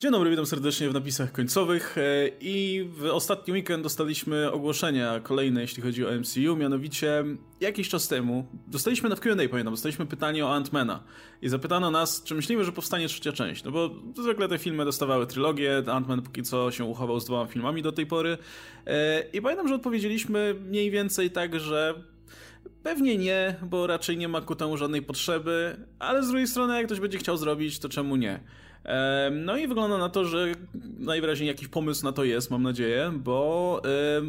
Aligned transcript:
Dzień 0.00 0.12
dobry, 0.12 0.30
witam 0.30 0.46
serdecznie 0.46 0.90
w 0.90 0.94
napisach 0.94 1.32
końcowych 1.32 1.98
e, 1.98 2.28
i 2.40 2.84
w 2.92 3.04
ostatni 3.04 3.52
weekend 3.52 3.82
dostaliśmy 3.82 4.52
ogłoszenia 4.52 5.20
kolejne, 5.20 5.60
jeśli 5.60 5.82
chodzi 5.82 6.06
o 6.06 6.10
MCU, 6.12 6.56
mianowicie 6.56 7.24
jakiś 7.60 7.88
czas 7.88 8.08
temu 8.08 8.46
dostaliśmy 8.66 9.08
na 9.08 9.16
Q&A, 9.16 9.48
pamiętam, 9.48 9.74
dostaliśmy 9.74 10.06
pytanie 10.06 10.46
o 10.46 10.56
Ant-Mana 10.56 10.98
i 11.42 11.48
zapytano 11.48 11.90
nas, 11.90 12.22
czy 12.22 12.34
myślimy, 12.34 12.64
że 12.64 12.72
powstanie 12.72 13.08
trzecia 13.08 13.32
część, 13.32 13.64
no 13.64 13.70
bo 13.70 13.90
zwykle 14.22 14.48
te 14.48 14.58
filmy 14.58 14.84
dostawały 14.84 15.26
trylogię, 15.26 15.82
Ant-Man 15.86 16.22
póki 16.22 16.42
co 16.42 16.70
się 16.70 16.84
uchował 16.84 17.20
z 17.20 17.24
dwoma 17.24 17.46
filmami 17.46 17.82
do 17.82 17.92
tej 17.92 18.06
pory 18.06 18.38
e, 18.86 19.22
i 19.32 19.42
pamiętam, 19.42 19.68
że 19.68 19.74
odpowiedzieliśmy 19.74 20.54
mniej 20.54 20.90
więcej 20.90 21.30
tak, 21.30 21.60
że 21.60 21.94
Pewnie 22.82 23.18
nie, 23.18 23.56
bo 23.62 23.86
raczej 23.86 24.16
nie 24.16 24.28
ma 24.28 24.40
ku 24.40 24.56
temu 24.56 24.76
żadnej 24.76 25.02
potrzeby, 25.02 25.86
ale 25.98 26.22
z 26.22 26.28
drugiej 26.28 26.46
strony, 26.46 26.76
jak 26.76 26.86
ktoś 26.86 27.00
będzie 27.00 27.18
chciał 27.18 27.36
zrobić, 27.36 27.78
to 27.78 27.88
czemu 27.88 28.16
nie? 28.16 28.40
No 29.32 29.56
i 29.56 29.66
wygląda 29.68 29.98
na 29.98 30.08
to, 30.08 30.24
że 30.24 30.52
najwyraźniej 30.98 31.48
jakiś 31.48 31.68
pomysł 31.68 32.04
na 32.04 32.12
to 32.12 32.24
jest, 32.24 32.50
mam 32.50 32.62
nadzieję, 32.62 33.12
bo 33.16 33.82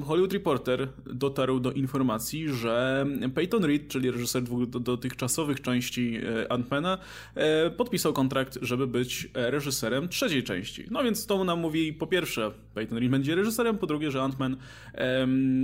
Hollywood 0.05 0.34
Reporter 0.34 0.88
dotarł 1.05 1.59
do 1.59 1.71
informacji, 1.71 2.49
że 2.49 3.05
Peyton 3.35 3.65
Reed, 3.65 3.88
czyli 3.88 4.12
reżyser 4.12 4.43
dwóch 4.43 4.70
dotychczasowych 4.70 5.62
części 5.62 6.17
e, 6.17 6.51
Ant-Mana, 6.51 6.98
e, 7.35 7.70
podpisał 7.70 8.13
kontrakt, 8.13 8.59
żeby 8.62 8.88
być 8.88 9.29
reżyserem 9.34 10.09
trzeciej 10.09 10.43
części. 10.43 10.85
No 10.91 11.03
więc 11.03 11.26
to 11.26 11.43
nam 11.43 11.59
mówi 11.59 11.93
po 11.93 12.07
pierwsze, 12.07 12.51
Peyton 12.73 12.98
Reed 12.98 13.12
będzie 13.12 13.35
reżyserem, 13.35 13.77
po 13.77 13.87
drugie, 13.87 14.12
że 14.12 14.20
Ant-Man 14.20 14.57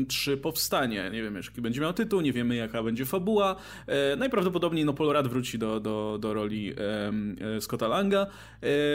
3 0.08 0.38
powstanie. 0.38 1.10
Nie 1.14 1.24
wiemy, 1.24 1.40
jaki 1.46 1.62
będzie 1.62 1.82
miał 1.82 1.94
tytuł, 1.94 2.22
nie 2.22 2.34
wiemy, 2.34 2.56
jaka 2.56 2.84
będzie 2.84 3.06
fabuła. 3.06 3.56
E, 3.88 4.16
najprawdopodobniej 4.16 4.86
no, 4.86 4.94
Paul 4.94 5.14
Rudd 5.14 5.28
wróci 5.28 5.60
do, 5.60 5.80
do, 5.80 6.18
do 6.22 6.34
roli 6.34 6.74
Scotta 7.60 7.88
Langa. 7.88 8.28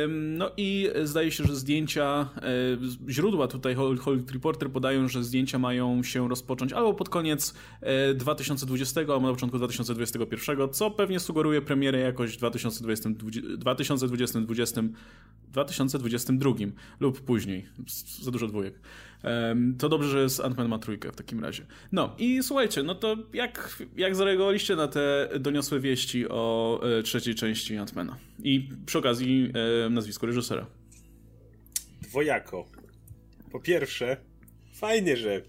No 0.08 0.50
i 0.56 0.90
zdaje 1.04 1.30
się, 1.30 1.44
że 1.44 1.56
zdjęcia, 1.56 2.28
e, 2.36 3.12
źródła 3.12 3.48
tutaj 3.48 3.74
Hollywood 3.74 4.30
Reporter 4.30 4.70
podają, 4.70 5.08
że 5.08 5.24
zdjęcia 5.24 5.58
mają 5.58 6.02
się 6.02 6.28
rozpocząć 6.28 6.72
albo 6.72 6.94
pod 6.94 7.08
koniec 7.08 7.54
2020, 8.14 9.00
e, 9.00 9.04
albo 9.12 9.26
na 9.26 9.32
początku 9.32 9.58
2021, 9.58 10.68
co 10.68 10.90
pewnie 10.90 11.20
sugeruje 11.20 11.62
premierę 11.62 11.98
jakoś 11.98 12.34
w 12.34 12.36
2020, 12.36 13.10
2020, 13.58 14.38
2022 15.50 16.50
lub 17.00 17.20
później. 17.20 17.68
Za 18.22 18.30
dużo 18.30 18.46
dwójek. 18.46 18.80
To 19.78 19.88
dobrze, 19.88 20.08
że 20.08 20.22
jest 20.22 20.40
Ant-Man 20.40 20.68
ma 20.68 20.78
trójkę 20.78 21.12
w 21.12 21.16
takim 21.16 21.44
razie. 21.44 21.66
No 21.92 22.14
i 22.18 22.42
słuchajcie, 22.42 22.82
no 22.82 22.94
to 22.94 23.16
jak, 23.32 23.82
jak 23.96 24.16
zareagowaliście 24.16 24.76
na 24.76 24.88
te 24.88 25.28
doniosłe 25.40 25.80
wieści 25.80 26.28
o 26.28 26.80
e, 26.98 27.02
trzeciej 27.02 27.34
części 27.34 27.74
Ant-Mana? 27.74 28.16
I 28.42 28.68
przy 28.86 28.98
okazji 28.98 29.52
e, 29.86 29.90
nazwisko 29.90 30.26
reżysera. 30.26 30.66
Dwojako. 32.02 32.64
Po 33.52 33.60
pierwsze, 33.60 34.16
fajnie, 34.74 35.16
że 35.16 35.42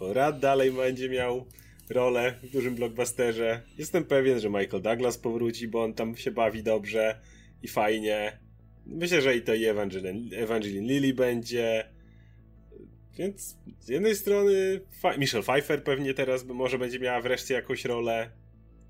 Rad 0.00 0.40
dalej 0.40 0.72
będzie 0.72 1.08
miał 1.08 1.46
rolę 1.90 2.34
w 2.42 2.50
dużym 2.50 2.74
blockbusterze. 2.74 3.62
Jestem 3.78 4.04
pewien, 4.04 4.40
że 4.40 4.50
Michael 4.50 4.82
Douglas 4.82 5.18
powróci, 5.18 5.68
bo 5.68 5.84
on 5.84 5.94
tam 5.94 6.16
się 6.16 6.30
bawi 6.30 6.62
dobrze 6.62 7.20
i 7.62 7.68
fajnie. 7.68 8.43
Myślę, 8.86 9.22
że 9.22 9.36
i 9.36 9.42
to 9.42 9.54
i 9.54 9.64
Evangeline, 9.64 10.30
Evangeline 10.34 10.86
Lilly 10.86 11.14
będzie. 11.14 11.84
Więc 13.18 13.56
z 13.80 13.88
jednej 13.88 14.16
strony 14.16 14.80
Michelle 15.18 15.42
Pfeiffer 15.42 15.84
pewnie 15.84 16.14
teraz 16.14 16.44
może 16.44 16.78
będzie 16.78 16.98
miała 16.98 17.20
wreszcie 17.20 17.54
jakąś 17.54 17.84
rolę. 17.84 18.30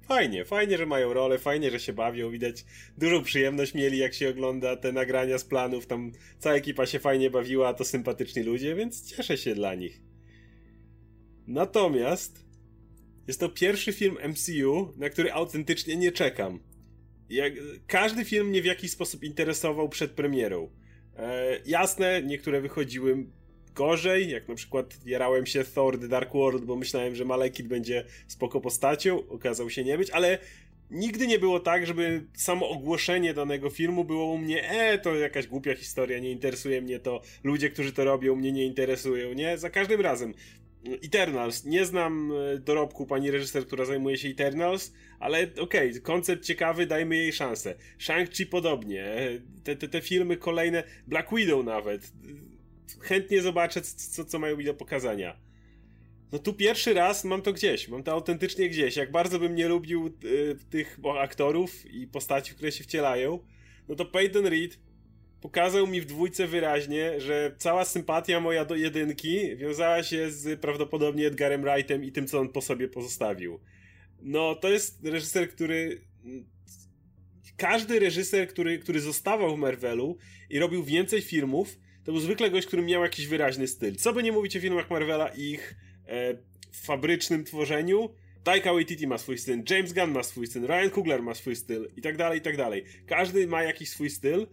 Fajnie, 0.08 0.44
fajnie, 0.44 0.78
że 0.78 0.86
mają 0.86 1.12
rolę, 1.12 1.38
fajnie, 1.38 1.70
że 1.70 1.80
się 1.80 1.92
bawią, 1.92 2.30
widać 2.30 2.64
dużą 2.98 3.22
przyjemność 3.22 3.74
mieli, 3.74 3.98
jak 3.98 4.14
się 4.14 4.28
ogląda 4.28 4.76
te 4.76 4.92
nagrania 4.92 5.38
z 5.38 5.44
planów, 5.44 5.86
tam 5.86 6.12
cała 6.38 6.56
ekipa 6.56 6.86
się 6.86 6.98
fajnie 6.98 7.30
bawiła, 7.30 7.68
a 7.68 7.74
to 7.74 7.84
sympatyczni 7.84 8.42
ludzie, 8.42 8.74
więc 8.74 9.16
cieszę 9.16 9.36
się 9.36 9.54
dla 9.54 9.74
nich. 9.74 10.00
Natomiast 11.46 12.44
jest 13.26 13.40
to 13.40 13.48
pierwszy 13.48 13.92
film 13.92 14.16
MCU, 14.28 14.92
na 14.96 15.10
który 15.10 15.32
autentycznie 15.32 15.96
nie 15.96 16.12
czekam. 16.12 16.60
Jak, 17.30 17.52
każdy 17.86 18.24
film 18.24 18.48
mnie 18.48 18.62
w 18.62 18.64
jakiś 18.64 18.90
sposób 18.90 19.22
interesował 19.22 19.88
przed 19.88 20.10
premierą. 20.10 20.70
E, 21.16 21.58
jasne, 21.66 22.22
niektóre 22.22 22.60
wychodziły 22.60 23.26
gorzej, 23.74 24.30
jak 24.30 24.48
na 24.48 24.54
przykład 24.54 25.06
jarałem 25.06 25.46
się 25.46 25.64
Thor 25.64 25.98
The 25.98 26.08
Dark 26.08 26.32
World, 26.32 26.64
bo 26.64 26.76
myślałem, 26.76 27.14
że 27.14 27.24
Malekith 27.24 27.68
będzie 27.68 28.04
spoko 28.28 28.60
postacią, 28.60 29.28
okazał 29.28 29.70
się 29.70 29.84
nie 29.84 29.98
być, 29.98 30.10
ale 30.10 30.38
nigdy 30.90 31.26
nie 31.26 31.38
było 31.38 31.60
tak, 31.60 31.86
żeby 31.86 32.26
samo 32.34 32.68
ogłoszenie 32.68 33.34
danego 33.34 33.70
filmu 33.70 34.04
było 34.04 34.24
u 34.24 34.38
mnie, 34.38 34.70
e, 34.70 34.98
to 34.98 35.14
jakaś 35.14 35.46
głupia 35.46 35.74
historia, 35.74 36.18
nie 36.18 36.30
interesuje 36.30 36.82
mnie 36.82 36.98
to, 36.98 37.20
ludzie, 37.44 37.70
którzy 37.70 37.92
to 37.92 38.04
robią, 38.04 38.36
mnie 38.36 38.52
nie 38.52 38.64
interesują, 38.64 39.32
nie? 39.32 39.58
Za 39.58 39.70
każdym 39.70 40.00
razem. 40.00 40.34
Eternals. 41.04 41.64
Nie 41.64 41.84
znam 41.84 42.32
e, 42.32 42.58
dorobku 42.58 43.06
pani 43.06 43.30
reżyser, 43.30 43.66
która 43.66 43.84
zajmuje 43.84 44.18
się 44.18 44.28
Eternals, 44.28 44.92
ale 45.18 45.42
okej, 45.60 45.90
okay, 45.90 46.00
koncept 46.00 46.44
ciekawy, 46.44 46.86
dajmy 46.86 47.16
jej 47.16 47.32
szansę. 47.32 47.74
Shang-Chi 47.98 48.46
podobnie. 48.46 49.16
Te, 49.64 49.76
te, 49.76 49.88
te 49.88 50.00
filmy 50.00 50.36
kolejne, 50.36 50.84
Black 51.06 51.34
Widow 51.34 51.64
nawet 51.64 52.12
chętnie 53.00 53.42
zobaczę, 53.42 53.82
co, 53.82 54.24
co 54.24 54.38
mają 54.38 54.56
mi 54.56 54.64
do 54.64 54.74
pokazania. 54.74 55.36
No 56.32 56.38
tu 56.38 56.54
pierwszy 56.54 56.94
raz 56.94 57.24
mam 57.24 57.42
to 57.42 57.52
gdzieś, 57.52 57.88
mam 57.88 58.02
to 58.02 58.12
autentycznie 58.12 58.68
gdzieś. 58.68 58.96
Jak 58.96 59.10
bardzo 59.10 59.38
bym 59.38 59.54
nie 59.54 59.68
lubił 59.68 60.06
y, 60.24 60.56
tych 60.70 60.98
aktorów 61.20 61.86
i 61.86 62.06
postaci, 62.06 62.54
które 62.54 62.72
się 62.72 62.84
wcielają, 62.84 63.38
no 63.88 63.94
to 63.94 64.04
Peyton 64.04 64.46
Reed 64.46 64.78
pokazał 65.44 65.86
mi 65.86 66.00
w 66.00 66.06
dwójce 66.06 66.46
wyraźnie, 66.46 67.20
że 67.20 67.54
cała 67.58 67.84
sympatia 67.84 68.40
moja 68.40 68.64
do 68.64 68.76
jedynki 68.76 69.56
wiązała 69.56 70.02
się 70.02 70.30
z 70.30 70.60
prawdopodobnie 70.60 71.26
Edgarem 71.26 71.62
Wrightem 71.62 72.04
i 72.04 72.12
tym, 72.12 72.26
co 72.26 72.40
on 72.40 72.48
po 72.48 72.60
sobie 72.60 72.88
pozostawił. 72.88 73.60
No, 74.22 74.54
to 74.54 74.70
jest 74.70 75.04
reżyser, 75.06 75.50
który 75.50 76.00
każdy 77.56 77.98
reżyser, 77.98 78.48
który, 78.48 78.78
który 78.78 79.00
zostawał 79.00 79.56
w 79.56 79.58
Marvelu 79.58 80.16
i 80.50 80.58
robił 80.58 80.84
więcej 80.84 81.22
filmów, 81.22 81.78
to 82.04 82.12
był 82.12 82.20
zwykle 82.20 82.50
gość, 82.50 82.66
który 82.66 82.82
miał 82.82 83.02
jakiś 83.02 83.26
wyraźny 83.26 83.68
styl. 83.68 83.96
Co 83.96 84.12
by 84.12 84.22
nie 84.22 84.32
mówić 84.32 84.56
o 84.56 84.60
filmach 84.60 84.90
Marvela 84.90 85.28
i 85.28 85.50
ich 85.50 85.74
e, 86.08 86.38
fabrycznym 86.72 87.44
tworzeniu, 87.44 88.14
Taika 88.44 88.72
Waititi 88.72 89.06
ma 89.06 89.18
swój 89.18 89.38
styl, 89.38 89.62
James 89.70 89.92
Gunn 89.92 90.10
ma 90.10 90.22
swój 90.22 90.46
styl, 90.46 90.66
Ryan 90.66 90.90
Coogler 90.90 91.22
ma 91.22 91.34
swój 91.34 91.56
styl 91.56 91.88
i 91.96 92.02
tak 92.02 92.16
dalej, 92.16 92.38
i 92.38 92.42
tak 92.42 92.56
dalej. 92.56 92.84
Każdy 93.06 93.46
ma 93.46 93.62
jakiś 93.62 93.88
swój 93.88 94.10
styl 94.10 94.46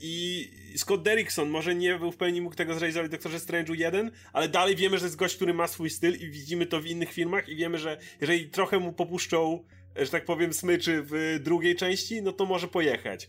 i 0.00 0.48
Scott 0.76 1.02
Derrickson 1.02 1.50
może 1.50 1.74
nie 1.74 1.98
był 1.98 2.12
w 2.12 2.16
pełni 2.16 2.40
mógł 2.40 2.56
tego 2.56 2.74
zrealizować 2.74 3.08
w 3.08 3.12
Doktorze 3.12 3.38
Strange'u 3.38 3.74
1, 3.74 4.10
ale 4.32 4.48
dalej 4.48 4.76
wiemy, 4.76 4.98
że 4.98 5.04
jest 5.04 5.16
gość, 5.16 5.36
który 5.36 5.54
ma 5.54 5.66
swój 5.66 5.90
styl 5.90 6.14
i 6.14 6.30
widzimy 6.30 6.66
to 6.66 6.80
w 6.80 6.86
innych 6.86 7.12
filmach 7.12 7.48
i 7.48 7.56
wiemy, 7.56 7.78
że 7.78 7.98
jeżeli 8.20 8.48
trochę 8.48 8.78
mu 8.78 8.92
popuszczą 8.92 9.64
że 9.96 10.10
tak 10.10 10.24
powiem, 10.24 10.52
smyczy 10.52 11.02
w 11.06 11.40
drugiej 11.42 11.76
części, 11.76 12.22
no 12.22 12.32
to 12.32 12.46
może 12.46 12.68
pojechać. 12.68 13.28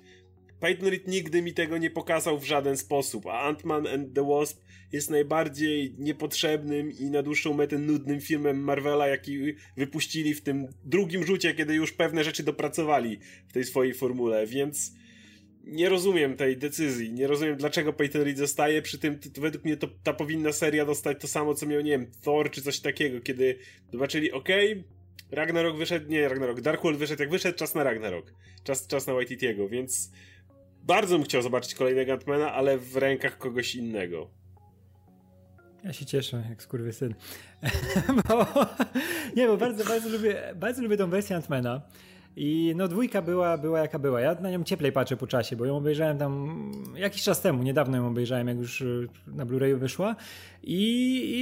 Peyton 0.59 0.89
Reed 0.89 1.07
nigdy 1.07 1.41
mi 1.41 1.53
tego 1.53 1.77
nie 1.77 1.89
pokazał 1.89 2.39
w 2.39 2.45
żaden 2.45 2.77
sposób, 2.77 3.27
a 3.27 3.51
Ant-Man 3.51 3.93
and 3.93 4.13
the 4.13 4.27
Wasp 4.27 4.61
jest 4.91 5.09
najbardziej 5.09 5.95
niepotrzebnym 5.97 6.91
i 6.91 7.05
na 7.05 7.23
dłuższą 7.23 7.53
metę 7.53 7.77
nudnym 7.77 8.21
filmem 8.21 8.63
Marvela, 8.63 9.07
jaki 9.07 9.53
wypuścili 9.77 10.33
w 10.33 10.41
tym 10.41 10.67
drugim 10.85 11.25
rzucie, 11.25 11.53
kiedy 11.53 11.73
już 11.73 11.91
pewne 11.91 12.23
rzeczy 12.23 12.43
dopracowali 12.43 13.19
w 13.47 13.53
tej 13.53 13.63
swojej 13.63 13.93
formule, 13.93 14.47
więc 14.47 14.91
nie 15.63 15.89
rozumiem 15.89 16.37
tej 16.37 16.57
decyzji. 16.57 17.13
Nie 17.13 17.27
rozumiem, 17.27 17.57
dlaczego 17.57 17.93
Peyton 17.93 18.21
Reed 18.21 18.37
zostaje 18.37 18.81
przy 18.81 18.99
tym. 18.99 19.19
Według 19.37 19.65
mnie 19.65 19.77
to, 19.77 19.87
ta 20.03 20.13
powinna 20.13 20.51
seria 20.51 20.85
dostać 20.85 21.21
to 21.21 21.27
samo, 21.27 21.55
co 21.55 21.65
miał, 21.65 21.81
nie 21.81 21.91
wiem, 21.91 22.11
Thor 22.21 22.51
czy 22.51 22.61
coś 22.61 22.79
takiego, 22.79 23.21
kiedy 23.21 23.57
zobaczyli, 23.91 24.31
okej, 24.31 24.71
okay, 24.71 24.83
Ragnarok 25.31 25.77
wyszedł, 25.77 26.09
nie 26.09 26.29
Ragnarok, 26.29 26.61
Dark 26.61 26.83
World 26.83 26.99
wyszedł 26.99 27.21
jak 27.21 27.31
wyszedł, 27.31 27.57
czas 27.57 27.75
na 27.75 27.83
Ragnarok. 27.83 28.33
Czas, 28.63 28.87
czas 28.87 29.07
na 29.07 29.13
Waititiego, 29.13 29.69
więc 29.69 30.11
bardzo 30.83 31.17
bym 31.17 31.25
chciał 31.25 31.41
zobaczyć 31.41 31.75
kolejnego 31.75 32.13
Ant-Mana, 32.13 32.45
ale 32.45 32.77
w 32.77 32.97
rękach 32.97 33.37
kogoś 33.37 33.75
innego. 33.75 34.29
Ja 35.83 35.93
się 35.93 36.05
cieszę, 36.05 36.43
jak 36.49 36.63
skurwysyn. 36.63 37.13
bo, 38.27 38.45
nie, 39.35 39.47
bo 39.47 39.57
bardzo, 39.57 39.85
bardzo, 39.85 40.09
lubię, 40.09 40.53
bardzo 40.55 40.81
lubię 40.81 40.97
tą 40.97 41.09
wersję 41.09 41.35
Antmana. 41.35 41.81
I 42.35 42.73
no 42.75 42.87
dwójka 42.87 43.21
była, 43.21 43.57
była 43.57 43.79
jaka 43.79 43.99
była. 43.99 44.21
Ja 44.21 44.35
na 44.35 44.51
nią 44.51 44.63
cieplej 44.63 44.91
patrzę 44.91 45.17
po 45.17 45.27
czasie, 45.27 45.55
bo 45.55 45.65
ją 45.65 45.77
obejrzałem 45.77 46.17
tam 46.17 46.71
jakiś 46.95 47.23
czas 47.23 47.41
temu, 47.41 47.63
niedawno 47.63 47.97
ją 47.97 48.07
obejrzałem, 48.07 48.47
jak 48.47 48.57
już 48.57 48.81
y, 48.81 49.07
na 49.27 49.45
Blu-rayu 49.45 49.77
wyszła. 49.77 50.15
I, 50.63 50.81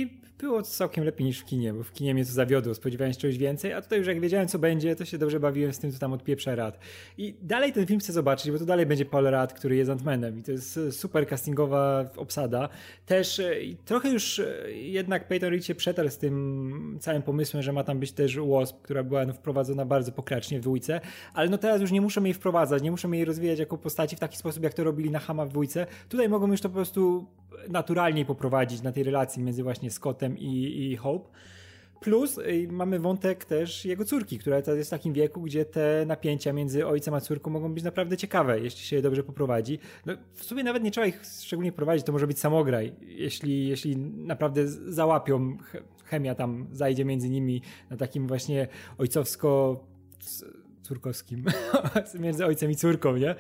I 0.02 0.22
było 0.42 0.62
całkiem 0.62 1.04
lepiej 1.04 1.28
niż 1.28 1.40
w 1.40 1.46
kinie, 1.46 1.74
bo 1.74 1.84
w 1.84 1.92
kinie 1.92 2.14
mnie 2.14 2.26
to 2.26 2.32
zawiodło, 2.32 2.76
spodziewałem 2.76 3.14
się 3.14 3.20
czegoś 3.20 3.38
więcej, 3.38 3.74
a 3.74 3.82
tutaj 3.82 4.00
już 4.00 4.08
jak 4.08 4.20
wiedziałem 4.20 4.48
co 4.48 4.60
będzie, 4.60 4.96
to 4.96 5.06
się 5.06 5.18
dobrze 5.18 5.40
bawiłem 5.40 5.74
z 5.74 5.80
tym, 5.80 5.92
co 5.92 6.00
tam 6.00 6.14
odpieprza 6.14 6.56
Rad. 6.56 6.80
I 7.18 7.36
dalej 7.42 7.74
ten 7.74 7.86
film 7.86 8.00
chcę 8.00 8.14
zobaczyć, 8.14 8.52
bo 8.52 8.60
to 8.60 8.66
dalej 8.66 8.86
będzie 8.86 9.06
Paul 9.06 9.24
Rad, 9.24 9.54
który 9.54 9.76
jest 9.76 9.92
Ant-Manem 9.92 10.40
i 10.40 10.44
to 10.44 10.52
jest 10.52 10.80
super 10.92 11.28
castingowa 11.28 12.10
obsada. 12.18 12.70
Też 13.06 13.40
e, 13.40 13.56
trochę 13.86 14.10
już 14.10 14.40
e, 14.40 14.72
jednak 14.72 15.28
Peyton 15.28 15.50
Reed 15.50 15.66
się 15.66 15.76
przetarł 15.76 16.10
z 16.10 16.18
tym 16.18 16.98
całym 17.00 17.22
pomysłem, 17.22 17.64
że 17.64 17.74
ma 17.74 17.84
tam 17.84 18.00
być 18.00 18.12
też 18.12 18.38
Wasp, 18.38 18.82
która 18.82 19.04
była 19.04 19.26
no, 19.26 19.34
wprowadzona 19.34 19.86
bardzo 19.86 20.12
pokracznie 20.12 20.60
w 20.60 20.62
dwójce 20.62 20.81
dwójce, 20.82 21.02
ale 21.34 21.50
no 21.50 21.58
teraz 21.58 21.82
już 21.82 21.92
nie 21.92 22.02
muszą 22.02 22.24
jej 22.24 22.34
wprowadzać, 22.34 22.84
nie 22.84 22.92
muszą 22.92 23.12
jej 23.12 23.26
rozwijać 23.26 23.60
jako 23.60 23.78
postaci 23.78 24.16
w 24.16 24.20
taki 24.20 24.38
sposób, 24.38 24.64
jak 24.64 24.74
to 24.74 24.84
robili 24.84 25.12
na 25.12 25.20
Hama 25.20 25.46
w 25.46 25.50
dwójce. 25.50 25.88
Tutaj 26.10 26.30
mogą 26.30 26.52
już 26.52 26.62
to 26.62 26.70
po 26.70 26.76
prostu 26.76 27.26
naturalnie 27.70 28.26
poprowadzić 28.26 28.82
na 28.82 28.92
tej 28.92 29.04
relacji 29.04 29.44
między 29.44 29.64
właśnie 29.64 29.92
Scottem 29.92 30.38
i, 30.38 30.92
i 30.92 30.96
Hope. 30.98 31.30
Plus 32.02 32.38
y, 32.38 32.68
mamy 32.72 33.00
wątek 33.00 33.46
też 33.46 33.86
jego 33.86 34.06
córki, 34.06 34.40
która 34.40 34.58
jest 34.58 34.90
w 34.90 34.90
takim 34.90 35.14
wieku, 35.14 35.42
gdzie 35.42 35.66
te 35.66 36.04
napięcia 36.08 36.54
między 36.54 36.88
ojcem 36.88 37.14
a 37.14 37.22
córką 37.22 37.52
mogą 37.52 37.74
być 37.74 37.84
naprawdę 37.84 38.18
ciekawe, 38.18 38.60
jeśli 38.60 38.82
się 38.82 38.96
je 38.96 39.02
dobrze 39.02 39.24
poprowadzi. 39.24 39.80
No, 40.06 40.14
w 40.34 40.44
sumie 40.44 40.64
nawet 40.64 40.84
nie 40.84 40.92
trzeba 40.92 41.08
ich 41.08 41.22
szczególnie 41.42 41.72
prowadzić, 41.72 42.06
to 42.06 42.12
może 42.12 42.28
być 42.28 42.40
samograj, 42.40 42.96
jeśli, 43.02 43.68
jeśli 43.68 43.98
naprawdę 43.98 44.68
załapią, 44.68 45.58
chemia 46.06 46.36
tam 46.36 46.68
zajdzie 46.72 47.06
między 47.06 47.30
nimi 47.30 47.62
na 47.90 47.98
takim 47.98 48.28
właśnie 48.28 48.68
ojcowsko 48.98 49.80
córkowskim, 50.82 51.46
między 52.20 52.46
ojcem 52.46 52.72
i 52.72 52.76
córką, 52.76 53.18
nie? 53.18 53.36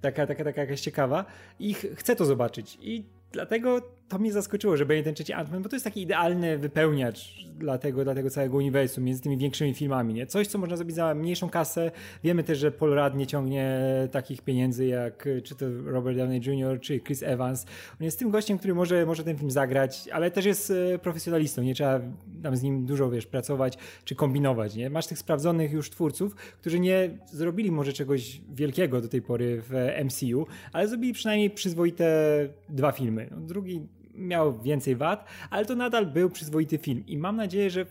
Taka, 0.00 0.26
taka, 0.26 0.44
taka 0.44 0.60
jakaś 0.60 0.80
ciekawa. 0.80 1.24
I 1.58 1.74
ch 1.74 1.86
chcę 1.96 2.16
to 2.16 2.24
zobaczyć. 2.24 2.78
I 2.80 3.04
dlatego 3.32 3.80
to 4.08 4.18
mnie 4.18 4.32
zaskoczyło, 4.32 4.76
że 4.76 4.86
będzie 4.86 5.04
ten 5.04 5.14
trzeci 5.14 5.32
Ant-Man, 5.32 5.62
bo 5.62 5.68
to 5.68 5.76
jest 5.76 5.84
taki 5.84 6.02
idealny 6.02 6.58
wypełniacz 6.58 7.44
dla 7.58 7.78
tego, 7.78 8.04
dla 8.04 8.14
tego 8.14 8.30
całego 8.30 8.56
uniwersum 8.56 9.04
między 9.04 9.22
tymi 9.22 9.38
większymi 9.38 9.74
filmami. 9.74 10.14
Nie? 10.14 10.26
Coś, 10.26 10.46
co 10.46 10.58
można 10.58 10.76
zrobić 10.76 10.96
za 10.96 11.14
mniejszą 11.14 11.48
kasę. 11.48 11.90
Wiemy 12.24 12.44
też, 12.44 12.58
że 12.58 12.70
Paul 12.70 12.94
Rudd 12.94 13.14
nie 13.16 13.26
ciągnie 13.26 13.80
takich 14.10 14.42
pieniędzy 14.42 14.86
jak 14.86 15.28
czy 15.44 15.54
to 15.54 15.66
Robert 15.84 16.18
Downey 16.18 16.40
Jr., 16.46 16.80
czy 16.80 17.00
Chris 17.00 17.22
Evans. 17.22 17.66
On 18.00 18.04
jest 18.04 18.18
tym 18.18 18.30
gościem, 18.30 18.58
który 18.58 18.74
może, 18.74 19.06
może 19.06 19.24
ten 19.24 19.36
film 19.36 19.50
zagrać, 19.50 20.08
ale 20.12 20.30
też 20.30 20.44
jest 20.44 20.70
e, 20.70 20.98
profesjonalistą. 20.98 21.62
Nie 21.62 21.74
trzeba 21.74 22.00
tam 22.42 22.56
z 22.56 22.62
nim 22.62 22.86
dużo 22.86 23.10
wiesz, 23.10 23.26
pracować 23.26 23.78
czy 24.04 24.14
kombinować. 24.14 24.74
Nie? 24.76 24.90
Masz 24.90 25.06
tych 25.06 25.18
sprawdzonych 25.18 25.72
już 25.72 25.90
twórców, 25.90 26.34
którzy 26.34 26.80
nie 26.80 27.10
zrobili 27.26 27.70
może 27.70 27.92
czegoś 27.92 28.40
wielkiego 28.54 29.00
do 29.00 29.08
tej 29.08 29.22
pory 29.22 29.62
w 29.62 29.72
MCU, 30.04 30.46
ale 30.72 30.88
zrobili 30.88 31.12
przynajmniej 31.12 31.50
przyzwoite 31.50 32.04
dwa 32.68 32.92
filmy. 32.92 33.28
No, 33.30 33.40
drugi 33.40 33.86
miał 34.14 34.60
więcej 34.60 34.96
wad, 34.96 35.24
ale 35.50 35.66
to 35.66 35.74
nadal 35.74 36.06
był 36.06 36.30
przyzwoity 36.30 36.78
film 36.78 37.06
i 37.06 37.18
mam 37.18 37.36
nadzieję, 37.36 37.70
że 37.70 37.86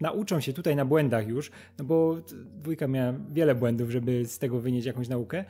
nauczą 0.00 0.40
się 0.40 0.52
tutaj 0.52 0.76
na 0.76 0.84
błędach 0.84 1.28
już, 1.28 1.50
no 1.78 1.84
bo 1.84 2.16
dwójka 2.62 2.86
miała 2.88 3.14
wiele 3.32 3.54
błędów, 3.54 3.90
żeby 3.90 4.24
z 4.24 4.38
tego 4.38 4.60
wynieść 4.60 4.86
jakąś 4.86 5.08
naukę 5.08 5.44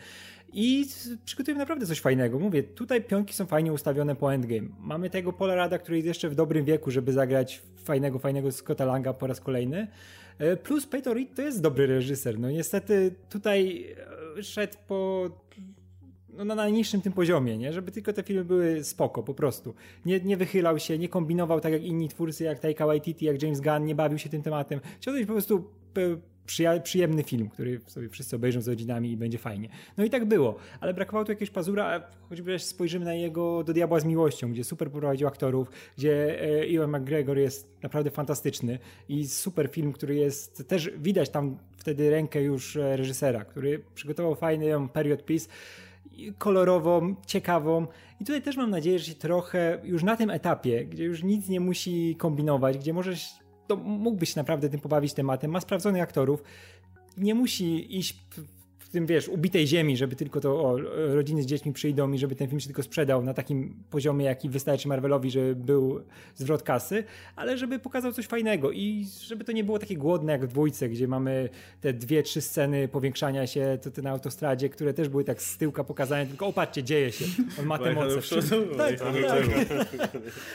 i 0.53 0.87
przygotują 1.25 1.59
naprawdę 1.59 1.87
coś 1.87 2.01
fajnego. 2.01 2.39
Mówię, 2.39 2.63
tutaj 2.63 3.03
pionki 3.05 3.35
są 3.35 3.47
fajnie 3.47 3.73
ustawione 3.73 4.17
po 4.17 4.35
endgame. 4.35 4.69
Mamy 4.81 5.11
tego 5.11 5.33
Polarada, 5.33 5.79
który 5.79 5.97
jest 5.97 6.07
jeszcze 6.07 6.29
w 6.29 6.35
dobrym 6.35 6.65
wieku, 6.65 6.91
żeby 6.91 7.13
zagrać 7.13 7.63
fajnego, 7.85 8.19
fajnego 8.19 8.53
Scotta 8.53 8.85
Langa 8.85 9.13
po 9.13 9.27
raz 9.27 9.41
kolejny. 9.41 9.89
E, 10.39 10.57
plus 10.57 10.87
Peyton 10.87 11.15
Reed 11.15 11.35
to 11.35 11.43
jest 11.43 11.63
dobry 11.63 11.87
reżyser. 11.87 12.39
No 12.39 12.51
niestety 12.51 13.15
tutaj 13.31 13.87
e, 14.39 14.43
szedł 14.43 14.77
po 14.89 15.31
no, 16.37 16.45
na 16.45 16.55
najniższym 16.55 17.01
tym 17.01 17.13
poziomie, 17.13 17.59
nie? 17.59 17.73
żeby 17.73 17.93
tylko 17.93 18.13
te 18.13 18.23
filmy 18.23 18.45
były 18.45 18.85
spoko, 18.85 19.23
po 19.23 19.35
prostu. 19.35 19.75
Nie, 20.07 20.21
nie 20.21 20.37
wychylał 20.37 20.79
się, 20.79 20.99
nie 20.99 21.09
kombinował 21.09 21.61
tak 21.61 21.73
jak 21.73 21.83
inni 21.83 22.09
twórcy, 22.09 22.45
jak 22.45 22.59
Taika 22.59 22.87
Waititi, 22.87 23.25
jak 23.25 23.43
James 23.43 23.61
Gunn, 23.61 23.85
nie 23.85 23.95
bawił 23.95 24.19
się 24.19 24.29
tym 24.29 24.43
tematem. 24.43 24.81
Chciał 25.01 25.15
zrobić 25.15 25.27
po 25.27 25.33
prostu 25.33 25.65
przyjemny 26.83 27.23
film, 27.23 27.49
który 27.49 27.81
sobie 27.87 28.09
wszyscy 28.09 28.37
obejrzą 28.37 28.61
z 28.61 28.69
rodzinami 28.69 29.13
i 29.13 29.17
będzie 29.17 29.39
fajnie. 29.39 29.69
No 29.97 30.05
i 30.05 30.11
tak 30.11 30.25
było, 30.25 30.57
ale 30.81 30.95
brakowało 30.95 31.25
tu 31.25 31.33
jakiegoś 31.33 31.51
pazura, 31.51 32.03
choćby 32.29 32.59
spojrzymy 32.59 33.05
na 33.05 33.15
jego 33.15 33.65
Do 33.65 33.73
Diabła 33.73 34.01
z 34.01 34.05
Miłością, 34.05 34.53
gdzie 34.53 34.65
super 34.65 34.91
poprowadził 34.91 35.29
aktorów, 35.29 35.71
gdzie 35.97 36.43
e, 36.43 36.63
Ewan 36.63 36.91
McGregor 36.91 37.39
jest 37.39 37.83
naprawdę 37.83 38.11
fantastyczny 38.11 38.79
i 39.09 39.27
super 39.27 39.69
film, 39.69 39.93
który 39.93 40.15
jest, 40.15 40.69
też 40.69 40.91
widać 40.99 41.31
tam 41.31 41.59
wtedy 41.77 42.11
rękę 42.11 42.43
już 42.43 42.77
e, 42.77 42.97
reżysera, 42.97 43.45
który 43.45 43.83
przygotował 43.95 44.35
fajny 44.35 44.67
period 44.93 45.25
piece, 45.25 45.49
kolorową, 46.39 47.15
ciekawą. 47.27 47.87
I 48.21 48.25
tutaj 48.25 48.43
też 48.43 48.57
mam 48.57 48.71
nadzieję, 48.71 48.99
że 48.99 49.05
się 49.05 49.15
trochę 49.15 49.81
już 49.85 50.03
na 50.03 50.17
tym 50.17 50.31
etapie, 50.31 50.85
gdzie 50.85 51.05
już 51.05 51.23
nic 51.23 51.49
nie 51.49 51.61
musi 51.61 52.17
kombinować, 52.19 52.79
gdzie 52.79 52.93
możesz, 52.93 53.29
to 53.67 53.77
mógłbyś 53.77 54.37
naprawdę 54.37 54.69
tym 54.69 54.81
pobawić 54.81 55.15
tematem, 55.15 55.51
ma 55.51 55.61
sprawdzonych 55.61 56.03
aktorów, 56.03 56.43
nie 57.17 57.35
musi 57.35 57.99
iść 57.99 58.25
tym, 58.97 59.07
wiesz, 59.07 59.29
ubitej 59.29 59.67
ziemi, 59.67 59.97
żeby 59.97 60.17
tylko 60.17 60.41
to, 60.41 60.61
o, 60.65 60.79
rodziny 61.15 61.43
z 61.43 61.47
dziećmi 61.47 61.73
przyjdą 61.73 62.13
i 62.13 62.19
żeby 62.19 62.37
ten 62.37 62.49
film 62.49 62.61
się 62.61 62.67
tylko 62.67 62.83
sprzedał 62.83 63.23
na 63.23 63.35
takim 63.35 63.85
poziomie, 63.91 64.25
jaki 64.25 64.49
wystarczy 64.49 64.89
Marvelowi, 64.89 65.31
żeby 65.31 65.57
był 65.57 66.01
zwrot 66.35 66.63
kasy, 66.63 67.05
ale 67.37 67.59
żeby 67.59 67.79
pokazał 67.79 68.13
coś 68.13 68.27
fajnego 68.27 68.73
i 68.73 69.07
żeby 69.21 69.45
to 69.45 69.53
nie 69.53 69.65
było 69.65 69.79
takie 69.79 69.97
głodne 69.97 70.33
jak 70.33 70.45
w 70.45 70.49
dwójce, 70.49 70.89
gdzie 70.89 71.09
mamy 71.09 71.49
te 71.81 71.93
dwie, 71.93 72.23
trzy 72.23 72.41
sceny 72.41 72.89
powiększania 72.89 73.47
się 73.47 73.79
to, 73.83 73.91
to 73.91 74.03
na 74.03 74.11
autostradzie, 74.11 74.69
które 74.69 74.95
też 74.95 75.09
były 75.09 75.25
tak 75.25 75.43
z 75.43 75.59
tyłka 75.59 75.85
pokazane, 75.85 76.27
tylko 76.27 76.47
opatrzcie, 76.47 76.83
dzieje 76.83 77.13
się, 77.13 77.25
on 77.61 77.67
ma 77.67 77.79
te 77.79 77.93
moce. 77.95 78.39
Tak, 78.77 78.99
tak, 78.99 79.69
tak. 79.99 80.11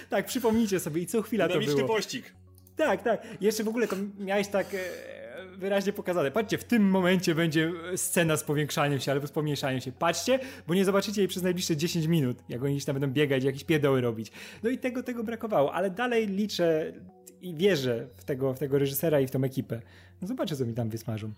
tak, 0.09 0.25
przypomnijcie 0.25 0.79
sobie 0.79 1.01
i 1.01 1.05
co 1.05 1.21
chwila 1.21 1.47
to 1.47 1.59
było. 1.59 1.88
pościg. 1.88 2.33
Tak, 2.75 3.03
tak. 3.03 3.27
Jeszcze 3.41 3.63
w 3.63 3.67
ogóle 3.67 3.88
to 3.88 3.95
miałeś 4.19 4.47
tak 4.47 4.73
e, 4.73 5.20
wyraźnie 5.57 5.94
pokazane. 5.94 6.31
Patrzcie, 6.31 6.57
w 6.57 6.63
tym 6.63 6.89
momencie 6.89 7.36
będzie 7.36 7.71
scena 7.95 8.38
z 8.38 8.44
powiększaniem 8.44 9.00
się 9.00 9.12
albo 9.12 9.27
z 9.27 9.31
pomniejszaniem 9.31 9.81
się. 9.81 9.92
Patrzcie, 9.92 10.39
bo 10.68 10.74
nie 10.74 10.86
zobaczycie 10.86 11.21
jej 11.21 11.27
przez 11.27 11.44
najbliższe 11.44 11.77
10 11.77 12.06
minut, 12.06 12.38
jak 12.50 12.63
oni 12.63 12.81
tam 12.81 13.00
będą 13.00 13.13
biegać, 13.13 13.44
jakieś 13.44 13.63
pierdoły 13.63 14.01
robić. 14.01 14.31
No 14.63 14.69
i 14.69 14.77
tego, 14.77 15.03
tego 15.03 15.24
brakowało, 15.24 15.74
ale 15.74 15.89
dalej 15.89 16.27
liczę 16.27 16.94
i 17.42 17.56
wierzę 17.56 18.07
w 18.18 18.24
tego, 18.24 18.53
w 18.53 18.59
tego 18.59 18.80
reżysera 18.80 19.19
i 19.19 19.27
w 19.27 19.31
tą 19.31 19.44
ekipę. 19.44 19.81
No 20.21 20.27
zobaczę, 20.27 20.56
co 20.56 20.65
mi 20.65 20.74
tam 20.74 20.89
wysmażą. 20.89 21.33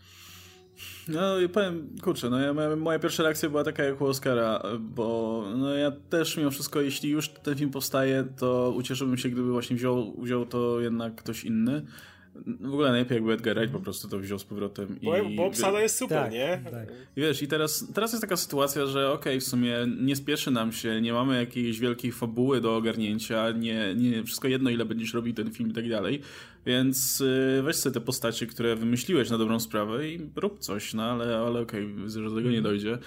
No 1.07 1.39
i 1.39 1.49
powiem, 1.49 1.89
kurczę, 2.01 2.29
no 2.29 2.39
ja, 2.39 2.75
moja, 2.75 2.99
pierwsza 2.99 3.23
reakcja 3.23 3.49
była 3.49 3.63
taka 3.63 3.83
jak 3.83 4.01
u 4.01 4.05
Oscara, 4.05 4.63
bo 4.79 5.43
no 5.57 5.73
ja 5.73 5.91
też 5.91 6.37
mimo 6.37 6.51
wszystko, 6.51 6.81
jeśli 6.81 7.09
już 7.09 7.29
ten 7.29 7.55
film 7.55 7.71
powstaje, 7.71 8.23
to 8.37 8.73
ucieszyłbym 8.77 9.17
się, 9.17 9.29
gdyby 9.29 9.51
właśnie 9.51 9.75
wziął, 9.75 10.13
wziął 10.21 10.45
to 10.45 10.79
jednak 10.79 11.15
ktoś 11.15 11.43
inny. 11.43 11.85
W 12.35 12.73
ogóle 12.73 12.89
najlepiej 12.89 13.15
jakby 13.15 13.33
Edgar 13.33 13.57
Wright 13.57 13.73
po 13.73 13.79
prostu 13.79 14.07
to 14.07 14.19
wziął 14.19 14.39
z 14.39 14.43
powrotem. 14.43 14.99
Bo, 15.03 15.17
i, 15.17 15.35
bo 15.35 15.45
obsada 15.45 15.81
jest 15.81 15.97
super, 15.97 16.23
tak, 16.23 16.31
nie? 16.31 16.61
Tak. 16.71 16.89
I 17.15 17.21
wiesz, 17.21 17.41
i 17.41 17.47
teraz, 17.47 17.87
teraz 17.93 18.11
jest 18.11 18.21
taka 18.21 18.37
sytuacja, 18.37 18.85
że 18.85 19.11
okej, 19.11 19.33
okay, 19.33 19.39
w 19.39 19.43
sumie 19.43 19.77
nie 20.01 20.15
spieszy 20.15 20.51
nam 20.51 20.71
się, 20.71 21.01
nie 21.01 21.13
mamy 21.13 21.39
jakiejś 21.39 21.79
wielkiej 21.79 22.11
fabuły 22.11 22.61
do 22.61 22.75
ogarnięcia, 22.75 23.51
nie, 23.51 23.95
nie 23.95 24.23
wszystko 24.23 24.47
jedno, 24.47 24.69
ile 24.69 24.85
będziesz 24.85 25.13
robił 25.13 25.33
ten 25.33 25.51
film 25.51 25.69
i 25.69 25.73
tak 25.73 25.89
dalej. 25.89 26.21
Więc 26.65 27.21
y, 27.21 27.61
weź 27.63 27.75
sobie 27.75 27.93
te 27.93 28.01
postacie, 28.01 28.47
które 28.47 28.75
wymyśliłeś 28.75 29.29
na 29.29 29.37
dobrą 29.37 29.59
sprawę 29.59 30.07
i 30.07 30.29
rób 30.35 30.59
coś, 30.59 30.93
no 30.93 31.03
ale, 31.03 31.37
ale 31.37 31.59
okej, 31.59 31.93
okay, 31.93 32.09
że 32.09 32.23
do 32.23 32.35
tego 32.35 32.49
nie 32.49 32.61
dojdzie. 32.61 32.97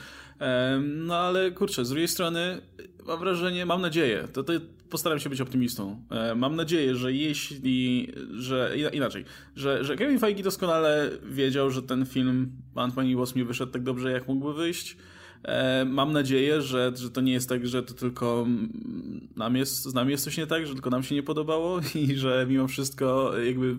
No 0.83 1.17
ale 1.17 1.51
kurczę, 1.51 1.85
z 1.85 1.89
drugiej 1.89 2.09
strony 2.09 2.61
mam 3.07 3.19
wrażenie, 3.19 3.67
mam 3.67 3.81
nadzieję, 3.81 4.29
to, 4.33 4.45
to 4.45 4.53
postaram 4.91 5.19
się 5.19 5.31
być 5.31 5.41
optymistą. 5.41 6.03
E, 6.11 6.35
mam 6.35 6.57
nadzieję, 6.57 6.97
że 6.97 7.13
jeśli, 7.13 8.13
że 8.39 8.77
inaczej, 8.93 9.25
że, 9.57 9.85
że 9.85 9.97
Kevin 9.97 10.19
Feige 10.19 10.43
doskonale 10.43 11.11
wiedział, 11.31 11.71
że 11.71 11.83
ten 11.83 12.07
film 12.07 12.51
Ant-Man 12.75 13.07
i 13.07 13.17
Wasp 13.17 13.37
nie 13.37 13.45
wyszedł 13.45 13.73
tak 13.73 13.83
dobrze, 13.83 14.11
jak 14.11 14.29
mógłby 14.29 14.55
wyjść. 14.55 14.97
E, 15.43 15.85
mam 15.85 16.13
nadzieję, 16.13 16.63
że, 16.63 16.93
że 16.97 17.11
to 17.11 17.21
nie 17.21 17.33
jest 17.33 17.49
tak, 17.49 17.67
że 17.67 17.83
to 17.83 17.95
tylko 17.95 18.47
nam 19.37 19.57
jest, 19.57 19.83
z 19.83 19.95
nami 19.95 20.11
jest 20.11 20.25
coś 20.25 20.37
nie 20.37 20.47
tak, 20.47 20.67
że 20.67 20.73
tylko 20.73 20.91
nam 20.91 21.03
się 21.03 21.15
nie 21.15 21.23
podobało 21.23 21.81
i 21.95 22.15
że 22.15 22.47
mimo 22.49 22.69
wszystko 22.69 23.39
jakby 23.39 23.77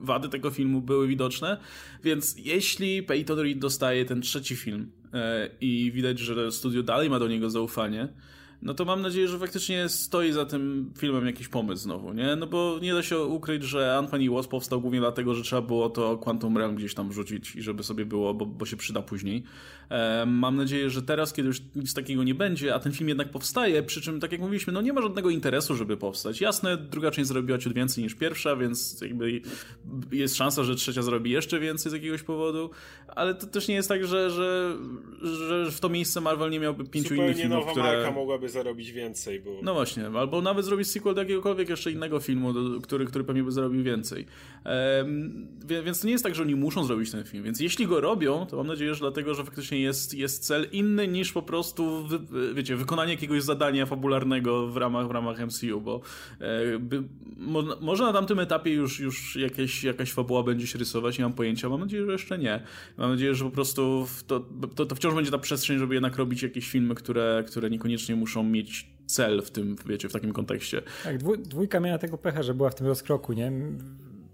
wady 0.00 0.28
tego 0.28 0.50
filmu 0.50 0.80
były 0.80 1.08
widoczne. 1.08 1.56
Więc 2.04 2.36
jeśli 2.38 3.02
Peyton 3.02 3.38
Reed 3.38 3.58
dostaje 3.58 4.04
ten 4.04 4.20
trzeci 4.20 4.56
film 4.56 4.92
e, 5.12 5.50
i 5.60 5.92
widać, 5.94 6.18
że 6.18 6.52
studio 6.52 6.82
dalej 6.82 7.10
ma 7.10 7.18
do 7.18 7.28
niego 7.28 7.50
zaufanie, 7.50 8.08
no 8.62 8.74
to 8.74 8.84
mam 8.84 9.02
nadzieję, 9.02 9.28
że 9.28 9.38
faktycznie 9.38 9.88
stoi 9.88 10.32
za 10.32 10.46
tym 10.46 10.92
filmem 10.98 11.26
jakiś 11.26 11.48
pomysł 11.48 11.82
znowu, 11.82 12.12
nie? 12.12 12.36
No 12.36 12.46
bo 12.46 12.78
nie 12.82 12.94
da 12.94 13.02
się 13.02 13.18
ukryć, 13.18 13.62
że 13.62 13.98
Ant-Man 14.02 14.34
Wasp 14.34 14.50
powstał 14.50 14.80
głównie 14.80 15.00
dlatego, 15.00 15.34
że 15.34 15.42
trzeba 15.42 15.62
było 15.62 15.90
to 15.90 16.18
Quantum 16.18 16.58
Realm 16.58 16.76
gdzieś 16.76 16.94
tam 16.94 17.08
wrzucić 17.08 17.56
i 17.56 17.62
żeby 17.62 17.82
sobie 17.82 18.04
było, 18.04 18.34
bo, 18.34 18.46
bo 18.46 18.66
się 18.66 18.76
przyda 18.76 19.02
później. 19.02 19.42
E, 19.90 20.26
mam 20.26 20.56
nadzieję, 20.56 20.90
że 20.90 21.02
teraz, 21.02 21.32
kiedy 21.32 21.48
już 21.48 21.62
nic 21.76 21.94
takiego 21.94 22.24
nie 22.24 22.34
będzie, 22.34 22.74
a 22.74 22.78
ten 22.78 22.92
film 22.92 23.08
jednak 23.08 23.30
powstaje, 23.30 23.82
przy 23.82 24.00
czym, 24.00 24.20
tak 24.20 24.32
jak 24.32 24.40
mówiliśmy, 24.40 24.72
no 24.72 24.80
nie 24.80 24.92
ma 24.92 25.02
żadnego 25.02 25.30
interesu, 25.30 25.76
żeby 25.76 25.96
powstać. 25.96 26.40
Jasne, 26.40 26.76
druga 26.76 27.10
część 27.10 27.28
zrobiła 27.28 27.58
ciut 27.58 27.72
więcej 27.72 28.04
niż 28.04 28.14
pierwsza, 28.14 28.56
więc 28.56 29.00
jakby 29.00 29.42
jest 30.12 30.36
szansa, 30.36 30.64
że 30.64 30.74
trzecia 30.74 31.02
zrobi 31.02 31.30
jeszcze 31.30 31.60
więcej 31.60 31.90
z 31.90 31.92
jakiegoś 31.92 32.22
powodu, 32.22 32.70
ale 33.08 33.34
to 33.34 33.46
też 33.46 33.68
nie 33.68 33.74
jest 33.74 33.88
tak, 33.88 34.06
że, 34.06 34.30
że, 34.30 34.76
że 35.22 35.70
w 35.70 35.80
to 35.80 35.88
miejsce 35.88 36.20
Marvel 36.20 36.50
nie 36.50 36.60
miałby 36.60 36.84
pięciu 36.84 37.08
Zupełnie 37.08 37.24
innych 37.24 37.36
filmów, 37.36 37.58
nowa 37.58 37.70
które... 37.70 37.86
marka 37.86 38.10
mogłaby 38.10 38.48
zarobić 38.48 38.92
więcej, 38.92 39.40
bo... 39.40 39.50
No 39.62 39.74
właśnie, 39.74 40.06
albo 40.06 40.42
nawet 40.42 40.64
zrobić 40.64 40.90
sequel 40.90 41.14
do 41.14 41.20
jakiegokolwiek 41.20 41.68
jeszcze 41.68 41.90
innego 41.90 42.20
filmu, 42.20 42.54
który, 42.82 43.06
który 43.06 43.24
pewnie 43.24 43.42
by 43.42 43.52
zarobił 43.52 43.82
więcej. 43.82 44.26
Ehm, 44.64 45.46
więc 45.84 46.00
to 46.00 46.06
nie 46.06 46.12
jest 46.12 46.24
tak, 46.24 46.34
że 46.34 46.42
oni 46.42 46.54
muszą 46.54 46.84
zrobić 46.84 47.10
ten 47.10 47.24
film, 47.24 47.44
więc 47.44 47.60
jeśli 47.60 47.86
go 47.86 48.00
robią, 48.00 48.46
to 48.46 48.56
mam 48.56 48.66
nadzieję, 48.66 48.94
że 48.94 49.00
dlatego, 49.00 49.34
że 49.34 49.44
faktycznie 49.44 49.79
jest, 49.80 50.14
jest 50.14 50.44
cel 50.44 50.66
inny 50.72 51.08
niż 51.08 51.32
po 51.32 51.42
prostu, 51.42 52.06
wy, 52.06 52.18
wiecie, 52.54 52.76
wykonanie 52.76 53.12
jakiegoś 53.12 53.42
zadania 53.42 53.86
fabularnego 53.86 54.66
w 54.66 54.76
ramach, 54.76 55.08
w 55.08 55.10
ramach 55.10 55.46
MCU, 55.46 55.80
bo 55.80 56.00
e, 56.40 56.78
by, 56.78 57.02
mo, 57.36 57.62
może 57.80 58.04
na 58.04 58.12
tamtym 58.12 58.38
etapie 58.38 58.72
już, 58.72 59.00
już 59.00 59.36
jakieś, 59.36 59.84
jakaś 59.84 60.12
fabuła 60.12 60.42
będzie 60.42 60.66
się 60.66 60.78
rysować, 60.78 61.18
nie 61.18 61.24
mam 61.24 61.32
pojęcia, 61.32 61.68
mam 61.68 61.80
nadzieję, 61.80 62.06
że 62.06 62.12
jeszcze 62.12 62.38
nie. 62.38 62.62
Mam 62.96 63.10
nadzieję, 63.10 63.34
że 63.34 63.44
po 63.44 63.50
prostu 63.50 64.06
to, 64.26 64.40
to, 64.74 64.86
to 64.86 64.94
wciąż 64.94 65.14
będzie 65.14 65.30
ta 65.30 65.38
przestrzeń, 65.38 65.78
żeby 65.78 65.94
jednak 65.94 66.16
robić 66.16 66.42
jakieś 66.42 66.70
filmy, 66.70 66.94
które, 66.94 67.44
które 67.46 67.70
niekoniecznie 67.70 68.16
muszą 68.16 68.42
mieć 68.42 68.90
cel 69.06 69.42
w 69.42 69.50
tym, 69.50 69.76
wiecie, 69.86 70.08
w 70.08 70.12
takim 70.12 70.32
kontekście. 70.32 70.82
Tak, 71.04 71.18
dwójka 71.38 71.80
miała 71.80 71.98
tego 71.98 72.18
pecha, 72.18 72.42
że 72.42 72.54
była 72.54 72.70
w 72.70 72.74
tym 72.74 72.86
rozkroku, 72.86 73.32
nie? 73.32 73.52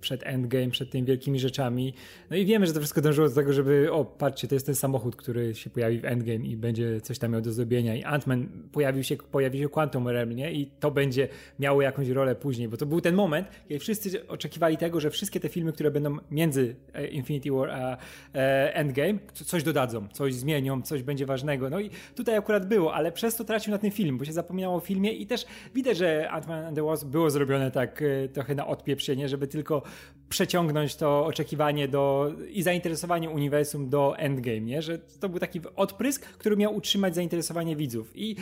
Przed 0.07 0.27
Endgame, 0.27 0.71
przed 0.71 0.91
tymi 0.91 1.05
wielkimi 1.05 1.41
rzeczami. 1.41 1.95
No 2.31 2.37
i 2.37 2.47
wiemy, 2.47 2.67
że 2.67 2.73
to 2.73 2.81
wszystko 2.81 3.01
dążyło 3.01 3.29
do 3.29 3.35
tego, 3.35 3.53
żeby 3.53 3.93
o, 3.93 4.05
patrzcie, 4.05 4.49
to 4.49 4.55
jest 4.55 4.67
ten 4.67 4.75
samochód, 4.75 5.17
który 5.17 5.55
się 5.55 5.71
pojawi 5.71 5.99
w 5.99 6.05
Endgame 6.05 6.45
i 6.45 6.57
będzie 6.57 7.01
coś 7.01 7.19
tam 7.19 7.33
miał 7.33 7.41
do 7.41 7.53
zrobienia 7.53 7.95
i 7.97 8.05
Ant-Man 8.05 8.47
pojawił 8.73 9.05
się, 9.05 9.17
pojawi 9.17 9.59
się 9.59 9.69
Quantum 9.69 10.09
Realm, 10.09 10.33
nie? 10.33 10.53
I 10.53 10.67
to 10.67 10.91
będzie 10.91 11.29
miało 11.59 11.83
jakąś 11.83 12.09
rolę 12.09 12.35
później, 12.35 12.69
bo 12.69 12.77
to 12.77 12.87
był 12.87 13.01
ten 13.01 13.15
moment, 13.15 13.49
kiedy 13.69 13.79
wszyscy 13.79 14.29
oczekiwali 14.29 14.77
tego, 14.77 15.01
że 15.01 15.11
wszystkie 15.11 15.41
te 15.41 15.49
filmy, 15.49 15.73
które 15.73 15.91
będą 15.91 16.17
między 16.31 16.77
e, 16.95 17.07
Infinity 17.07 17.51
War 17.51 17.71
a 17.71 17.97
e, 18.35 18.75
Endgame, 18.75 19.19
coś 19.33 19.63
dodadzą, 19.63 20.09
coś 20.09 20.35
zmienią, 20.35 20.83
coś 20.83 21.03
będzie 21.03 21.27
ważnego. 21.27 21.71
No 21.71 21.81
i 21.81 21.91
tutaj 22.15 22.37
akurat 22.37 22.69
było, 22.69 22.95
ale 22.95 23.13
przez 23.13 23.37
to 23.37 23.45
tracił 23.45 23.71
na 23.71 23.79
tym 23.79 23.91
film, 23.91 24.19
bo 24.19 24.25
się 24.25 24.33
zapominało 24.33 24.77
o 24.77 24.81
filmie 24.81 25.13
i 25.13 25.27
też 25.27 25.47
widać, 25.75 25.97
że 25.97 26.29
Ant-Man 26.33 26.65
and 26.67 26.77
the 26.77 26.83
Wasp 26.83 27.07
było 27.07 27.31
zrobione 27.31 27.71
tak 27.71 28.03
e, 28.03 28.29
trochę 28.29 28.55
na 28.55 28.67
odpieprzenie, 28.67 29.29
żeby 29.29 29.47
tylko 29.47 29.83
przeciągnąć 30.29 30.97
to 30.97 31.27
oczekiwanie 31.27 31.89
do, 31.89 32.33
i 32.51 32.63
zainteresowanie 32.63 33.31
uniwersum 33.31 33.89
do 33.89 34.19
Endgame, 34.19 34.61
nie? 34.61 34.83
że 34.83 34.99
to 34.99 35.29
był 35.29 35.39
taki 35.39 35.61
odprysk, 35.77 36.27
który 36.27 36.57
miał 36.57 36.77
utrzymać 36.77 37.15
zainteresowanie 37.15 37.77
widzów 37.77 38.13
i 38.15 38.37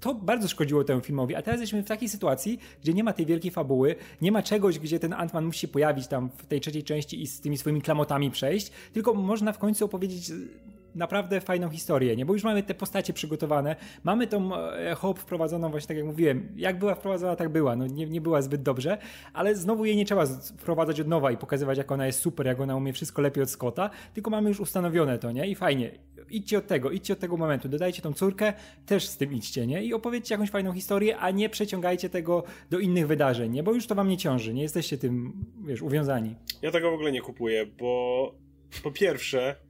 to 0.00 0.14
bardzo 0.14 0.48
szkodziło 0.48 0.84
temu 0.84 1.00
filmowi, 1.00 1.34
a 1.34 1.42
teraz 1.42 1.60
jesteśmy 1.60 1.82
w 1.82 1.88
takiej 1.88 2.08
sytuacji, 2.08 2.58
gdzie 2.82 2.94
nie 2.94 3.04
ma 3.04 3.12
tej 3.12 3.26
wielkiej 3.26 3.50
fabuły, 3.50 3.94
nie 4.20 4.32
ma 4.32 4.42
czegoś, 4.42 4.78
gdzie 4.78 4.98
ten 4.98 5.12
Ant-Man 5.12 5.44
musi 5.44 5.60
się 5.60 5.68
pojawić 5.68 6.06
tam 6.06 6.30
w 6.36 6.46
tej 6.46 6.60
trzeciej 6.60 6.84
części 6.84 7.22
i 7.22 7.26
z 7.26 7.40
tymi 7.40 7.58
swoimi 7.58 7.82
klamotami 7.82 8.30
przejść, 8.30 8.70
tylko 8.92 9.14
można 9.14 9.52
w 9.52 9.58
końcu 9.58 9.84
opowiedzieć 9.84 10.32
naprawdę 10.98 11.40
fajną 11.40 11.70
historię, 11.70 12.16
nie? 12.16 12.26
Bo 12.26 12.32
już 12.32 12.44
mamy 12.44 12.62
te 12.62 12.74
postacie 12.74 13.12
przygotowane, 13.12 13.76
mamy 14.04 14.26
tą 14.26 14.56
e, 14.56 14.94
Hope 14.94 15.20
wprowadzoną 15.20 15.70
właśnie 15.70 15.88
tak 15.88 15.96
jak 15.96 16.06
mówiłem, 16.06 16.48
jak 16.56 16.78
była 16.78 16.94
wprowadzona, 16.94 17.36
tak 17.36 17.48
była, 17.48 17.76
no 17.76 17.86
nie, 17.86 18.06
nie 18.06 18.20
była 18.20 18.42
zbyt 18.42 18.62
dobrze, 18.62 18.98
ale 19.32 19.54
znowu 19.54 19.84
jej 19.84 19.96
nie 19.96 20.04
trzeba 20.04 20.26
wprowadzać 20.58 21.00
od 21.00 21.08
nowa 21.08 21.30
i 21.30 21.36
pokazywać 21.36 21.78
jak 21.78 21.92
ona 21.92 22.06
jest 22.06 22.20
super, 22.20 22.46
jak 22.46 22.60
ona 22.60 22.76
umie 22.76 22.92
wszystko 22.92 23.22
lepiej 23.22 23.42
od 23.42 23.50
Scotta, 23.50 23.90
tylko 24.14 24.30
mamy 24.30 24.48
już 24.48 24.60
ustanowione 24.60 25.18
to, 25.18 25.32
nie? 25.32 25.46
I 25.46 25.54
fajnie, 25.54 25.90
idźcie 26.30 26.58
od 26.58 26.66
tego, 26.66 26.90
idźcie 26.90 27.12
od 27.12 27.18
tego 27.18 27.36
momentu, 27.36 27.68
dodajcie 27.68 28.02
tą 28.02 28.12
córkę, 28.12 28.52
też 28.86 29.06
z 29.06 29.16
tym 29.16 29.32
idźcie, 29.32 29.66
nie? 29.66 29.84
I 29.84 29.94
opowiedzcie 29.94 30.34
jakąś 30.34 30.50
fajną 30.50 30.72
historię, 30.72 31.18
a 31.18 31.30
nie 31.30 31.48
przeciągajcie 31.48 32.10
tego 32.10 32.44
do 32.70 32.78
innych 32.78 33.06
wydarzeń, 33.06 33.52
nie? 33.52 33.62
Bo 33.62 33.72
już 33.72 33.86
to 33.86 33.94
wam 33.94 34.08
nie 34.08 34.16
ciąży, 34.16 34.54
nie 34.54 34.62
jesteście 34.62 34.98
tym, 34.98 35.44
wiesz, 35.66 35.82
uwiązani. 35.82 36.34
Ja 36.62 36.70
tego 36.70 36.90
w 36.90 36.94
ogóle 36.94 37.12
nie 37.12 37.20
kupuję, 37.20 37.66
bo 37.66 38.34
po 38.82 38.90
pierwsze 38.90 39.67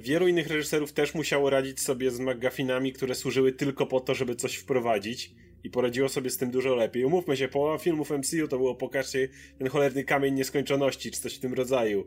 wielu 0.00 0.28
innych 0.28 0.46
reżyserów 0.46 0.92
też 0.92 1.14
musiało 1.14 1.50
radzić 1.50 1.80
sobie 1.80 2.10
z 2.10 2.20
McGuffinami, 2.20 2.92
które 2.92 3.14
służyły 3.14 3.52
tylko 3.52 3.86
po 3.86 4.00
to, 4.00 4.14
żeby 4.14 4.36
coś 4.36 4.56
wprowadzić 4.56 5.34
i 5.64 5.70
poradziło 5.70 6.08
sobie 6.08 6.30
z 6.30 6.38
tym 6.38 6.50
dużo 6.50 6.74
lepiej. 6.74 7.04
Umówmy 7.04 7.36
się, 7.36 7.48
połowa 7.48 7.78
filmów 7.78 8.10
MCU 8.10 8.48
to 8.48 8.56
było 8.56 8.74
pokażcie 8.74 9.28
ten 9.58 9.68
cholerny 9.68 10.04
kamień 10.04 10.34
nieskończoności, 10.34 11.10
czy 11.10 11.20
coś 11.20 11.34
w 11.34 11.40
tym 11.40 11.54
rodzaju. 11.54 12.06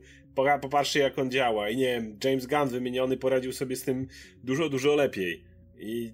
Popatrzcie 0.62 1.00
jak 1.00 1.20
on 1.20 1.32
działa 1.32 1.70
i 1.70 1.78
nie 1.78 1.86
wiem, 1.86 2.18
James 2.24 2.46
Gunn 2.46 2.70
wymieniony 2.70 3.18
poradził 3.18 3.54
sobie 3.54 3.76
z 3.76 3.84
tym 3.84 4.08
dużo, 4.44 4.70
dużo 4.70 4.96
lepiej. 4.96 5.44
I 5.80 6.14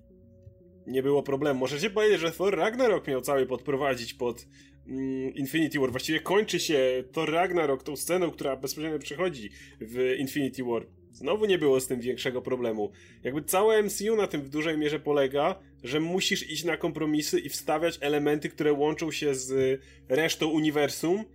nie 0.87 1.03
było 1.03 1.23
problemu. 1.23 1.59
Możecie 1.59 1.89
powiedzieć, 1.89 2.19
że 2.19 2.31
Thor 2.31 2.57
Ragnarok 2.57 3.07
miał 3.07 3.21
cały 3.21 3.45
podprowadzić 3.45 4.13
pod 4.13 4.47
mm, 4.87 5.33
Infinity 5.35 5.79
War. 5.79 5.91
Właściwie 5.91 6.19
kończy 6.19 6.59
się 6.59 7.03
Thor 7.11 7.31
Ragnarok 7.31 7.83
tą 7.83 7.95
sceną, 7.95 8.31
która 8.31 8.55
bezpośrednio 8.55 8.99
przychodzi 8.99 9.49
w 9.81 10.15
Infinity 10.19 10.63
War 10.63 11.00
Znowu 11.11 11.45
nie 11.45 11.57
było 11.57 11.79
z 11.79 11.87
tym 11.87 11.99
większego 11.99 12.41
problemu. 12.41 12.91
Jakby 13.23 13.43
całe 13.43 13.83
MCU 13.83 14.15
na 14.15 14.27
tym 14.27 14.41
w 14.41 14.49
dużej 14.49 14.77
mierze 14.77 14.99
polega, 14.99 15.59
że 15.83 15.99
musisz 15.99 16.49
iść 16.49 16.63
na 16.63 16.77
kompromisy 16.77 17.39
i 17.39 17.49
wstawiać 17.49 17.97
elementy, 18.01 18.49
które 18.49 18.73
łączą 18.73 19.11
się 19.11 19.35
z 19.35 19.81
resztą 20.09 20.47
uniwersum. 20.47 21.25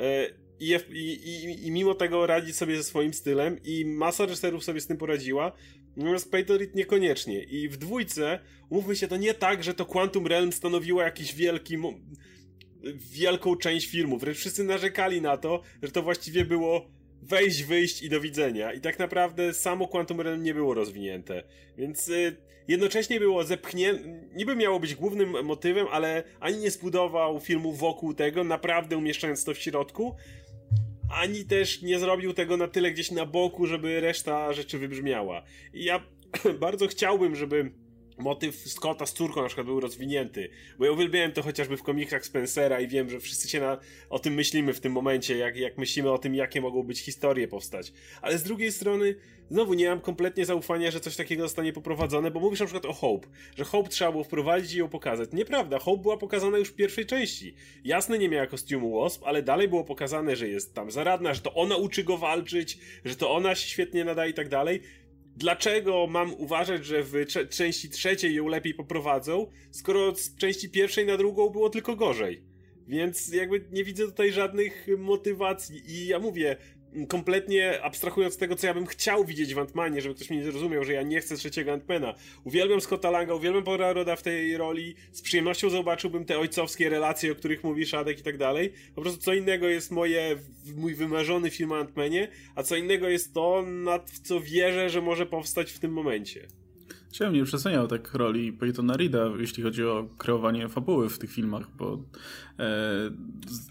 E, 0.00 0.30
I, 0.60 0.76
i, 0.90 1.66
I, 1.66 1.70
mimo 1.70 1.94
tego 1.94 2.26
radzić 2.26 2.56
sobie 2.56 2.76
ze 2.76 2.84
swoim 2.84 3.14
stylem 3.14 3.60
i 3.64 3.84
masa 3.84 4.26
reżyserów 4.26 4.64
sobie 4.64 4.80
z 4.80 4.86
tym 4.86 4.96
poradziła, 4.96 5.52
natomiast 5.96 6.34
Reed 6.34 6.74
niekoniecznie. 6.74 7.42
I 7.42 7.68
w 7.68 7.76
dwójce, 7.76 8.38
umówmy 8.70 8.96
się, 8.96 9.08
to 9.08 9.16
nie 9.16 9.34
tak, 9.34 9.64
że 9.64 9.74
to 9.74 9.86
Quantum 9.86 10.26
Realm 10.26 10.52
stanowiło 10.52 11.02
jakiś 11.02 11.34
wielki 11.34 11.76
wielką 12.94 13.56
część 13.56 13.90
filmu. 13.90 14.18
Wręcz 14.18 14.38
wszyscy 14.38 14.64
narzekali 14.64 15.20
na 15.20 15.36
to, 15.36 15.62
że 15.82 15.90
to 15.90 16.02
właściwie 16.02 16.44
było 16.44 16.95
wejść, 17.28 17.62
wyjść 17.62 18.02
i 18.02 18.08
do 18.08 18.20
widzenia. 18.20 18.72
I 18.72 18.80
tak 18.80 18.98
naprawdę 18.98 19.54
samo 19.54 19.88
Quantum 19.88 20.20
Realm 20.20 20.42
nie 20.42 20.54
było 20.54 20.74
rozwinięte. 20.74 21.42
Więc 21.78 22.08
y, 22.08 22.36
jednocześnie 22.68 23.20
było 23.20 23.44
zepchnięte, 23.44 24.04
niby 24.34 24.56
miało 24.56 24.80
być 24.80 24.94
głównym 24.94 25.44
motywem, 25.44 25.86
ale 25.90 26.22
ani 26.40 26.58
nie 26.58 26.70
zbudował 26.70 27.40
filmu 27.40 27.72
wokół 27.72 28.14
tego, 28.14 28.44
naprawdę 28.44 28.96
umieszczając 28.96 29.44
to 29.44 29.54
w 29.54 29.58
środku, 29.58 30.16
ani 31.10 31.44
też 31.44 31.82
nie 31.82 31.98
zrobił 31.98 32.32
tego 32.32 32.56
na 32.56 32.68
tyle 32.68 32.90
gdzieś 32.90 33.10
na 33.10 33.26
boku, 33.26 33.66
żeby 33.66 34.00
reszta 34.00 34.52
rzeczy 34.52 34.78
wybrzmiała. 34.78 35.42
I 35.72 35.84
ja 35.84 36.04
bardzo 36.60 36.86
chciałbym, 36.86 37.36
żeby 37.36 37.70
motyw 38.18 38.56
Scotta 38.56 39.06
z 39.06 39.12
córką 39.12 39.40
na 39.42 39.46
przykład 39.46 39.66
był 39.66 39.80
rozwinięty, 39.80 40.48
bo 40.78 40.84
ja 40.84 40.92
uwielbiałem 40.92 41.32
to 41.32 41.42
chociażby 41.42 41.76
w 41.76 41.82
komiksach 41.82 42.26
Spencera 42.26 42.80
i 42.80 42.88
wiem, 42.88 43.10
że 43.10 43.20
wszyscy 43.20 43.48
się 43.48 43.60
na, 43.60 43.78
o 44.10 44.18
tym 44.18 44.34
myślimy 44.34 44.74
w 44.74 44.80
tym 44.80 44.92
momencie, 44.92 45.36
jak, 45.36 45.56
jak 45.56 45.78
myślimy 45.78 46.10
o 46.10 46.18
tym, 46.18 46.34
jakie 46.34 46.60
mogą 46.60 46.82
być 46.82 47.00
historie 47.00 47.48
powstać. 47.48 47.92
Ale 48.22 48.38
z 48.38 48.42
drugiej 48.42 48.72
strony, 48.72 49.14
znowu 49.50 49.74
nie 49.74 49.88
mam 49.88 50.00
kompletnie 50.00 50.46
zaufania, 50.46 50.90
że 50.90 51.00
coś 51.00 51.16
takiego 51.16 51.42
zostanie 51.42 51.72
poprowadzone, 51.72 52.30
bo 52.30 52.40
mówisz 52.40 52.60
na 52.60 52.66
przykład 52.66 52.86
o 52.86 52.92
Hope, 52.92 53.28
że 53.56 53.64
Hope 53.64 53.88
trzeba 53.88 54.12
było 54.12 54.24
wprowadzić 54.24 54.74
i 54.74 54.78
ją 54.78 54.88
pokazać. 54.88 55.32
Nieprawda, 55.32 55.78
Hope 55.78 56.02
była 56.02 56.16
pokazana 56.16 56.58
już 56.58 56.68
w 56.68 56.74
pierwszej 56.74 57.06
części. 57.06 57.54
Jasne, 57.84 58.18
nie 58.18 58.28
miała 58.28 58.46
kostiumu 58.46 59.00
Wasp, 59.00 59.22
ale 59.24 59.42
dalej 59.42 59.68
było 59.68 59.84
pokazane, 59.84 60.36
że 60.36 60.48
jest 60.48 60.74
tam 60.74 60.90
zaradna, 60.90 61.34
że 61.34 61.40
to 61.40 61.54
ona 61.54 61.76
uczy 61.76 62.04
go 62.04 62.16
walczyć, 62.16 62.78
że 63.04 63.16
to 63.16 63.34
ona 63.34 63.54
się 63.54 63.68
świetnie 63.68 64.04
nadaje 64.04 64.30
i 64.30 64.34
tak 64.34 64.48
dalej 64.48 64.82
dlaczego 65.36 66.06
mam 66.06 66.34
uważać, 66.34 66.86
że 66.86 67.02
w 67.02 67.14
części 67.50 67.90
trzeciej 67.90 68.34
ją 68.34 68.48
lepiej 68.48 68.74
poprowadzą, 68.74 69.50
skoro 69.70 70.14
z 70.14 70.36
części 70.36 70.70
pierwszej 70.70 71.06
na 71.06 71.16
drugą 71.16 71.50
było 71.50 71.70
tylko 71.70 71.96
gorzej. 71.96 72.42
Więc 72.88 73.28
jakby 73.28 73.68
nie 73.72 73.84
widzę 73.84 74.06
tutaj 74.06 74.32
żadnych 74.32 74.86
motywacji 74.98 75.82
i 75.90 76.06
ja 76.06 76.18
mówię, 76.18 76.56
kompletnie 77.08 77.82
abstrahując 77.82 78.34
od 78.34 78.40
tego, 78.40 78.56
co 78.56 78.66
ja 78.66 78.74
bym 78.74 78.86
chciał 78.86 79.24
widzieć 79.24 79.54
w 79.54 79.58
Antmanie, 79.58 80.00
żeby 80.00 80.14
ktoś 80.14 80.30
mnie 80.30 80.38
nie 80.38 80.44
zrozumiał, 80.44 80.84
że 80.84 80.92
ja 80.92 81.02
nie 81.02 81.20
chcę 81.20 81.36
trzeciego 81.36 81.72
Antmana. 81.72 82.14
Uwielbiam 82.44 82.80
Scotta 82.80 83.10
Langa, 83.10 83.34
uwielbiam 83.34 83.64
Paula 83.64 83.92
Roda 83.92 84.16
w 84.16 84.22
tej 84.22 84.56
roli, 84.56 84.94
z 85.12 85.22
przyjemnością 85.22 85.70
zobaczyłbym 85.70 86.24
te 86.24 86.38
ojcowskie 86.38 86.88
relacje, 86.88 87.32
o 87.32 87.34
których 87.34 87.64
mówi 87.64 87.86
Szadek 87.86 88.18
i 88.20 88.22
tak 88.22 88.38
dalej. 88.38 88.72
Po 88.94 89.02
prostu 89.02 89.20
co 89.20 89.34
innego 89.34 89.68
jest 89.68 89.90
moje, 89.90 90.36
mój 90.76 90.94
wymarzony 90.94 91.50
film 91.50 91.72
o 91.72 91.76
Antmanie, 91.76 92.28
a 92.54 92.62
co 92.62 92.76
innego 92.76 93.08
jest 93.08 93.34
to, 93.34 93.62
nad 93.62 94.10
co 94.10 94.40
wierzę, 94.40 94.90
że 94.90 95.02
może 95.02 95.26
powstać 95.26 95.72
w 95.72 95.78
tym 95.78 95.92
momencie. 95.92 96.46
Chciałem 97.10 97.34
nie 97.34 97.44
przeceniał 97.44 97.88
tak 97.88 98.14
roli 98.14 98.52
Peytona 98.52 98.96
Reeda, 98.96 99.30
jeśli 99.38 99.62
chodzi 99.62 99.84
o 99.84 100.08
kreowanie 100.18 100.68
fabuły 100.68 101.08
w 101.08 101.18
tych 101.18 101.32
filmach, 101.32 101.66
bo... 101.78 101.98
E, 102.58 103.10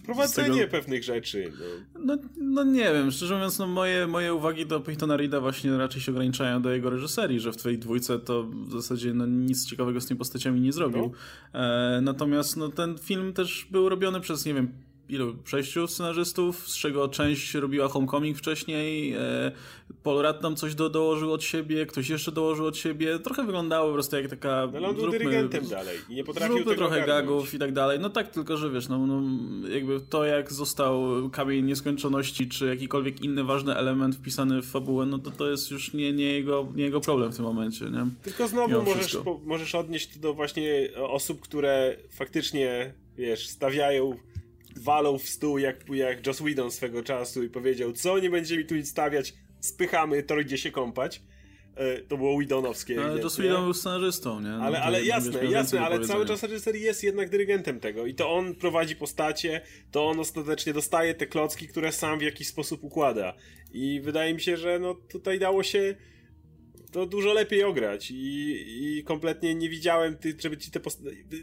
Prowadzenie 0.05 0.59
tego... 0.59 0.71
pewnych 0.71 1.03
rzeczy. 1.03 1.51
No. 1.99 2.15
no. 2.15 2.17
No, 2.55 2.63
nie 2.63 2.93
wiem, 2.93 3.11
szczerze 3.11 3.35
mówiąc, 3.35 3.59
no 3.59 3.67
moje, 3.67 4.07
moje 4.07 4.33
uwagi 4.33 4.65
do 4.65 4.79
Peytona 4.79 5.17
Reeda 5.17 5.39
właśnie 5.39 5.77
raczej 5.77 6.01
się 6.01 6.11
ograniczają 6.11 6.61
do 6.61 6.71
jego 6.71 6.89
reżyserii, 6.89 7.39
że 7.39 7.51
w 7.51 7.57
twojej 7.57 7.79
dwójce 7.79 8.19
to 8.19 8.43
w 8.43 8.71
zasadzie 8.71 9.13
no, 9.13 9.25
nic 9.25 9.65
ciekawego 9.65 10.01
z 10.01 10.05
tymi 10.05 10.17
postaciami 10.17 10.61
nie 10.61 10.71
zrobił. 10.71 11.11
No. 11.53 11.59
E, 11.59 12.01
natomiast 12.01 12.57
no, 12.57 12.69
ten 12.69 12.97
film 12.97 13.33
też 13.33 13.67
był 13.71 13.89
robiony 13.89 14.21
przez, 14.21 14.45
nie 14.45 14.53
wiem, 14.53 14.71
ilu? 15.09 15.35
Sześciu 15.45 15.87
scenarzystów, 15.87 16.69
z 16.69 16.77
czego 16.77 17.07
część 17.07 17.53
robiła 17.53 17.87
Homecoming 17.87 18.37
wcześniej. 18.37 19.13
E, 19.13 19.51
Paul 20.05 20.21
Rudd 20.21 20.41
tam 20.41 20.55
coś 20.55 20.75
do, 20.75 20.89
dołożył 20.89 21.33
od 21.33 21.43
siebie, 21.43 21.85
ktoś 21.85 22.09
jeszcze 22.09 22.31
dołożył 22.31 22.65
od 22.65 22.77
siebie. 22.77 23.19
Trochę 23.19 23.43
wyglądało 23.43 23.87
po 23.87 23.93
prostu 23.93 24.15
jak 24.15 24.29
taka... 24.29 24.67
No 24.71 24.77
ale 24.77 24.87
on 24.87 24.95
był 24.95 25.11
dyrygentem 25.11 25.67
dalej 25.67 25.97
i 26.09 26.15
nie 26.15 26.23
potrafił 26.23 26.57
tego 26.57 26.75
trochę 26.75 27.03
ogarnąć. 27.03 27.07
gagów 27.07 27.53
i 27.53 27.59
tak 27.59 27.73
dalej. 27.73 27.99
No 27.99 28.09
tak, 28.09 28.31
tylko 28.31 28.57
że 28.57 28.69
wiesz, 28.69 28.87
no, 28.87 28.97
no 29.07 29.21
jakby 29.69 30.01
to 30.01 30.25
jak 30.25 30.53
został 30.53 31.05
Kamień 31.29 31.65
Nieskończoności, 31.65 32.49
czy 32.49 32.65
jakikolwiek 32.65 33.21
inny 33.21 33.43
ważny 33.43 33.75
element 33.75 34.15
wpisany 34.15 34.61
w 34.61 34.65
fabułę, 34.65 35.05
no 35.05 35.19
to 35.19 35.31
to 35.31 35.51
jest 35.51 35.71
już 35.71 35.93
nie, 35.93 36.13
nie, 36.13 36.33
jego, 36.33 36.67
nie 36.75 36.83
jego 36.83 37.01
problem 37.01 37.31
w 37.31 37.35
tym 37.35 37.45
momencie, 37.45 37.85
nie? 37.85 38.07
Tylko 38.23 38.47
znowu 38.47 38.81
możesz, 38.81 39.17
po, 39.17 39.39
możesz 39.45 39.75
odnieść 39.75 40.13
to 40.13 40.19
do 40.19 40.33
właśnie 40.33 40.89
osób, 40.97 41.41
które 41.41 41.95
faktycznie, 42.09 42.93
wiesz, 43.17 43.47
stawiają, 43.47 44.17
walą 44.75 45.17
w 45.17 45.29
stół 45.29 45.57
jak, 45.57 45.89
jak 45.89 46.27
Joss 46.27 46.37
Whedon 46.37 46.71
swego 46.71 47.03
czasu 47.03 47.43
i 47.43 47.49
powiedział, 47.49 47.93
co 47.93 48.19
nie 48.19 48.29
będzie 48.29 48.57
mi 48.57 48.65
tu 48.65 48.75
nic 48.75 48.89
stawiać, 48.89 49.33
spychamy, 49.67 50.23
to 50.23 50.39
idzie 50.39 50.57
się 50.57 50.71
kąpać. 50.71 51.21
E, 51.75 51.97
To 52.01 52.17
było 52.17 52.37
Whedonowskie. 52.37 52.93
Ale 53.01 53.11
ewidentnie. 53.13 53.43
Whedon 53.43 53.63
był 53.63 53.73
scenarzystą, 53.73 54.39
nie? 54.41 54.49
No 54.49 54.63
Ale, 54.63 54.77
to 54.77 54.83
ale 54.83 55.05
jasne, 55.05 55.45
jasne, 55.45 55.81
ale 55.81 55.99
cały 55.99 56.25
czas 56.25 56.43
reżyser 56.43 56.75
jest 56.75 57.03
jednak 57.03 57.29
dyrygentem 57.29 57.79
tego 57.79 58.05
i 58.05 58.13
to 58.13 58.33
on 58.33 58.55
prowadzi 58.55 58.95
postacie, 58.95 59.61
to 59.91 60.07
on 60.07 60.19
ostatecznie 60.19 60.73
dostaje 60.73 61.13
te 61.13 61.27
klocki, 61.27 61.67
które 61.67 61.91
sam 61.91 62.19
w 62.19 62.21
jakiś 62.21 62.47
sposób 62.47 62.83
układa. 62.83 63.33
I 63.71 64.01
wydaje 64.03 64.33
mi 64.33 64.41
się, 64.41 64.57
że 64.57 64.79
no 64.79 64.93
tutaj 64.95 65.39
dało 65.39 65.63
się 65.63 65.95
to 66.95 67.05
dużo 67.05 67.33
lepiej 67.33 67.63
ograć 67.63 68.11
i, 68.11 68.65
i 68.97 69.03
kompletnie 69.03 69.55
nie 69.55 69.69
widziałem, 69.69 70.17
ty, 70.17 70.35
żeby 70.39 70.57
ci 70.57 70.71
te 70.71 70.79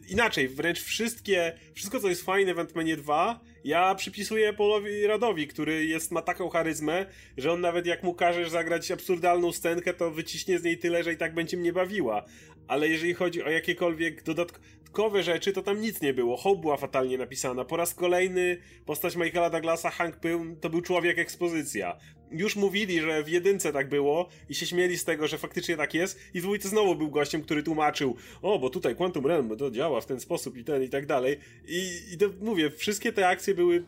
Inaczej, 0.09 0.49
wręcz 0.49 0.81
wszystkie, 0.81 1.59
wszystko 1.75 2.01
co 2.01 2.09
jest 2.09 2.25
fajne 2.25 2.55
w 2.55 2.59
Ant-Manie 2.59 2.97
2, 2.97 3.41
ja 3.65 3.95
przypisuję 3.95 4.53
Paulowi 4.53 5.07
Radowi, 5.07 5.47
który 5.47 5.87
jest, 5.87 6.11
ma 6.13 6.23
taką 6.23 6.49
charyzmę, 6.49 7.07
że 7.37 7.53
on 7.53 7.61
nawet 7.61 7.87
jak 7.87 8.03
mu 8.03 8.15
każesz 8.15 8.51
zagrać 8.51 8.91
absurdalną 8.91 9.53
scenkę, 9.53 9.95
to 9.95 10.11
wyciśnie 10.11 10.59
z 10.59 10.65
niej 10.65 10.79
tyle, 10.79 11.05
że 11.05 11.13
i 11.13 11.17
tak 11.17 11.35
będzie 11.35 11.57
mnie 11.57 11.73
bawiła. 11.73 12.25
Ale 12.69 12.89
jeżeli 12.89 13.15
chodzi 13.15 13.43
o 13.43 13.51
jakiekolwiek 13.51 14.23
dodatkowe 14.23 15.23
rzeczy, 15.23 15.53
to 15.53 15.63
tam 15.63 15.81
nic 15.81 16.01
nie 16.01 16.15
było. 16.15 16.37
Hope 16.37 16.61
była 16.61 16.77
fatalnie 16.77 17.19
napisana. 17.19 17.65
Po 17.65 17.77
raz 17.77 17.95
kolejny 17.95 18.57
postać 18.87 19.17
Michaela 19.17 19.51
Douglasa, 19.51 19.91
Hank 19.91 20.17
Pym, 20.17 20.57
to 20.61 20.71
był 20.71 20.81
człowiek 20.81 21.19
ekspozycja. 21.19 21.99
Już 22.33 22.57
mówili, 22.57 23.01
że 23.01 23.23
w 23.23 23.29
jedynce 23.29 23.73
tak 23.73 23.89
było 23.89 24.29
i 24.49 24.55
się 24.55 24.67
śmieli 24.67 24.99
z 24.99 25.05
tego, 25.05 25.29
że 25.29 25.39
faktycznie 25.39 25.77
tak 25.77 25.95
jest 25.95 26.21
i 26.35 26.41
w 26.41 26.43
dwójce 26.43 26.69
znowu 26.69 26.95
był 26.95 27.11
gościem, 27.11 27.43
który 27.43 27.62
tłumaczył 27.62 28.17
o, 28.43 28.59
bo 28.59 28.71
tutaj 28.71 28.97
Quantum 28.97 29.27
Realm 29.27 29.57
to 29.57 29.71
działa 29.71 30.01
w 30.01 30.07
ten 30.07 30.21
sposób 30.21 30.57
i 30.57 30.65
ten 30.65 30.83
i 30.83 30.89
tak 30.89 31.07
dalej. 31.07 31.39
I, 31.69 32.01
i 32.12 32.19
to, 32.19 32.27
mówię, 32.41 32.71
wszystkie 32.71 33.12
te 33.12 33.29
akcje 33.29 33.55
były 33.55 33.85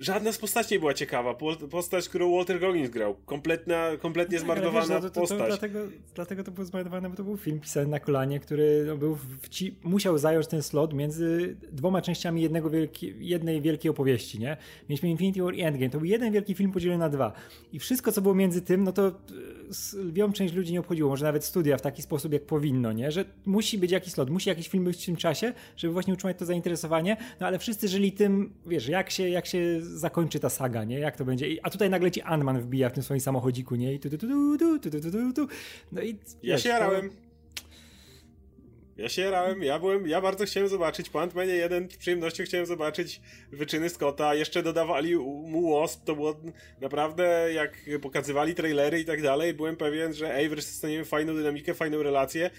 Żadna 0.00 0.32
z 0.32 0.38
postaci 0.38 0.74
nie 0.74 0.78
była 0.80 0.94
ciekawa. 0.94 1.34
Po- 1.34 1.56
Postać, 1.56 2.08
którą 2.08 2.32
Walter 2.36 2.60
Goggins 2.60 2.90
grał. 2.90 3.14
Kompletna, 3.26 3.88
kompletnie 4.00 4.36
Tak, 4.38 4.44
zmarnowana 4.44 4.80
wiesz, 4.80 4.88
no 4.88 5.00
to, 5.00 5.10
to, 5.10 5.20
postać. 5.20 5.38
to, 5.38 5.46
dlatego, 5.46 5.78
dlatego 6.14 6.44
to 6.44 6.50
było 6.50 6.64
zmarnowane, 6.66 7.10
bo 7.10 7.16
to 7.16 7.24
był 7.24 7.36
film 7.36 7.60
pisany 7.60 7.86
na 7.86 8.00
kolanie, 8.00 8.40
który 8.40 8.84
no, 8.86 8.96
był 8.96 9.14
w 9.42 9.48
ci, 9.48 9.74
musiał 9.82 10.18
zająć 10.18 10.46
ten 10.46 10.62
slot 10.62 10.94
między 10.94 11.56
dwoma 11.72 12.02
częściami 12.02 12.42
jednego 12.42 12.70
wielki, 12.70 13.14
jednej 13.18 13.60
wielkiej 13.60 13.90
opowieści, 13.90 14.38
nie? 14.38 14.56
Mieliśmy 14.88 15.08
Infinity 15.10 15.42
War 15.42 15.54
i 15.54 15.60
Endgame. 15.60 15.90
To 15.90 15.98
był 15.98 16.06
jeden 16.06 16.32
wielki 16.32 16.54
film 16.54 16.72
podzielony 16.72 16.98
na 16.98 17.08
dwa. 17.08 17.32
I 17.72 17.78
wszystko, 17.78 18.12
co 18.12 18.20
było 18.22 18.34
między 18.34 18.62
tym, 18.62 18.84
no 18.84 18.92
to 18.92 19.06
e, 19.08 19.12
lwią 20.02 20.32
część 20.32 20.54
ludzi 20.54 20.72
nie 20.72 20.80
obchodziło. 20.80 21.10
Może 21.10 21.24
nawet 21.24 21.44
studia 21.44 21.76
w 21.76 21.82
taki 21.82 22.02
sposób, 22.02 22.32
jak 22.32 22.42
powinno, 22.42 22.92
nie? 22.92 23.12
Że 23.12 23.24
musi 23.46 23.78
być 23.78 23.90
jakiś 23.90 24.12
slot, 24.12 24.30
musi 24.30 24.48
jakiś 24.48 24.68
film 24.68 24.84
być 24.84 25.02
w 25.02 25.06
tym 25.06 25.16
czasie, 25.16 25.52
żeby 25.76 25.92
właśnie 25.92 26.14
utrzymać 26.14 26.38
to 26.38 26.44
zainteresowanie. 26.44 27.16
No 27.40 27.46
ale 27.46 27.58
wszyscy 27.58 27.88
żyli 27.88 28.12
tym, 28.12 28.52
wiesz, 28.66 28.88
jak 28.88 29.10
się, 29.10 29.28
jak 29.28 29.46
się 29.46 29.80
zakończy 29.88 30.40
ta 30.40 30.48
saga, 30.50 30.84
nie? 30.84 30.98
Jak 30.98 31.16
to 31.16 31.24
będzie. 31.24 31.46
A 31.62 31.70
tutaj 31.70 31.90
nagle 31.90 32.10
ci 32.10 32.22
Ant-Man 32.22 32.60
wbija 32.60 32.90
w 32.90 32.92
tym 32.92 33.02
swoim 33.02 33.20
samochodziku, 33.20 33.74
nie? 33.74 33.94
I 33.94 34.00
tu, 34.00 34.10
tu, 34.10 34.18
tu, 34.18 34.28
tu, 34.58 34.78
tu, 34.78 34.90
tu, 34.90 35.00
tu, 35.00 35.10
tu, 35.10 35.32
tu. 35.32 35.48
No 35.92 36.02
i 36.02 36.08
Ja 36.08 36.54
wiesz, 36.54 36.62
się 36.62 36.68
to- 36.68 36.74
jarałem. 36.74 37.10
Ja 38.98 39.08
się 39.08 39.22
jarałem, 39.22 39.62
ja 39.62 39.78
byłem, 39.78 40.06
ja 40.08 40.20
bardzo 40.20 40.44
chciałem 40.44 40.68
zobaczyć 40.68 41.10
po 41.10 41.20
Ant-Manie 41.20 41.54
1 41.54 41.90
z 41.90 41.96
przyjemnością 41.96 42.44
chciałem 42.44 42.66
zobaczyć 42.66 43.20
wyczyny 43.52 43.88
Scotta, 43.88 44.34
jeszcze 44.34 44.62
dodawali 44.62 45.16
mu 45.16 45.80
Wasp, 45.80 46.04
to 46.04 46.14
było 46.14 46.36
naprawdę, 46.80 47.52
jak 47.52 47.76
pokazywali 48.02 48.54
trailery 48.54 49.00
i 49.00 49.04
tak 49.04 49.22
dalej, 49.22 49.54
byłem 49.54 49.76
pewien, 49.76 50.14
że 50.14 50.34
ej, 50.36 50.48
wreszcie 50.48 50.70
dostaniemy 50.70 51.04
fajną 51.04 51.34
dynamikę, 51.34 51.74
fajną 51.74 52.02
relację, 52.02 52.50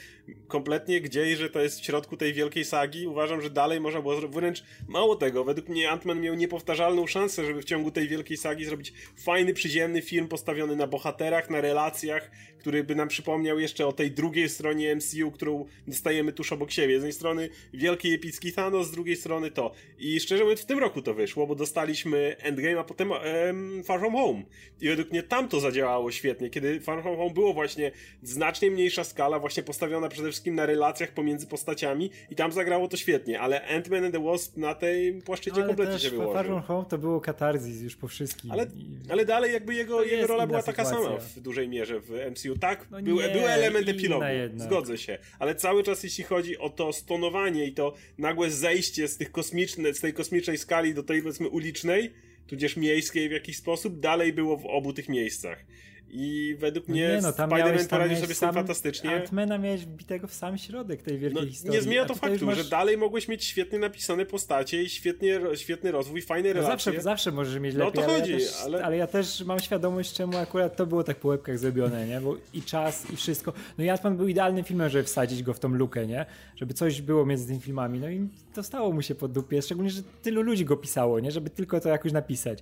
kompletnie 0.48 1.02
gdzieś, 1.02 1.38
że 1.38 1.50
to 1.50 1.60
jest 1.60 1.80
w 1.80 1.86
środku 1.86 2.18
tej 2.18 2.34
wielkiej 2.34 2.66
sagi, 2.66 3.08
uważam, 3.08 3.42
że 3.42 3.50
dalej 3.50 3.80
można 3.80 4.02
było 4.02 4.16
zrobić, 4.16 4.36
wręcz 4.36 4.64
mało 4.88 5.16
tego, 5.16 5.44
według 5.44 5.70
mnie 5.70 5.90
Ant-Man 5.90 6.20
miał 6.20 6.36
niepowtarzalną 6.36 7.08
szansę, 7.08 7.46
żeby 7.46 7.62
w 7.62 7.66
ciągu 7.66 7.92
tej 7.92 8.08
wielkiej 8.08 8.38
sagi 8.38 8.66
zrobić 8.66 8.94
fajny, 9.18 9.54
przyziemny 9.54 10.02
film 10.02 10.28
postawiony 10.28 10.76
na 10.76 10.88
bohaterach, 10.88 11.50
na 11.50 11.62
relacjach, 11.62 12.32
który 12.60 12.84
by 12.84 12.96
nam 12.96 13.08
przypomniał 13.08 13.60
jeszcze 13.60 13.88
o 13.88 13.92
tej 13.92 14.12
drugiej 14.12 14.50
stronie 14.50 14.96
MCU, 14.96 15.32
którą 15.32 15.66
dostajemy 15.88 16.29
tuż 16.34 16.54
obok 16.54 16.72
siebie. 16.72 16.94
Z 16.94 16.94
jednej 16.94 17.14
strony 17.14 17.50
wielki 17.74 18.14
epicki 18.14 18.54
Thanos, 18.54 18.88
z 18.88 18.92
drugiej 18.92 19.16
strony 19.16 19.52
to. 19.52 19.72
I 19.98 20.20
szczerze 20.20 20.44
mówiąc, 20.44 20.62
w 20.62 20.66
tym 20.66 20.80
roku 20.80 21.02
to 21.02 21.14
wyszło, 21.14 21.48
bo 21.48 21.56
dostaliśmy 21.56 22.36
Endgame, 22.40 22.80
a 22.80 22.84
potem 22.84 23.12
em, 23.14 23.84
Far 23.84 24.00
From 24.00 24.14
Home. 24.14 24.44
I 24.82 24.88
według 24.90 25.12
mnie 25.12 25.24
tam 25.24 25.48
to 25.48 25.60
zadziałało 25.60 26.12
świetnie, 26.12 26.50
kiedy 26.50 26.80
Far 26.80 27.02
From 27.02 27.16
Home 27.18 27.34
było 27.34 27.54
właśnie 27.54 27.92
znacznie 28.24 28.72
mniejsza 28.72 29.04
skala, 29.04 29.40
właśnie 29.40 29.64
postawiona 29.64 30.10
przede 30.10 30.28
wszystkim 30.30 30.56
na 30.56 30.66
relacjach 30.66 31.12
pomiędzy 31.12 31.48
postaciami 31.48 32.12
i 32.30 32.36
tam 32.36 32.52
zagrało 32.52 32.88
to 32.88 32.98
świetnie, 32.98 33.40
ale 33.40 33.62
Ant-Man 33.68 34.06
and 34.06 34.14
the 34.14 34.24
Wasp 34.24 34.58
na 34.58 34.76
tej 34.76 35.22
płaszczyźnie 35.22 35.62
No, 35.62 35.68
kompletnie 35.68 36.00
się 36.00 36.10
Far 36.10 36.18
wyłożył. 36.20 36.44
From 36.44 36.62
Home 36.62 36.86
to 36.90 36.98
było 36.98 37.22
katarzis 37.22 37.82
już 37.82 37.96
po 37.96 38.08
wszystkim. 38.08 38.52
Ale, 38.52 38.66
ale 39.10 39.26
dalej 39.26 39.54
jakby 39.54 39.76
jego, 39.76 40.04
jego 40.04 40.28
rola 40.28 40.48
była 40.48 40.64
taka 40.64 40.86
sytuacja. 40.86 41.10
sama 41.10 41.20
w 41.36 41.40
dużej 41.40 41.68
mierze 41.68 42.00
w 42.00 42.10
MCU. 42.32 42.58
Tak, 42.60 42.88
No 42.92 43.02
był, 43.02 43.16
nie, 43.22 43.30
był 43.30 43.48
element 43.48 43.90
epilogu, 43.90 44.26
zgodzę 44.58 44.98
się, 44.98 45.18
ale 45.40 45.56
cały 45.56 45.84
czas 45.84 46.04
jeśli 46.04 46.19
chodzi 46.24 46.58
o 46.58 46.70
to 46.70 46.94
stonowanie 46.94 47.66
i 47.66 47.74
to 47.74 47.94
nagłe 48.18 48.52
zejście 48.52 49.08
z, 49.08 49.18
tych 49.18 49.32
kosmiczne, 49.32 49.94
z 49.94 50.00
tej 50.00 50.14
kosmicznej 50.14 50.58
skali 50.58 50.94
do 50.94 51.04
tej 51.04 51.22
powiedzmy 51.22 51.50
ulicznej, 51.50 52.12
tudzież 52.48 52.78
miejskiej 52.78 53.30
w 53.30 53.32
jakiś 53.32 53.58
sposób, 53.58 54.00
dalej 54.00 54.34
było 54.34 54.58
w 54.58 54.66
obu 54.66 54.94
tych 54.94 55.10
miejscach. 55.10 55.66
I 56.12 56.56
według 56.60 56.88
No 56.88 56.92
mnie 56.94 57.08
nie, 57.08 57.20
no, 57.22 57.32
tam 57.34 57.50
miałeś- 57.50 57.82
Spider-Man 57.82 57.90
poradził 57.90 58.18
sobie 58.18 58.34
z 58.36 58.40
tym 58.40 58.54
fantastycznie. 58.54 59.10
Antmana 59.16 59.58
miałeś 59.58 59.82
wbitego 59.86 60.28
w 60.28 60.34
sam 60.34 60.58
środek 60.58 61.02
tej 61.02 61.18
wielkiej 61.18 61.42
No, 61.44 61.50
historii. 61.50 61.76
nie 61.78 61.82
zmienia 61.82 62.06
to 62.06 62.16
faktu, 62.16 62.46
masz- 62.46 62.58
że 62.58 62.64
dalej 62.64 62.98
mogłeś 62.98 63.28
mieć 63.28 63.44
świetnie 63.44 63.80
napisane 63.80 64.26
postacie 64.26 64.84
i 64.84 64.90
świetnie, 64.90 65.40
świetny 65.56 65.92
rozwój, 65.92 66.22
fajne 66.22 66.50
No 66.50 66.54
relacje. 66.54 66.72
zawsze, 66.86 67.02
zawsze 67.02 67.32
możesz 67.32 67.60
mieć 67.62 67.76
No 67.76 67.86
lepiej, 67.86 68.04
o 68.04 68.06
to 68.06 68.12
ale, 68.12 68.20
chodzi, 68.22 68.32
ja 68.32 68.38
też, 68.38 68.56
ale- 68.64 68.84
ale... 68.86 68.98
ja 68.98 69.08
też 69.08 69.44
mam 69.46 69.60
świadomość, 69.60 70.14
czemu 70.14 70.38
akurat 70.38 70.76
to 70.76 70.86
było 70.86 71.04
tak 71.04 71.18
po 71.18 71.28
łebkach 71.28 71.60
zrobione, 71.60 72.08
nie? 72.08 72.22
Bo 72.22 72.38
i 72.54 72.62
czas, 72.62 73.12
i 73.14 73.16
wszystko. 73.16 73.54
No 73.78 73.84
i 73.84 73.90
Atman 73.90 74.18
był 74.18 74.28
idealnym 74.28 74.64
filmem, 74.64 74.90
żeby 74.90 75.04
wsadzić 75.04 75.44
go 75.44 75.54
w 75.54 75.60
tą 75.60 75.70
lukę, 75.70 76.08
nie? 76.08 76.26
Żeby 76.56 76.74
coś 76.74 77.02
było 77.02 77.26
między 77.26 77.48
tymi 77.48 77.60
filmami. 77.60 78.00
No 78.00 78.10
i 78.10 78.28
dostało 78.56 78.92
mu 78.92 79.02
się 79.02 79.16
pod 79.16 79.32
dupie, 79.32 79.62
szczególnie, 79.62 79.90
że 79.92 80.02
tylu 80.22 80.42
ludzi 80.42 80.66
go 80.66 80.78
pisało, 80.78 81.20
nie? 81.20 81.32
Żeby 81.32 81.50
tylko 81.50 81.80
to 81.80 81.90
jakoś 81.90 82.12
napisać. 82.12 82.60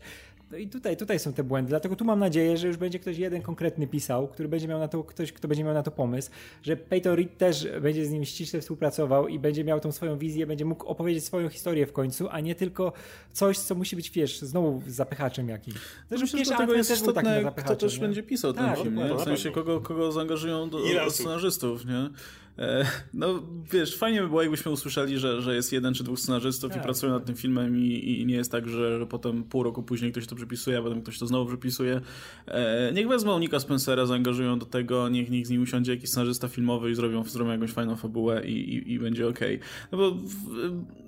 No 0.51 0.57
i 0.57 0.67
tutaj, 0.67 0.97
tutaj 0.97 1.19
są 1.19 1.33
te 1.33 1.43
błędy, 1.43 1.69
dlatego 1.69 1.95
tu 1.95 2.05
mam 2.05 2.19
nadzieję, 2.19 2.57
że 2.57 2.67
już 2.67 2.77
będzie 2.77 2.99
ktoś 2.99 3.17
jeden 3.17 3.41
konkretny 3.41 3.88
pisał, 3.88 4.27
który 4.27 4.49
będzie 4.49 4.67
miał 4.67 4.79
na 4.79 4.88
to, 4.88 5.03
ktoś, 5.03 5.31
kto 5.31 5.47
będzie 5.47 5.63
miał 5.63 5.73
na 5.73 5.83
to 5.83 5.91
pomysł, 5.91 6.29
że 6.63 6.75
Peyton 6.77 7.15
Reed 7.15 7.38
też 7.38 7.67
będzie 7.81 8.05
z 8.05 8.10
nim 8.12 8.25
ściśle 8.25 8.62
współpracował 8.62 9.27
i 9.27 9.39
będzie 9.39 9.63
miał 9.63 9.79
tą 9.79 9.91
swoją 9.91 10.17
wizję, 10.17 10.47
będzie 10.47 10.65
mógł 10.65 10.86
opowiedzieć 10.86 11.23
swoją 11.23 11.49
historię 11.49 11.86
w 11.86 11.93
końcu, 11.93 12.27
a 12.29 12.39
nie 12.39 12.55
tylko 12.55 12.93
coś, 13.33 13.57
co 13.60 13.75
musi 13.75 13.95
być, 13.95 14.12
wiesz, 14.12 14.39
znowu 14.39 14.81
z 14.88 14.93
zapychaczem 14.95 15.49
jakimś. 15.49 15.77
Myślę, 16.12 16.27
że 16.27 16.38
pierwszy 16.38 16.49
dlatego 16.49 16.73
Ant-Man 16.73 16.77
jest 16.77 16.89
na 16.89 16.95
istotne, 16.95 17.51
kto 17.55 17.75
też 17.75 17.95
nie? 17.95 18.01
będzie 18.01 18.23
pisał 18.23 18.53
ten 18.53 18.65
Tak, 18.65 18.77
film, 18.79 18.95
nie? 18.95 19.15
W 19.15 19.21
sensie, 19.21 19.51
kogo, 19.51 19.81
kogo 19.81 20.12
zaangażują 20.12 20.69
do, 20.69 20.77
do 21.05 21.12
scenarzystów, 21.12 21.86
nie? 21.86 22.10
E, 22.59 22.85
no, 23.13 23.43
wiesz, 23.71 23.97
fajnie 23.97 24.21
by 24.21 24.27
było, 24.27 24.41
jakbyśmy 24.41 24.71
usłyszeli, 24.71 25.19
że, 25.19 25.41
że 25.41 25.55
jest 25.55 25.73
jeden 25.73 25.93
czy 25.93 26.03
dwóch 26.03 26.19
scenarzystów 26.19 26.71
i 26.71 26.73
Tak. 26.73 26.83
pracują 26.83 27.11
nad 27.13 27.25
tym 27.25 27.35
filmem 27.35 27.77
i, 27.77 28.19
i 28.21 28.25
nie 28.25 28.35
jest 28.35 28.51
tak, 28.51 28.69
że, 28.69 29.05
potem 29.09 29.43
pół 29.43 29.63
roku 29.63 29.83
później 29.83 30.11
ktoś 30.11 30.27
to 30.27 30.35
przepisuje, 30.35 30.77
a 30.77 30.81
potem 30.81 31.01
ktoś 31.01 31.19
to 31.19 31.27
znowu 31.27 31.45
przepisuje. 31.45 32.01
E, 32.47 32.91
niech 32.93 33.07
wezmą 33.07 33.39
Nika 33.39 33.59
Spencera, 33.59 34.05
zaangażują 34.05 34.59
do 34.59 34.65
tego, 34.65 35.09
niech, 35.09 35.29
niech 35.29 35.47
z 35.47 35.49
nim 35.49 35.61
usiądzie 35.61 35.91
jakiś 35.91 36.09
scenarzysta 36.09 36.47
filmowy 36.47 36.91
i 36.91 36.95
zrobią, 36.95 37.23
zrobią 37.23 37.51
jakąś 37.51 37.71
fajną 37.71 37.95
fabułę 37.95 38.45
i, 38.45 38.75
i, 38.75 38.91
i 38.93 38.99
będzie 38.99 39.27
okej. 39.27 39.59
No 39.91 39.97
bo, 39.97 40.11
w, 40.11 40.33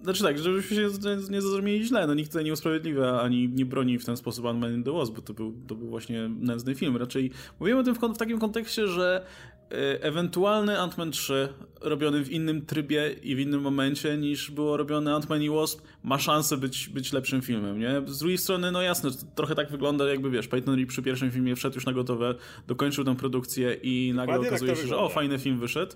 znaczy 0.03 0.23
tak, 0.23 0.39
żebyśmy 0.39 0.75
się 0.77 0.81
nie- 0.81 1.29
nie 1.29 1.41
zrozumieli 1.41 1.85
źle, 1.85 2.07
no 2.07 2.13
nikt 2.13 2.29
tutaj 2.29 2.45
nie 2.45 2.53
usprawiedliwia 2.53 3.21
ani 3.21 3.49
nie 3.49 3.65
broni 3.65 3.99
w 3.99 4.05
ten 4.05 4.17
sposób 4.17 4.45
Ant-Man 4.45 4.73
in 4.75 4.83
the 4.83 4.91
Wasp, 4.91 5.13
bo 5.15 5.21
to 5.21 5.33
był, 5.33 5.53
to 5.67 5.75
był 5.75 5.87
właśnie 5.87 6.29
nędzny 6.39 6.75
film. 6.75 6.97
Raczej 6.97 7.31
mówimy 7.59 7.79
o 7.79 7.83
tym 7.83 7.95
w, 7.95 7.99
w 7.99 8.17
takim 8.17 8.39
kontekście, 8.39 8.87
że 8.87 9.25
e, 9.57 9.58
ewentualny 10.01 10.77
Ant-Man 10.77 11.11
3 11.11 11.53
robiony 11.81 12.23
w 12.23 12.31
innym 12.31 12.65
trybie 12.65 13.15
i 13.23 13.35
w 13.35 13.39
innym 13.39 13.61
momencie 13.61 14.17
niż 14.17 14.51
było 14.51 14.77
robione 14.77 15.11
Ant-Man 15.11 15.41
i 15.41 15.49
Wasp 15.49 15.81
ma 16.03 16.19
szansę 16.19 16.57
być, 16.57 16.89
być 16.89 17.13
lepszym 17.13 17.41
filmem, 17.41 17.79
nie? 17.79 18.01
Z 18.05 18.19
drugiej 18.19 18.37
strony, 18.37 18.71
no 18.71 18.81
jasne, 18.81 19.11
to 19.11 19.17
trochę 19.35 19.55
tak 19.55 19.71
wygląda 19.71 20.09
jakby, 20.09 20.29
wiesz, 20.29 20.47
Peyton 20.47 20.75
Reed 20.75 20.89
przy 20.89 21.01
pierwszym 21.01 21.31
filmie 21.31 21.55
wszedł 21.55 21.75
już 21.75 21.85
na 21.85 21.93
gotowe, 21.93 22.35
dokończył 22.67 23.03
tę 23.03 23.15
produkcję 23.15 23.73
i 23.73 24.11
nagle 24.15 24.33
Dokładnie 24.33 24.49
tak 24.49 24.59
okazuje 24.59 24.75
się, 24.75 24.87
że 24.87 24.97
o, 24.97 25.09
fajny 25.09 25.39
film 25.39 25.59
wyszedł. 25.59 25.95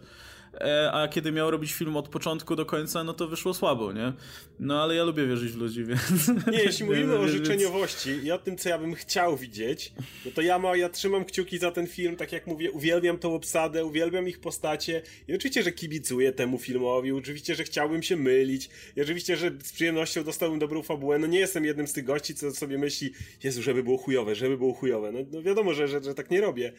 E, 0.61 0.91
a 0.91 1.07
kiedy 1.07 1.31
miał 1.31 1.51
robić 1.51 1.73
film 1.73 1.97
od 1.97 2.09
początku 2.09 2.55
do 2.55 2.65
końca, 2.65 3.03
no 3.03 3.13
to 3.13 3.27
wyszło 3.27 3.53
słabo, 3.53 3.93
nie? 3.93 4.13
No 4.59 4.83
ale 4.83 4.95
ja 4.95 5.03
lubię 5.03 5.27
wierzyć 5.27 5.51
w 5.51 5.57
ludzi, 5.57 5.85
więc... 5.89 6.27
Nie, 6.51 6.63
jeśli 6.63 6.85
mówimy 6.85 7.15
o 7.15 7.27
życzeniowości 7.27 8.09
i 8.09 8.31
o 8.31 8.37
tym, 8.37 8.57
co 8.57 8.69
ja 8.69 8.77
bym 8.77 8.95
chciał 8.95 9.37
widzieć, 9.37 9.93
no 10.25 10.31
to 10.35 10.41
ja, 10.41 10.59
ma, 10.59 10.75
ja 10.75 10.89
trzymam 10.89 11.25
kciuki 11.25 11.57
za 11.57 11.71
ten 11.71 11.87
film, 11.87 12.15
tak 12.15 12.31
jak 12.31 12.47
mówię, 12.47 12.71
uwielbiam 12.71 13.17
tą 13.17 13.35
obsadę, 13.35 13.85
uwielbiam 13.85 14.27
ich 14.27 14.39
postacie 14.39 15.01
i 15.27 15.35
oczywiście, 15.35 15.63
że 15.63 15.71
kibicuję 15.71 16.31
temu 16.31 16.57
filmowi, 16.57 17.11
oczywiście, 17.11 17.55
że 17.55 17.63
chciałbym 17.63 18.03
się 18.03 18.15
mylić 18.15 18.69
i 18.95 19.01
oczywiście, 19.01 19.37
że 19.37 19.51
z 19.63 19.73
przyjemnością 19.73 20.23
dostałbym 20.23 20.59
dobrą 20.59 20.83
fabułę, 20.83 21.19
no 21.19 21.27
nie 21.27 21.39
jestem 21.39 21.65
jednym 21.65 21.87
z 21.87 21.93
tych 21.93 22.03
gości, 22.03 22.35
co 22.35 22.51
sobie 22.51 22.77
myśli, 22.77 23.11
Jezu, 23.43 23.61
żeby 23.61 23.83
było 23.83 23.97
chujowe, 23.97 24.35
żeby 24.35 24.57
było 24.57 24.73
chujowe, 24.73 25.11
no, 25.11 25.19
no 25.31 25.41
wiadomo, 25.41 25.73
że, 25.73 25.87
że, 25.87 26.03
że 26.03 26.13
tak 26.13 26.31
nie 26.31 26.41
robię, 26.41 26.73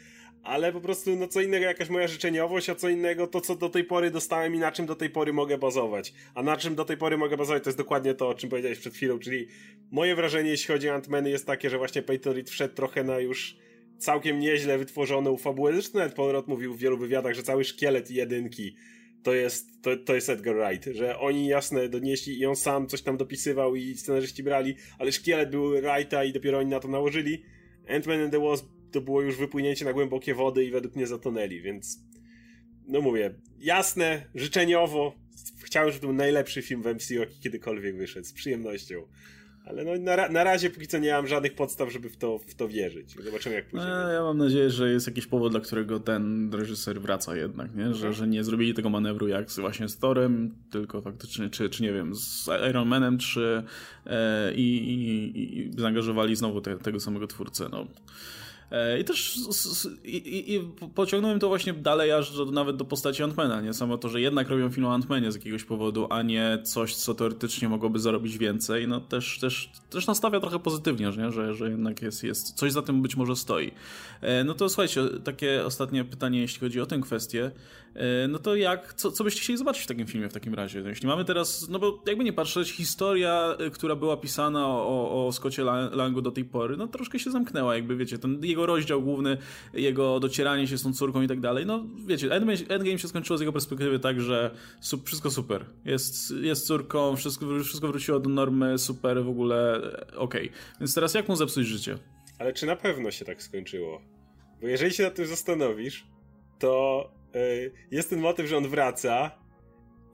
ale 0.45 0.73
po 0.73 0.81
prostu 0.81 1.17
no 1.17 1.29
co 1.29 1.41
innego 1.41 1.65
jakaś 1.65 1.89
moja 1.89 2.09
życzeniowość, 2.09 2.71
a 2.71 2.75
co 2.75 2.89
innego 2.89 3.27
to, 3.27 3.41
co 3.41 3.57
do 3.57 3.69
tej 3.69 3.85
pory 3.85 4.11
dostałem 4.11 4.55
i 4.55 4.59
na 4.59 4.73
czym 4.73 4.87
do 4.87 4.95
tej 4.95 5.11
pory 5.11 5.33
mogę 5.33 5.59
bazować. 5.59 6.15
A 6.35 6.43
na 6.43 6.57
czym 6.57 6.75
do 6.75 6.85
tej 6.85 6.97
pory 6.97 7.19
mogę 7.19 7.37
bazować, 7.37 7.63
to 7.63 7.71
jest 7.71 7.79
dokładnie 7.79 8.15
to, 8.15 8.29
o 8.29 8.35
czym 8.35 8.51
powiedziałeś 8.51 8.79
przed 8.79 8.95
chwilą, 8.95 9.19
czyli 9.19 9.49
moje 9.91 10.15
wrażenie, 10.15 10.51
jeśli 10.51 10.67
chodzi 10.67 10.91
o 10.91 10.95
Ant-Many 10.95 11.29
jest 11.29 11.47
takie, 11.47 11.71
że 11.71 11.79
właśnie 11.79 12.03
Peyton 12.03 12.35
Reed 12.35 12.51
wszedł 12.51 12.75
trochę 12.75 13.05
na 13.05 13.19
już 13.19 13.57
całkiem 13.99 14.39
nieźle 14.39 14.79
wytworzoną 14.79 15.37
fabułę. 15.37 15.73
Zresztą 15.73 15.99
nawet 15.99 16.15
Paul 16.15 16.43
mówił 16.47 16.75
w 16.75 16.79
wielu 16.79 16.99
wywiadach, 16.99 17.35
że 17.35 17.43
cały 17.43 17.65
szkielet 17.65 18.11
jedynki 18.11 18.77
to 19.23 19.35
jest, 19.35 19.83
to, 19.83 19.97
to 19.97 20.15
jest 20.15 20.29
Edgar 20.29 20.57
Wright, 20.57 20.97
że 20.97 21.19
oni 21.19 21.47
jasne 21.47 21.89
donieśli 21.89 22.39
i 22.39 22.47
on 22.47 22.57
sam 22.57 22.87
coś 22.87 23.03
tam 23.03 23.17
dopisywał 23.17 23.77
i 23.77 23.95
scenarzyści 23.95 24.43
brali, 24.43 24.75
ale 24.99 25.13
szkielet 25.13 25.51
był 25.51 25.71
Wrighta 25.71 26.25
i 26.25 26.33
dopiero 26.33 26.59
oni 26.59 26.71
na 26.71 26.81
to 26.81 26.89
nałożyli. 26.89 27.43
Ant-Man 27.89 28.23
and 28.23 28.33
the 28.33 28.41
Wasp 28.41 28.74
to 28.95 29.01
było 29.01 29.23
już 29.23 29.37
wypłynięcie 29.37 29.85
na 29.85 29.93
głębokie 29.93 30.35
wody 30.35 30.65
i 30.65 30.71
według 30.71 30.97
mnie 30.97 31.07
zatonęli, 31.07 31.61
więc 31.61 31.99
no 32.87 33.01
mówię, 33.01 33.35
jasne, 33.59 34.27
życzeniowo 34.35 35.15
chciałem, 35.65 35.89
żeby 35.89 36.01
to 36.01 36.07
był 36.07 36.17
najlepszy 36.17 36.63
film 36.63 36.83
w 36.83 36.87
MCU, 36.87 37.15
jaki 37.15 37.41
kiedykolwiek 37.41 37.97
wyszedł, 37.97 38.27
z 38.27 38.33
przyjemnością. 38.33 39.07
Ale 39.67 39.85
no, 39.85 39.91
na, 39.99 40.29
na 40.29 40.45
razie 40.45 40.71
póki 40.71 40.87
co 40.87 40.99
nie 40.99 41.13
mam 41.13 41.27
żadnych 41.27 41.55
podstaw, 41.55 41.93
żeby 41.93 42.11
w 42.11 42.17
to, 42.17 42.39
w 42.39 42.55
to 42.55 42.69
wierzyć. 42.69 43.17
Zobaczymy 43.25 43.55
jak 43.55 43.69
pójdzie. 43.69 43.87
No, 43.87 44.11
ja 44.11 44.23
mam 44.23 44.39
nadzieję, 44.39 44.71
że 44.71 44.93
jest 44.93 45.07
jakiś 45.07 45.27
powód, 45.27 45.53
dla 45.53 45.61
którego 45.61 46.01
ten 46.01 46.51
reżyser 46.55 47.01
wraca 47.01 47.37
jednak, 47.37 47.75
nie? 47.75 47.95
Że, 47.95 48.13
że 48.13 48.29
nie 48.29 48.45
zrobili 48.45 48.75
tego 48.75 48.91
manewru 48.91 49.29
jak 49.29 49.51
z, 49.51 49.59
właśnie 49.59 49.89
z 49.89 49.99
Torem, 49.99 50.55
tylko 50.71 51.03
faktycznie, 51.03 51.51
czy, 51.51 51.71
czy 51.71 51.83
nie 51.83 51.93
wiem, 51.93 52.15
z 52.15 52.49
Iron 52.71 52.89
Manem, 52.89 53.19
czy 53.19 53.63
e, 54.07 54.55
i, 54.55 54.79
i, 54.79 55.59
i, 55.59 55.73
zaangażowali 55.81 56.37
znowu 56.37 56.61
te, 56.61 56.79
tego 56.79 57.01
samego 57.01 57.27
twórcę. 57.27 57.69
No. 57.73 57.87
E, 58.71 59.01
I 59.01 59.05
też 59.05 59.37
i, 60.05 60.55
i, 60.55 60.61
pociągnąłem 60.95 61.39
to 61.41 61.49
właśnie 61.49 61.73
dalej 61.73 62.13
aż 62.13 62.37
do, 62.37 62.45
nawet 62.45 62.77
do 62.77 62.85
postaci 62.85 63.23
Antmana, 63.23 63.61
nie? 63.61 63.75
Samo 63.75 63.99
to, 63.99 64.09
że 64.09 64.21
jednak 64.21 64.49
robią 64.49 64.71
film 64.71 64.87
o 64.87 64.95
Antmanie 64.95 65.33
z 65.33 65.35
jakiegoś 65.35 65.65
powodu, 65.65 66.07
a 66.11 66.23
nie 66.23 66.59
coś, 66.63 66.95
co 66.95 67.15
teoretycznie 67.15 67.69
mogłoby 67.69 67.99
zarobić 67.99 68.39
więcej, 68.39 68.89
no 68.89 69.01
też, 69.01 69.39
też, 69.39 69.73
też 69.91 70.07
nastawia 70.07 70.41
trochę 70.41 70.59
pozytywnie, 70.59 71.13
że, 71.13 71.33
że, 71.33 71.55
że 71.55 71.71
jednak 71.71 72.03
jest, 72.03 72.25
jest 72.25 72.53
coś 72.53 72.73
za 72.73 72.83
tym 72.83 73.03
być 73.03 73.17
może 73.17 73.37
stoi. 73.37 73.71
E, 74.21 74.45
no 74.45 74.55
to 74.55 74.69
słuchajcie, 74.69 75.03
takie 75.25 75.65
ostatnie 75.65 76.05
pytanie, 76.05 76.41
jeśli 76.41 76.61
chodzi 76.61 76.81
o 76.81 76.87
tę 76.87 76.99
kwestię. 76.99 77.51
E, 77.95 78.29
no 78.29 78.39
to 78.39 78.57
jak, 78.57 78.95
co, 78.95 79.13
co 79.13 79.25
byście 79.25 79.41
chcieli 79.41 79.57
zobaczyć 79.59 79.85
w 79.85 79.87
takim 79.87 80.07
filmie 80.07 80.29
w 80.29 80.33
takim 80.33 80.55
razie? 80.55 80.83
No 80.83 80.89
jeśli 80.89 81.09
mamy 81.09 81.25
teraz, 81.25 81.69
no 81.69 81.79
bo 81.79 82.03
jakby 82.07 82.25
nie 82.25 82.33
patrzeć, 82.33 82.71
historia, 82.71 83.57
która 83.73 83.97
była 83.97 84.17
pisana 84.17 84.67
o, 84.69 85.29
o 85.29 85.33
Langu 85.93 86.23
do 86.23 86.31
tej 86.31 86.45
pory, 86.45 86.77
no 86.77 86.87
troszkę 86.87 87.19
się 87.19 87.31
zamknęła, 87.31 87.75
jakby 87.75 87.97
wiecie, 87.97 88.19
ten 88.19 88.45
jego 88.45 88.67
rozdział 88.67 89.03
główny, 89.03 89.37
jego 89.73 90.21
docieranie 90.21 90.67
się 90.67 90.79
z 90.79 90.83
tą 90.83 90.93
córką 90.93 91.23
i 91.23 91.29
tak 91.29 91.41
dalej, 91.41 91.67
no 91.67 91.87
wiecie, 92.07 92.33
Endgame 92.69 92.99
się 92.99 93.09
skończyło 93.09 93.39
z 93.39 93.41
jego 93.41 93.53
perspektywy 93.53 93.99
tak, 93.99 94.21
że 94.21 94.51
wszystko 95.05 95.31
super. 95.31 95.65
Jest, 95.85 96.31
jest 96.31 96.67
córką, 96.67 97.17
wszystko, 97.17 97.47
wszystko 97.65 97.89
wróciło 97.89 98.21
do 98.21 98.31
normy, 98.31 98.79
super, 98.79 99.25
w 99.25 99.29
ogóle 99.29 99.81
okej. 100.17 100.49
Okay. 100.49 100.51
Więc 100.81 100.95
teraz 100.95 101.15
jak 101.15 101.29
mu 101.29 101.37
zepsuć 101.37 101.67
życie? 101.67 101.99
Ale 102.39 102.53
czy 102.53 102.67
na 102.67 102.77
pewno 102.77 103.11
się 103.11 103.25
tak 103.25 103.43
skończyło? 103.43 104.01
Bo 104.61 104.69
jeżeli 104.69 104.95
się 104.95 105.03
nad 105.03 105.15
tym 105.15 105.27
zastanowisz, 105.27 106.07
to 106.59 107.24
jest 107.91 108.11
ten 108.11 108.21
motyw, 108.21 108.47
że 108.47 108.57
on 108.57 108.69
wraca 108.69 109.31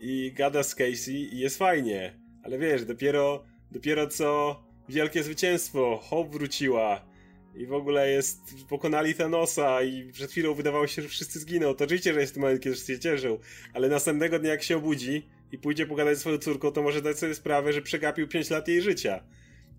i 0.01 0.33
gada 0.33 0.63
z 0.63 0.75
Casey 0.75 1.35
i 1.35 1.39
jest 1.39 1.59
fajnie. 1.59 2.21
Ale 2.43 2.59
wiesz, 2.59 2.85
dopiero, 2.85 3.45
dopiero 3.71 4.07
co 4.07 4.63
wielkie 4.89 5.23
zwycięstwo, 5.23 6.01
Hope 6.03 6.31
wróciła, 6.31 7.11
i 7.55 7.67
w 7.67 7.73
ogóle 7.73 8.11
jest, 8.11 8.41
pokonali 8.69 9.15
Thanosa 9.15 9.83
i 9.83 10.13
przed 10.13 10.31
chwilą 10.31 10.55
wydawało 10.55 10.87
się, 10.87 11.03
że 11.03 11.09
wszyscy 11.09 11.39
zginą. 11.39 11.75
To 11.75 11.85
oczywiście, 11.85 12.15
że 12.15 12.21
jest 12.21 12.35
ten 12.35 12.41
moment, 12.41 12.61
kiedy 12.61 12.77
się 12.77 12.99
cieszył, 12.99 13.39
ale 13.75 13.89
następnego 13.89 14.39
dnia 14.39 14.51
jak 14.51 14.63
się 14.63 14.77
obudzi 14.77 15.29
i 15.53 15.59
pójdzie 15.59 15.87
pogadać 15.87 16.17
z 16.19 16.21
swoją 16.21 16.39
córką, 16.39 16.73
to 16.73 16.83
może 16.83 17.03
dać 17.03 17.19
sobie 17.19 17.35
sprawę, 17.35 17.73
że 17.73 17.83
przegapił 17.83 18.29
5 18.29 18.51
lat 18.51 18.69
jej 18.69 18.83
życia. 18.83 19.25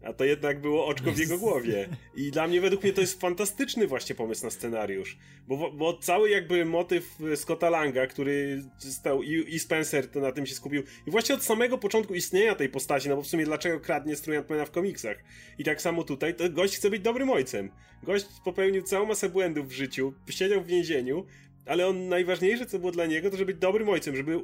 A 0.03 0.13
to 0.13 0.25
jednak 0.25 0.61
było 0.61 0.85
oczko 0.85 1.11
w 1.11 1.17
jego 1.17 1.37
głowie. 1.37 1.89
I 2.15 2.31
dla 2.31 2.47
mnie, 2.47 2.61
według 2.61 2.83
mnie, 2.83 2.93
to 2.93 3.01
jest 3.01 3.21
fantastyczny 3.21 3.87
właśnie 3.87 4.15
pomysł 4.15 4.43
na 4.43 4.49
scenariusz. 4.49 5.17
Bo, 5.47 5.71
bo 5.71 5.97
cały 5.97 6.29
jakby 6.29 6.65
motyw 6.65 7.17
Scotta 7.35 7.69
Langa, 7.69 8.07
który 8.07 8.63
stał 8.79 9.23
i, 9.23 9.55
i 9.55 9.59
Spencer 9.59 10.07
to 10.07 10.19
na 10.19 10.31
tym 10.31 10.45
się 10.45 10.55
skupił. 10.55 10.83
I 11.07 11.11
właśnie 11.11 11.35
od 11.35 11.43
samego 11.43 11.77
początku 11.77 12.13
istnienia 12.13 12.55
tej 12.55 12.69
postaci, 12.69 13.09
no 13.09 13.15
bo 13.15 13.21
w 13.21 13.27
sumie 13.27 13.45
dlaczego 13.45 13.79
kradnie 13.79 14.15
strój 14.15 14.37
Antmana 14.37 14.65
w 14.65 14.71
komiksach? 14.71 15.17
I 15.57 15.63
tak 15.63 15.81
samo 15.81 16.03
tutaj, 16.03 16.35
to 16.35 16.49
gość 16.49 16.75
chce 16.75 16.89
być 16.89 17.01
dobrym 17.01 17.29
ojcem. 17.29 17.71
Gość 18.03 18.25
popełnił 18.45 18.81
całą 18.83 19.05
masę 19.05 19.29
błędów 19.29 19.67
w 19.67 19.71
życiu, 19.71 20.13
siedział 20.29 20.61
w 20.61 20.67
więzieniu, 20.67 21.25
ale 21.65 21.87
on 21.87 22.09
najważniejsze, 22.09 22.65
co 22.65 22.79
było 22.79 22.91
dla 22.91 23.05
niego, 23.05 23.29
to 23.29 23.37
żeby 23.37 23.53
być 23.53 23.61
dobrym 23.61 23.89
ojcem, 23.89 24.15
żeby 24.15 24.39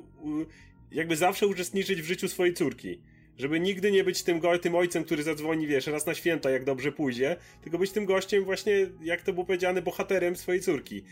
jakby 0.91 1.15
zawsze 1.15 1.47
uczestniczyć 1.47 2.01
w 2.01 2.05
życiu 2.05 2.27
swojej 2.27 2.53
córki. 2.53 3.01
Żeby 3.37 3.59
nigdy 3.59 3.91
nie 3.91 4.03
być 4.03 4.23
tym, 4.23 4.41
tym 4.61 4.75
ojcem, 4.75 5.03
który 5.03 5.23
zadzwoni, 5.23 5.67
wiesz, 5.67 5.87
raz 5.87 6.05
na 6.05 6.13
święta, 6.13 6.49
jak 6.49 6.63
dobrze 6.63 6.91
pójdzie, 6.91 7.35
tylko 7.61 7.77
być 7.77 7.91
tym 7.91 8.05
gościem 8.05 8.43
właśnie, 8.43 8.73
jak 9.01 9.21
to 9.21 9.33
było 9.33 9.45
powiedziane, 9.45 9.81
bohaterem 9.81 10.35
swojej 10.35 10.61
córki. 10.61 11.03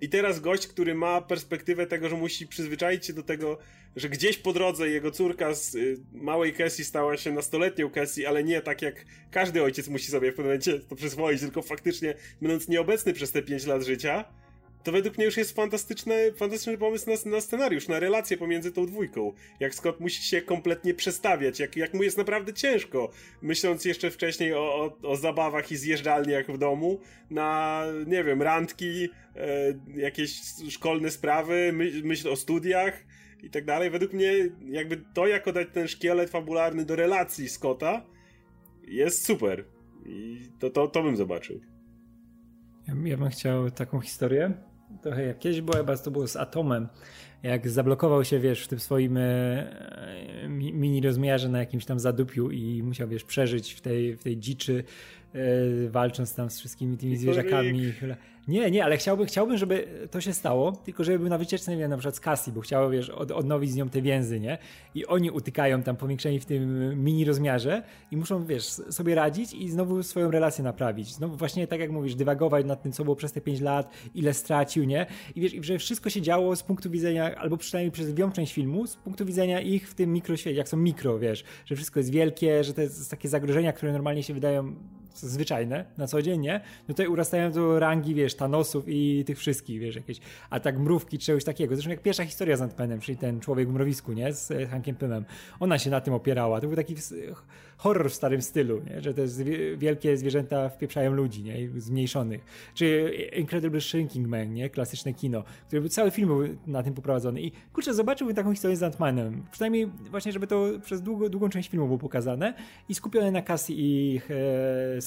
I 0.00 0.08
teraz 0.08 0.40
gość, 0.40 0.66
który 0.66 0.94
ma 0.94 1.20
perspektywę 1.20 1.86
tego, 1.86 2.08
że 2.08 2.16
musi 2.16 2.46
przyzwyczaić 2.46 3.06
się 3.06 3.12
do 3.12 3.22
tego, 3.22 3.58
że 3.96 4.08
gdzieś 4.08 4.38
po 4.38 4.52
drodze 4.52 4.88
jego 4.88 5.10
córka 5.10 5.54
z 5.54 5.74
y, 5.74 5.96
małej 6.12 6.52
Cassie 6.52 6.84
stała 6.84 7.16
się 7.16 7.32
nastoletnią 7.32 7.90
Cassie, 7.90 8.26
ale 8.26 8.44
nie 8.44 8.60
tak 8.60 8.82
jak 8.82 9.04
każdy 9.30 9.62
ojciec 9.62 9.88
musi 9.88 10.06
sobie 10.06 10.32
w 10.32 10.34
pewnym 10.34 10.46
momencie 10.46 10.80
to 10.80 10.96
przyswoić, 10.96 11.40
tylko 11.40 11.62
faktycznie 11.62 12.14
będąc 12.42 12.68
nieobecny 12.68 13.12
przez 13.12 13.32
te 13.32 13.42
5 13.42 13.66
lat 13.66 13.82
życia, 13.82 14.24
to 14.86 14.92
według 14.92 15.16
mnie 15.16 15.24
już 15.24 15.36
jest 15.36 15.56
fantastyczny, 15.56 16.32
fantastyczny 16.32 16.78
pomysł 16.78 17.10
na, 17.10 17.30
na 17.30 17.40
scenariusz, 17.40 17.88
na 17.88 18.00
relację 18.00 18.36
pomiędzy 18.36 18.72
tą 18.72 18.86
dwójką. 18.86 19.32
Jak 19.60 19.74
Scott 19.74 20.00
musi 20.00 20.22
się 20.22 20.42
kompletnie 20.42 20.94
przestawiać, 20.94 21.60
jak, 21.60 21.76
jak 21.76 21.94
mu 21.94 22.02
jest 22.02 22.18
naprawdę 22.18 22.52
ciężko, 22.52 23.10
myśląc 23.42 23.84
jeszcze 23.84 24.10
wcześniej 24.10 24.54
o, 24.54 24.58
o, 24.58 25.08
o 25.08 25.16
zabawach 25.16 25.72
i 25.72 25.76
zjeżdżalniach 25.76 26.46
w 26.46 26.58
domu, 26.58 27.00
na, 27.30 27.82
nie 28.06 28.24
wiem, 28.24 28.42
randki, 28.42 29.08
e, 29.36 30.00
jakieś 30.00 30.40
szkolne 30.70 31.10
sprawy, 31.10 31.70
my, 31.72 31.90
myśl 32.04 32.28
o 32.28 32.36
studiach 32.36 33.04
i 33.42 33.50
tak 33.50 33.64
dalej. 33.64 33.90
Według 33.90 34.12
mnie 34.12 34.32
jakby 34.70 34.96
to, 35.14 35.26
jak 35.26 35.52
dać 35.52 35.68
ten 35.72 35.88
szkielet 35.88 36.30
fabularny 36.30 36.84
do 36.84 36.96
relacji 36.96 37.48
Scotta 37.48 38.06
jest 38.82 39.24
super. 39.24 39.64
I 40.04 40.38
to, 40.58 40.70
to, 40.70 40.88
to 40.88 41.02
bym 41.02 41.16
zobaczył. 41.16 41.60
Ja 43.04 43.16
bym 43.16 43.30
chciał 43.30 43.70
taką 43.70 44.00
historię, 44.00 44.52
trochę 45.02 45.22
jak 45.26 45.38
kiedyś 45.38 45.60
było, 45.60 45.76
chyba 45.76 45.96
to 45.96 46.10
było 46.10 46.28
z 46.28 46.36
Atomem, 46.36 46.88
jak 47.42 47.68
zablokował 47.70 48.24
się, 48.24 48.38
wiesz, 48.38 48.64
w 48.64 48.68
tym 48.68 48.80
swoim 48.80 49.16
e, 49.16 50.48
mini 50.48 51.00
rozmiarze 51.00 51.48
na 51.48 51.58
jakimś 51.58 51.84
tam 51.84 52.00
zadupiu 52.00 52.50
i 52.50 52.82
musiał, 52.82 53.08
wiesz, 53.08 53.24
przeżyć 53.24 53.72
w 53.72 53.80
tej, 53.80 54.16
w 54.16 54.22
tej 54.22 54.36
dziczy, 54.36 54.84
e, 55.34 55.38
walcząc 55.88 56.34
tam 56.34 56.50
z 56.50 56.58
wszystkimi 56.58 56.96
tymi 56.96 57.16
zwierzakami. 57.16 57.92
Nie, 58.48 58.70
nie, 58.70 58.84
ale 58.84 58.96
chciałbym, 58.96 59.26
chciałbym, 59.26 59.56
żeby 59.56 60.08
to 60.10 60.20
się 60.20 60.32
stało, 60.32 60.72
tylko 60.72 61.04
żeby 61.04 61.18
był 61.18 61.28
na 61.28 61.38
wycieczce, 61.38 61.70
nie 61.70 61.76
wiem, 61.76 61.90
na 61.90 61.96
przykład 61.96 62.16
z 62.16 62.20
Cassie, 62.20 62.52
bo 62.52 62.60
chciał, 62.60 62.90
wiesz, 62.90 63.10
od, 63.10 63.30
odnowić 63.30 63.70
z 63.70 63.76
nią 63.76 63.88
te 63.88 64.02
więzy, 64.02 64.40
nie? 64.40 64.58
I 64.94 65.06
oni 65.06 65.30
utykają 65.30 65.82
tam 65.82 65.96
powiększeni 65.96 66.40
w 66.40 66.44
tym 66.44 67.04
mini 67.04 67.24
rozmiarze 67.24 67.82
i 68.10 68.16
muszą, 68.16 68.46
wiesz, 68.46 68.64
sobie 68.66 69.14
radzić 69.14 69.54
i 69.54 69.70
znowu 69.70 70.02
swoją 70.02 70.30
relację 70.30 70.64
naprawić. 70.64 71.14
Znowu 71.14 71.36
właśnie 71.36 71.66
tak 71.66 71.80
jak 71.80 71.90
mówisz, 71.90 72.14
dywagować 72.14 72.66
nad 72.66 72.82
tym, 72.82 72.92
co 72.92 73.04
było 73.04 73.16
przez 73.16 73.32
te 73.32 73.40
5 73.40 73.60
lat, 73.60 73.90
ile 74.14 74.34
stracił, 74.34 74.84
nie? 74.84 75.06
I 75.34 75.40
wiesz, 75.40 75.52
że 75.60 75.78
wszystko 75.78 76.10
się 76.10 76.22
działo 76.22 76.56
z 76.56 76.62
punktu 76.62 76.90
widzenia, 76.90 77.36
albo 77.36 77.56
przynajmniej 77.56 77.92
przez 77.92 78.08
lwią 78.08 78.32
część 78.32 78.52
filmu, 78.52 78.86
z 78.86 78.96
punktu 78.96 79.24
widzenia 79.24 79.60
ich 79.60 79.90
w 79.90 79.94
tym 79.94 80.12
mikroświecie, 80.12 80.58
jak 80.58 80.68
są 80.68 80.76
mikro, 80.76 81.18
wiesz, 81.18 81.44
że 81.64 81.76
wszystko 81.76 82.00
jest 82.00 82.10
wielkie, 82.10 82.64
że 82.64 82.74
to 82.74 82.80
jest 82.80 83.10
takie 83.10 83.28
zagrożenia, 83.28 83.72
które 83.72 83.92
normalnie 83.92 84.22
się 84.22 84.34
wydają 84.34 84.74
zwyczajne 85.20 85.84
na 85.98 86.06
co 86.06 86.22
dzień, 86.22 86.40
nie? 86.40 86.60
No 86.88 86.94
tutaj 86.94 87.06
urastają 87.06 87.52
do 87.52 87.78
rangi, 87.78 88.14
wiesz, 88.14 88.34
Thanosów 88.34 88.84
i 88.88 89.24
tych 89.26 89.38
wszystkich, 89.38 89.80
wiesz, 89.80 89.96
jakieś, 89.96 90.20
a 90.50 90.60
tak 90.60 90.78
mrówki 90.78 91.18
czegoś 91.18 91.44
takiego. 91.44 91.74
Zresztą 91.74 91.90
jak 91.90 92.02
pierwsza 92.02 92.24
historia 92.24 92.56
z 92.56 92.62
Antmanem, 92.62 93.00
czyli 93.00 93.18
ten 93.18 93.40
człowiek 93.40 93.68
w 93.68 93.72
mrowisku, 93.72 94.12
nie? 94.12 94.32
Z 94.32 94.50
e, 94.50 94.66
Hankiem 94.66 94.96
Pymem. 94.96 95.24
Ona 95.60 95.78
się 95.78 95.90
na 95.90 96.00
tym 96.00 96.14
opierała. 96.14 96.60
To 96.60 96.66
był 96.66 96.76
taki 96.76 96.94
horror 97.76 98.10
w 98.10 98.14
starym 98.14 98.42
stylu, 98.42 98.82
nie? 98.90 99.00
Że 99.00 99.14
te 99.14 99.22
wielkie 99.76 100.16
zwierzęta 100.16 100.68
wpieprzają 100.68 101.12
ludzi, 101.12 101.42
nie? 101.42 101.80
Zmniejszonych. 101.80 102.44
Czy 102.74 103.12
Incredible 103.36 103.80
Shrinking 103.80 104.28
Man, 104.28 104.54
nie? 104.54 104.70
Klasyczne 104.70 105.14
kino, 105.14 105.44
który 105.66 105.80
był 105.80 105.88
cały 105.88 106.10
film 106.10 106.28
był 106.28 106.42
na 106.66 106.82
tym 106.82 106.94
poprowadzony. 106.94 107.42
I 107.42 107.52
kurczę, 107.72 107.94
zobaczyłbym 107.94 108.36
taką 108.36 108.52
historię 108.52 108.76
z 108.76 108.82
Antmanem. 108.82 109.42
Przynajmniej 109.52 109.86
właśnie, 109.86 110.32
żeby 110.32 110.46
to 110.46 110.66
przez 110.84 111.02
długo, 111.02 111.28
długą 111.28 111.48
część 111.48 111.70
filmu 111.70 111.86
było 111.86 111.98
pokazane 111.98 112.54
i 112.88 112.94
skupione 112.94 113.30
na 113.30 113.42
Cassie 113.42 113.74
i 113.76 114.20
e. 114.30 115.00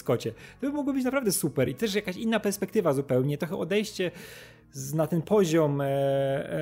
To 0.61 0.67
by 0.67 0.69
mogło 0.69 0.93
być 0.93 1.03
naprawdę 1.03 1.31
super 1.31 1.69
i 1.69 1.75
też 1.75 1.95
jakaś 1.95 2.17
inna 2.17 2.39
perspektywa 2.39 2.93
zupełnie, 2.93 3.37
trochę 3.37 3.57
odejście 3.57 4.11
na 4.93 5.07
ten 5.07 5.21
poziom 5.21 5.81
e, 5.81 5.85
e, 5.85 6.59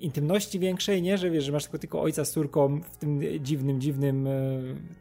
intymności 0.00 0.58
większej, 0.58 1.02
nie? 1.02 1.18
Że 1.18 1.30
wiesz, 1.30 1.44
że 1.44 1.52
masz 1.52 1.62
tylko, 1.62 1.78
tylko 1.78 2.02
ojca 2.02 2.24
z 2.24 2.30
córką 2.30 2.80
w 2.92 2.96
tym 2.96 3.20
dziwnym, 3.40 3.80
dziwnym. 3.80 4.26
E, 4.26 4.30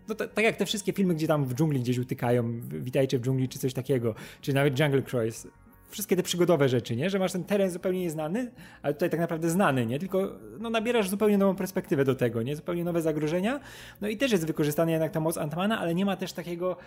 no 0.07 0.15
tak 0.15 0.45
jak 0.45 0.57
te 0.57 0.65
wszystkie 0.65 0.93
filmy, 0.93 1.15
gdzie 1.15 1.27
tam 1.27 1.45
w 1.45 1.53
dżungli 1.53 1.79
gdzieś 1.79 1.97
utykają, 1.97 2.61
witajcie 2.61 3.19
w 3.19 3.21
dżungli, 3.21 3.49
czy 3.49 3.59
coś 3.59 3.73
takiego, 3.73 4.15
czy 4.41 4.53
nawet 4.53 4.79
Jungle 4.79 5.01
Cruise 5.01 5.47
wszystkie 5.91 6.15
te 6.15 6.23
przygodowe 6.23 6.69
rzeczy, 6.69 6.95
nie? 6.95 7.09
Że 7.09 7.19
masz 7.19 7.31
ten 7.31 7.43
teren 7.43 7.69
zupełnie 7.69 7.99
nieznany, 7.99 8.51
ale 8.81 8.93
tutaj 8.93 9.09
tak 9.09 9.19
naprawdę 9.19 9.49
znany, 9.49 9.85
nie? 9.85 9.99
Tylko 9.99 10.31
no, 10.59 10.69
nabierasz 10.69 11.09
zupełnie 11.09 11.37
nową 11.37 11.55
perspektywę 11.55 12.05
do 12.05 12.15
tego, 12.15 12.41
nie? 12.41 12.55
Zupełnie 12.55 12.83
nowe 12.83 13.01
zagrożenia. 13.01 13.59
No 14.01 14.07
i 14.07 14.17
też 14.17 14.31
jest 14.31 14.47
wykorzystana 14.47 14.91
jednak 14.91 15.11
ta 15.11 15.19
moc 15.19 15.37
Antmana, 15.37 15.79
ale 15.79 15.95
nie 15.95 16.05
ma 16.05 16.15
też 16.15 16.33
takiego 16.33 16.77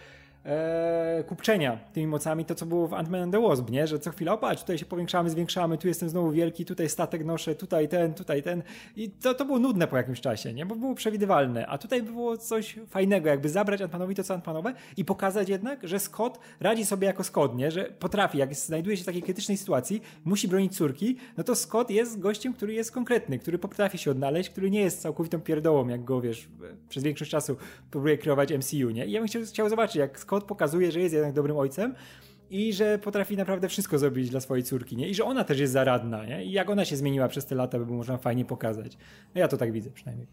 e, 0.44 1.24
kupczenia 1.28 1.78
tymi 1.92 2.06
mocami, 2.06 2.44
to 2.44 2.54
co 2.54 2.66
było 2.66 2.88
w 2.88 2.90
Ant-Man 2.90 3.22
and 3.22 3.32
the 3.32 3.40
Wasp, 3.40 3.70
nie? 3.70 3.86
Że 3.86 3.98
co 3.98 4.10
chwila, 4.10 4.32
opatrz, 4.32 4.60
tutaj 4.60 4.78
się 4.78 4.86
powiększamy, 4.86 5.30
zwiększamy, 5.30 5.78
tu 5.78 5.88
jestem 5.88 6.08
znowu 6.08 6.30
wielki, 6.30 6.64
tutaj 6.64 6.88
statek 6.88 7.24
noszę, 7.24 7.54
tutaj 7.54 7.88
ten, 7.88 8.14
tutaj 8.14 8.42
ten. 8.42 8.62
I 8.96 9.10
to, 9.10 9.34
to 9.34 9.44
było 9.44 9.58
nudne 9.58 9.86
po 9.86 9.96
jakimś 9.96 10.20
czasie, 10.20 10.52
nie? 10.52 10.66
Bo 10.66 10.76
było 10.76 10.94
przewidywalne. 10.94 11.66
A 11.66 11.78
tutaj 11.78 12.02
było 12.02 12.36
coś 12.36 12.78
fajnego, 12.86 13.28
jakby 13.28 13.48
zabrać 13.48 13.80
Ant-Manowi 13.80 14.14
to 14.14 14.24
co 14.24 14.34
Ant-Manowe 14.34 14.74
i 14.96 15.04
pokazać 15.04 15.48
jednak, 15.48 15.88
że 15.88 15.98
Scott 15.98 16.38
radzi 16.60 16.84
sobie 16.84 17.06
jako 17.06 17.24
Scott, 17.24 17.56
nie? 17.56 17.70
Że 17.70 17.84
potrafi, 17.84 18.38
jak 18.38 18.54
znajduje 18.54 18.93
się 18.96 19.02
w 19.02 19.06
takiej 19.06 19.22
krytycznej 19.22 19.56
sytuacji, 19.56 20.02
musi 20.24 20.48
bronić 20.48 20.76
córki, 20.76 21.16
no 21.36 21.44
to 21.44 21.54
Scott 21.54 21.90
jest 21.90 22.20
gościem, 22.20 22.54
który 22.54 22.72
jest 22.72 22.92
konkretny, 22.92 23.38
który 23.38 23.58
potrafi 23.58 23.98
się 23.98 24.10
odnaleźć, 24.10 24.50
który 24.50 24.70
nie 24.70 24.80
jest 24.80 25.02
całkowitą 25.02 25.40
pierdołą, 25.40 25.88
jak 25.88 26.04
go, 26.04 26.20
wiesz, 26.20 26.48
przez 26.88 27.02
większość 27.02 27.30
czasu 27.30 27.56
próbuje 27.90 28.18
kreować 28.18 28.52
MCU, 28.52 28.90
nie? 28.90 29.06
I 29.06 29.12
ja 29.12 29.20
bym 29.20 29.28
chciał, 29.28 29.42
chciał 29.42 29.68
zobaczyć, 29.68 29.96
jak 29.96 30.20
Scott 30.20 30.44
pokazuje, 30.44 30.92
że 30.92 31.00
jest 31.00 31.14
jednak 31.14 31.32
dobrym 31.32 31.56
ojcem 31.56 31.94
i 32.50 32.72
że 32.72 32.98
potrafi 32.98 33.36
naprawdę 33.36 33.68
wszystko 33.68 33.98
zrobić 33.98 34.30
dla 34.30 34.40
swojej 34.40 34.64
córki, 34.64 34.96
nie? 34.96 35.08
I 35.08 35.14
że 35.14 35.24
ona 35.24 35.44
też 35.44 35.58
jest 35.58 35.72
zaradna, 35.72 36.26
nie? 36.26 36.44
I 36.44 36.52
jak 36.52 36.70
ona 36.70 36.84
się 36.84 36.96
zmieniła 36.96 37.28
przez 37.28 37.46
te 37.46 37.54
lata, 37.54 37.78
by 37.78 37.86
można 37.92 38.18
fajnie 38.18 38.44
pokazać. 38.44 38.96
No 39.34 39.40
ja 39.40 39.48
to 39.48 39.56
tak 39.56 39.72
widzę 39.72 39.90
przynajmniej. 39.90 40.26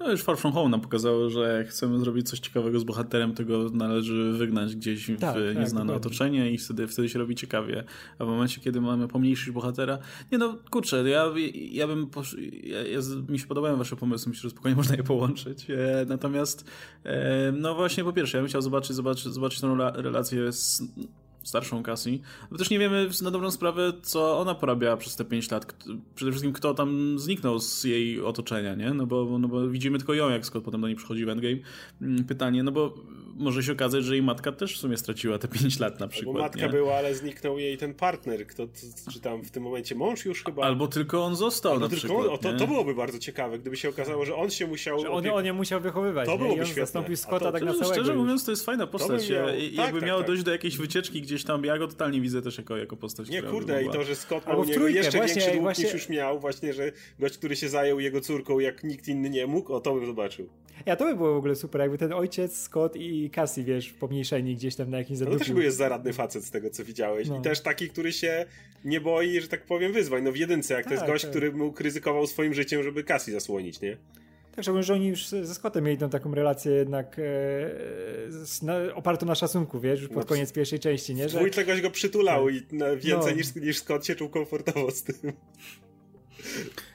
No 0.00 0.10
już 0.10 0.22
Far 0.22 0.36
From 0.36 0.52
Home 0.52 0.68
nam 0.68 0.80
pokazało, 0.80 1.30
że 1.30 1.58
jak 1.58 1.68
chcemy 1.68 1.98
zrobić 1.98 2.28
coś 2.28 2.38
ciekawego 2.38 2.80
z 2.80 2.84
bohaterem, 2.84 3.34
tego 3.34 3.70
należy 3.72 4.32
wygnać 4.32 4.76
gdzieś 4.76 5.10
w 5.10 5.20
tak, 5.20 5.34
tak 5.34 5.56
nieznane 5.56 5.92
tak, 5.92 5.96
otoczenie 5.96 6.50
i 6.50 6.58
wtedy, 6.58 6.88
wtedy 6.88 7.08
się 7.08 7.18
robi 7.18 7.34
ciekawie. 7.34 7.84
A 8.18 8.24
w 8.24 8.28
momencie, 8.28 8.60
kiedy 8.60 8.80
mamy 8.80 9.08
pomniejszyć 9.08 9.50
bohatera, 9.50 9.98
nie 10.32 10.38
no, 10.38 10.58
kurczę, 10.70 11.08
ja, 11.08 11.26
ja 11.70 11.86
bym, 11.86 12.06
posz... 12.06 12.36
ja, 12.62 12.82
ja, 12.82 13.00
mi 13.28 13.38
się 13.38 13.46
podobają 13.46 13.76
wasze 13.76 13.96
pomysły, 13.96 14.30
myślę, 14.30 14.42
że 14.42 14.50
spokojnie 14.50 14.76
można 14.82 14.96
je 14.96 15.02
połączyć. 15.02 15.70
E, 15.70 16.06
natomiast, 16.08 16.64
e, 17.04 17.52
no 17.52 17.74
właśnie, 17.74 18.04
po 18.04 18.12
pierwsze, 18.12 18.38
ja 18.38 18.42
bym 18.42 18.48
chciał 18.48 18.62
zobaczyć, 18.62 18.96
zobaczyć, 18.96 19.24
zobaczyć 19.32 19.60
tą 19.60 19.76
relację 19.76 20.52
z 20.52 20.82
starszą 21.46 21.82
Cassie, 21.82 22.20
bo 22.50 22.58
też 22.58 22.70
nie 22.70 22.78
wiemy 22.78 23.08
na 23.22 23.30
dobrą 23.30 23.50
sprawę, 23.50 23.92
co 24.02 24.38
ona 24.38 24.54
porabiała 24.54 24.96
przez 24.96 25.16
te 25.16 25.24
5 25.24 25.50
lat. 25.50 25.76
Przede 26.14 26.30
wszystkim 26.30 26.52
kto 26.52 26.74
tam 26.74 27.18
zniknął 27.18 27.58
z 27.58 27.84
jej 27.84 28.20
otoczenia, 28.20 28.74
nie? 28.74 28.94
No 28.94 29.06
bo, 29.06 29.38
no 29.38 29.48
bo 29.48 29.68
widzimy 29.68 29.98
tylko 29.98 30.14
ją, 30.14 30.30
jak 30.30 30.46
Scott 30.46 30.64
potem 30.64 30.80
do 30.80 30.86
niej 30.86 30.96
przychodzi 30.96 31.24
w 31.24 31.28
Endgame. 31.28 31.56
Mm, 32.02 32.24
pytanie, 32.24 32.62
no 32.62 32.72
bo 32.72 32.94
może 33.36 33.62
się 33.62 33.72
okazać, 33.72 34.04
że 34.04 34.14
jej 34.14 34.22
matka 34.22 34.52
też 34.52 34.74
w 34.74 34.80
sumie 34.80 34.96
straciła 34.96 35.38
te 35.38 35.48
5 35.48 35.80
lat 35.80 36.00
na 36.00 36.08
przykład. 36.08 36.36
Bo 36.36 36.42
matka 36.42 36.60
nie? 36.60 36.68
była, 36.68 36.94
ale 36.94 37.14
zniknął 37.14 37.58
jej 37.58 37.78
ten 37.78 37.94
partner, 37.94 38.46
kto, 38.46 38.66
czy 39.12 39.20
tam 39.20 39.42
w 39.42 39.50
tym 39.50 39.62
momencie 39.62 39.94
mąż 39.94 40.24
już 40.24 40.44
chyba. 40.44 40.62
Albo 40.62 40.88
tylko 40.88 41.24
on 41.24 41.36
został 41.36 41.72
Albo 41.72 41.84
na 41.84 41.90
tylko 41.90 42.06
przykład. 42.06 42.28
On, 42.28 42.38
to, 42.38 42.58
to 42.58 42.66
byłoby 42.66 42.94
bardzo 42.94 43.18
ciekawe, 43.18 43.58
gdyby 43.58 43.76
się 43.76 43.88
okazało, 43.88 44.24
że 44.24 44.34
on 44.34 44.50
się 44.50 44.66
musiał... 44.66 45.00
Że 45.00 45.10
on, 45.10 45.28
on 45.28 45.44
nie 45.44 45.52
musiał 45.52 45.80
wychowywać. 45.80 46.26
To 46.26 46.38
byłoby 46.38 46.64
świetne. 46.64 46.82
zastąpił 46.82 47.16
Scotta 47.16 47.38
to, 47.38 47.52
tak 47.52 47.62
na 47.62 47.72
całego. 47.72 47.92
Szczerze 47.92 48.14
mówiąc, 48.14 48.44
to 48.44 48.50
jest 48.50 48.64
fajna 48.64 48.86
postać. 48.86 49.30
Miał... 49.30 49.48
jakby 49.72 50.00
tak, 50.00 50.08
miało 50.08 50.20
tak. 50.20 50.26
dojść 50.26 50.42
do 50.42 50.50
jakiejś 50.50 50.76
wycieczki 50.76 51.22
gdzieś 51.36 51.46
tam, 51.46 51.64
ja 51.64 51.78
go 51.78 51.88
totalnie 51.88 52.20
widzę 52.20 52.42
też 52.42 52.58
jako, 52.58 52.76
jako 52.76 52.96
postać. 52.96 53.28
Nie, 53.28 53.42
kurde, 53.42 53.84
i 53.84 53.90
to, 53.90 54.04
że 54.04 54.16
Scott 54.16 54.46
miał 54.46 54.64
niego 54.64 54.88
jeszcze 54.88 55.18
właśnie, 55.18 55.34
większy 55.34 55.50
dług 55.50 55.62
właśnie... 55.62 55.84
niż 55.84 55.92
już 55.92 56.08
miał, 56.08 56.40
właśnie, 56.40 56.72
że 56.72 56.92
gość, 57.18 57.38
który 57.38 57.56
się 57.56 57.68
zajął 57.68 58.00
jego 58.00 58.20
córką, 58.20 58.58
jak 58.58 58.84
nikt 58.84 59.08
inny 59.08 59.30
nie 59.30 59.46
mógł, 59.46 59.72
o 59.72 59.80
to 59.80 59.94
bym 59.94 60.06
zobaczył. 60.06 60.48
Ja 60.86 60.96
to 60.96 61.04
by 61.04 61.14
było 61.14 61.34
w 61.34 61.36
ogóle 61.36 61.56
super, 61.56 61.80
jakby 61.80 61.98
ten 61.98 62.12
ojciec, 62.12 62.56
Scott 62.56 62.96
i 62.96 63.30
Cassie, 63.30 63.64
wiesz, 63.64 63.92
pomniejszeni 63.92 64.56
gdzieś 64.56 64.74
tam 64.74 64.90
na 64.90 64.98
jakimś 64.98 65.18
zadupiu. 65.18 65.38
No 65.38 65.54
też 65.54 65.64
jest 65.64 65.76
zaradny 65.76 66.12
facet 66.12 66.44
z 66.44 66.50
tego, 66.50 66.70
co 66.70 66.84
widziałeś. 66.84 67.28
No. 67.28 67.38
I 67.38 67.42
też 67.42 67.60
taki, 67.60 67.88
który 67.88 68.12
się 68.12 68.44
nie 68.84 69.00
boi, 69.00 69.40
że 69.40 69.48
tak 69.48 69.66
powiem, 69.66 69.92
wyzwań. 69.92 70.22
No 70.22 70.32
w 70.32 70.36
jedynce, 70.36 70.74
jak 70.74 70.84
tak, 70.84 70.88
to 70.88 70.94
jest 70.94 71.02
tak, 71.02 71.10
gość, 71.10 71.24
tak. 71.24 71.30
który 71.30 71.52
mógł 71.52 71.82
ryzykował 71.82 72.26
swoim 72.26 72.54
życiem, 72.54 72.82
żeby 72.82 73.04
Cassie 73.04 73.32
zasłonić, 73.32 73.80
nie? 73.80 73.96
Tak, 74.56 74.64
że 74.64 74.94
oni 74.94 75.08
już 75.08 75.28
ze 75.28 75.54
Scottem 75.54 75.84
mieli 75.84 75.98
tą 75.98 76.10
taką 76.10 76.34
relację 76.34 76.72
jednak 76.72 77.16
e, 77.18 77.22
na, 78.62 78.94
opartą 78.94 79.26
na 79.26 79.34
szacunku, 79.34 79.80
wiesz, 79.80 80.00
już 80.00 80.08
pod 80.08 80.18
no, 80.18 80.24
koniec 80.24 80.52
pierwszej 80.52 80.78
części, 80.78 81.14
nie? 81.14 81.28
Że... 81.28 81.50
czegoś 81.50 81.80
go 81.80 81.90
przytulał 81.90 82.46
tak. 82.46 82.54
i 82.54 82.60
więcej 83.06 83.32
no. 83.32 83.38
niż, 83.38 83.54
niż 83.54 83.78
Scott 83.78 84.06
się 84.06 84.14
czuł 84.14 84.28
komfortowo 84.28 84.90
z 84.90 85.02
tym. 85.02 85.32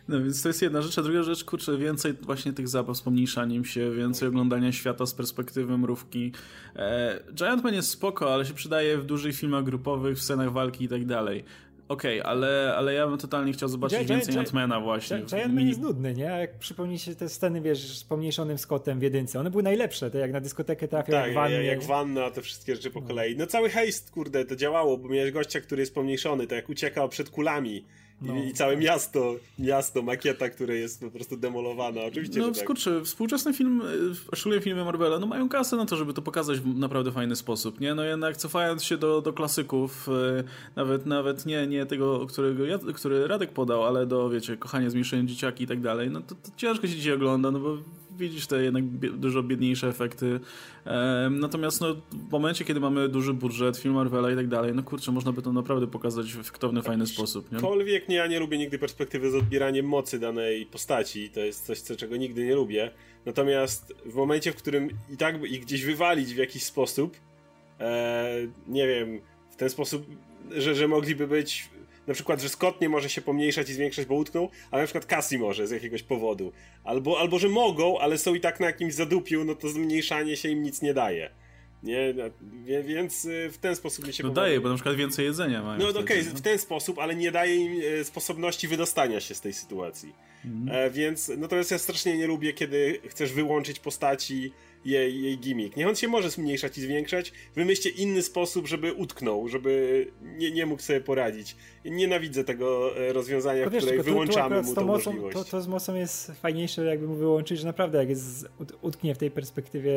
No 0.07 0.23
więc 0.23 0.41
to 0.41 0.49
jest 0.49 0.61
jedna 0.61 0.81
rzecz, 0.81 0.97
a 0.97 1.01
druga 1.01 1.23
rzecz, 1.23 1.43
kurczę, 1.43 1.77
więcej 1.77 2.13
właśnie 2.13 2.53
tych 2.53 2.67
zabaw 2.67 2.97
z 2.97 3.01
pomniejszaniem 3.01 3.65
się, 3.65 3.91
więcej 3.91 4.27
oglądania 4.27 4.71
świata 4.71 5.05
z 5.05 5.13
perspektywy 5.13 5.77
mrówki. 5.77 6.31
E, 6.75 7.19
Giant 7.33 7.63
Man 7.63 7.73
jest 7.73 7.89
spoko, 7.89 8.33
ale 8.33 8.45
się 8.45 8.53
przydaje 8.53 8.97
w 8.97 9.05
dużych 9.05 9.35
filmach 9.35 9.63
grupowych, 9.63 10.17
w 10.17 10.21
scenach 10.21 10.51
walki 10.51 10.83
i 10.83 10.87
tak 10.87 11.05
dalej. 11.05 11.43
Okej, 11.91 12.21
okay, 12.21 12.31
ale, 12.31 12.73
ale 12.77 12.93
ja 12.93 13.07
bym 13.07 13.17
totalnie 13.17 13.53
chciał 13.53 13.69
zobaczyć 13.69 14.07
więcej 14.07 14.35
Ant-Mana 14.35 14.83
właśnie. 14.83 15.17
Giant 15.17 15.53
Man 15.53 15.67
jest 15.67 15.79
nudny, 15.79 16.13
nie? 16.13 16.33
A 16.33 16.37
jak 16.37 16.59
przypomni 16.59 16.99
się 16.99 17.15
te 17.15 17.29
sceny, 17.29 17.61
wiesz, 17.61 17.97
z 17.97 18.03
pomniejszonym 18.03 18.57
Scottem 18.57 18.99
w 18.99 19.01
jedynce, 19.01 19.39
one 19.39 19.51
były 19.51 19.63
najlepsze, 19.63 20.11
to 20.11 20.17
jak 20.17 20.31
na 20.31 20.41
dyskotekę 20.41 20.87
trafiał, 20.87 21.15
tak, 21.15 21.25
jak 21.25 21.35
wanny. 21.35 21.63
jak 21.63 21.83
wanna, 21.83 22.31
te 22.31 22.41
wszystkie 22.41 22.75
rzeczy 22.75 22.91
po 22.91 23.01
kolei. 23.01 23.37
No 23.37 23.47
cały 23.47 23.69
hejst, 23.69 24.11
kurde, 24.11 24.45
to 24.45 24.55
działało, 24.55 24.97
bo 24.97 25.09
miałeś 25.09 25.31
gościa, 25.31 25.61
który 25.61 25.81
jest 25.81 25.95
pomniejszony, 25.95 26.47
to 26.47 26.55
jak 26.55 26.69
uciekał 26.69 27.09
przed 27.09 27.29
kulami, 27.29 27.85
no. 28.21 28.35
I, 28.35 28.47
I, 28.47 28.53
całe 28.53 28.77
miasto, 28.77 29.35
miasto, 29.59 30.01
makieta, 30.01 30.49
które 30.49 30.75
jest 30.75 31.01
po 31.01 31.11
prostu 31.11 31.37
demolowana. 31.37 32.01
Oczywiście, 32.01 32.39
No 32.39 32.51
tak. 32.51 32.65
kurczę, 32.65 33.03
współczesne 33.03 33.53
filmy, 33.53 33.83
szczególnie 34.35 34.61
filmy 34.61 34.85
Marvela, 34.85 35.19
no 35.19 35.27
mają 35.27 35.49
kasę 35.49 35.75
na 35.75 35.85
to, 35.85 35.95
żeby 35.95 36.13
to 36.13 36.21
pokazać 36.21 36.59
w 36.59 36.77
naprawdę 36.77 37.11
fajny 37.11 37.35
sposób, 37.35 37.79
nie? 37.79 37.95
No 37.95 38.03
jednak 38.03 38.37
cofając 38.37 38.83
się 38.83 38.97
do, 38.97 39.21
do 39.21 39.33
klasyków, 39.33 40.09
e, 40.09 40.43
nawet 40.75 41.05
nawet 41.05 41.45
nie, 41.45 41.67
nie 41.67 41.85
tego, 41.85 42.27
którego 42.27 42.65
ja, 42.65 42.79
który 42.95 43.27
Radek 43.27 43.51
podał, 43.51 43.83
ale 43.83 44.05
do, 44.05 44.29
wiecie, 44.29 44.57
kochanie, 44.57 44.89
zmniejszenie 44.89 45.27
dzieciaki 45.27 45.63
i 45.63 45.67
tak 45.67 45.81
dalej, 45.81 46.09
no 46.09 46.21
to, 46.21 46.35
to 46.35 46.51
ciężko 46.57 46.87
się 46.87 46.95
dzisiaj 46.95 47.13
ogląda, 47.13 47.51
no 47.51 47.59
bo 47.59 47.77
widzisz 48.21 48.47
te 48.47 48.63
jednak 48.63 48.83
dużo 49.17 49.43
biedniejsze 49.43 49.87
efekty. 49.87 50.39
Natomiast 51.31 51.81
no, 51.81 51.95
w 52.11 52.31
momencie, 52.31 52.65
kiedy 52.65 52.79
mamy 52.79 53.09
duży 53.09 53.33
budżet, 53.33 53.77
film 53.77 53.93
Marvela 53.93 54.31
i 54.31 54.35
tak 54.35 54.47
dalej, 54.47 54.73
no 54.75 54.83
kurczę, 54.83 55.11
można 55.11 55.31
by 55.31 55.41
to 55.41 55.53
naprawdę 55.53 55.87
pokazać 55.87 56.33
w 56.33 56.51
ktowny, 56.51 56.81
fajny 56.81 57.07
sposób. 57.07 57.51
Nie? 57.51 57.59
Nie, 58.09 58.15
ja 58.15 58.27
nie 58.27 58.39
lubię 58.39 58.57
nigdy 58.57 58.79
perspektywy 58.79 59.31
z 59.31 59.35
odbieraniem 59.35 59.85
mocy 59.85 60.19
danej 60.19 60.65
postaci. 60.65 61.29
To 61.29 61.39
jest 61.39 61.65
coś, 61.65 61.79
co, 61.79 61.95
czego 61.95 62.17
nigdy 62.17 62.45
nie 62.45 62.55
lubię. 62.55 62.91
Natomiast 63.25 63.93
w 64.05 64.15
momencie, 64.15 64.51
w 64.51 64.55
którym 64.55 64.89
i 65.13 65.17
tak 65.17 65.51
ich 65.51 65.61
gdzieś 65.61 65.85
wywalić 65.85 66.33
w 66.33 66.37
jakiś 66.37 66.63
sposób, 66.63 67.17
e, 67.79 68.47
nie 68.67 68.87
wiem, 68.87 69.21
w 69.49 69.55
ten 69.55 69.69
sposób, 69.69 70.05
że, 70.57 70.75
że 70.75 70.87
mogliby 70.87 71.27
być 71.27 71.69
na 72.11 72.15
przykład, 72.15 72.41
że 72.41 72.49
Scott 72.49 72.81
nie 72.81 72.89
może 72.89 73.09
się 73.09 73.21
pomniejszać 73.21 73.69
i 73.69 73.73
zwiększać, 73.73 74.05
bo 74.05 74.15
utknął, 74.15 74.49
ale 74.71 74.81
na 74.81 74.87
przykład 74.87 75.05
Cassie 75.05 75.37
może 75.37 75.67
z 75.67 75.71
jakiegoś 75.71 76.03
powodu. 76.03 76.51
Albo, 76.83 77.19
albo 77.19 77.39
że 77.39 77.49
mogą, 77.49 77.99
ale 77.99 78.17
są 78.17 78.33
i 78.33 78.39
tak 78.39 78.59
na 78.59 78.65
jakimś 78.65 78.93
zadupiu, 78.93 79.43
no 79.43 79.55
to 79.55 79.69
zmniejszanie 79.69 80.37
się 80.37 80.49
im 80.49 80.63
nic 80.63 80.81
nie 80.81 80.93
daje. 80.93 81.29
Nie, 81.83 82.13
no, 82.13 82.23
więc 82.83 83.25
y, 83.25 83.49
w 83.51 83.57
ten 83.57 83.75
sposób 83.75 84.07
mi 84.07 84.13
się 84.13 84.23
No 84.23 84.29
powodzi. 84.29 84.45
daje, 84.45 84.61
bo 84.61 84.69
na 84.69 84.75
przykład 84.75 84.95
więcej 84.95 85.25
jedzenia 85.25 85.63
mają. 85.63 85.79
No 85.79 85.89
okej, 85.89 86.01
okay, 86.01 86.23
w 86.23 86.41
ten 86.41 86.59
sposób, 86.59 86.99
ale 86.99 87.15
nie 87.15 87.31
daje 87.31 87.55
im 87.55 87.81
y, 87.81 88.03
sposobności 88.03 88.67
wydostania 88.67 89.19
się 89.19 89.35
z 89.35 89.41
tej 89.41 89.53
sytuacji. 89.53 90.13
Mhm. 90.45 90.93
Więc 90.93 91.31
natomiast 91.37 91.71
ja 91.71 91.77
strasznie 91.77 92.17
nie 92.17 92.27
lubię, 92.27 92.53
kiedy 92.53 93.01
chcesz 93.07 93.33
wyłączyć 93.33 93.79
postaci 93.79 94.51
jej, 94.85 95.21
jej 95.21 95.37
gimmick. 95.37 95.77
Niech 95.77 95.87
on 95.87 95.95
się 95.95 96.07
może 96.07 96.29
zmniejszać 96.29 96.77
i 96.77 96.81
zwiększać, 96.81 97.33
wymyślcie 97.55 97.89
inny 97.89 98.21
sposób, 98.21 98.67
żeby 98.67 98.93
utknął, 98.93 99.47
żeby 99.47 100.07
nie, 100.21 100.51
nie 100.51 100.65
mógł 100.65 100.81
sobie 100.81 101.01
poradzić. 101.01 101.55
Nienawidzę 101.85 102.43
tego 102.43 102.97
e, 102.97 103.13
rozwiązania, 103.13 103.69
w 103.69 103.75
której 103.77 104.01
wyłączamy 104.01 104.55
tu, 104.55 104.61
tu 104.61 104.69
mu 104.69 104.75
tą 104.75 104.85
mocą, 104.85 105.11
możliwość. 105.11 105.37
To, 105.37 105.43
to 105.43 105.61
z 105.61 105.67
mocą 105.67 105.95
jest 105.95 106.31
fajniejsze, 106.31 106.85
jakby 106.85 107.07
mu 107.07 107.15
wyłączyć, 107.15 107.59
że 107.59 107.67
naprawdę 107.67 107.97
jak 107.97 108.09
jest 108.09 108.47
utknie 108.81 109.15
w 109.15 109.17
tej 109.17 109.31
perspektywie 109.31 109.91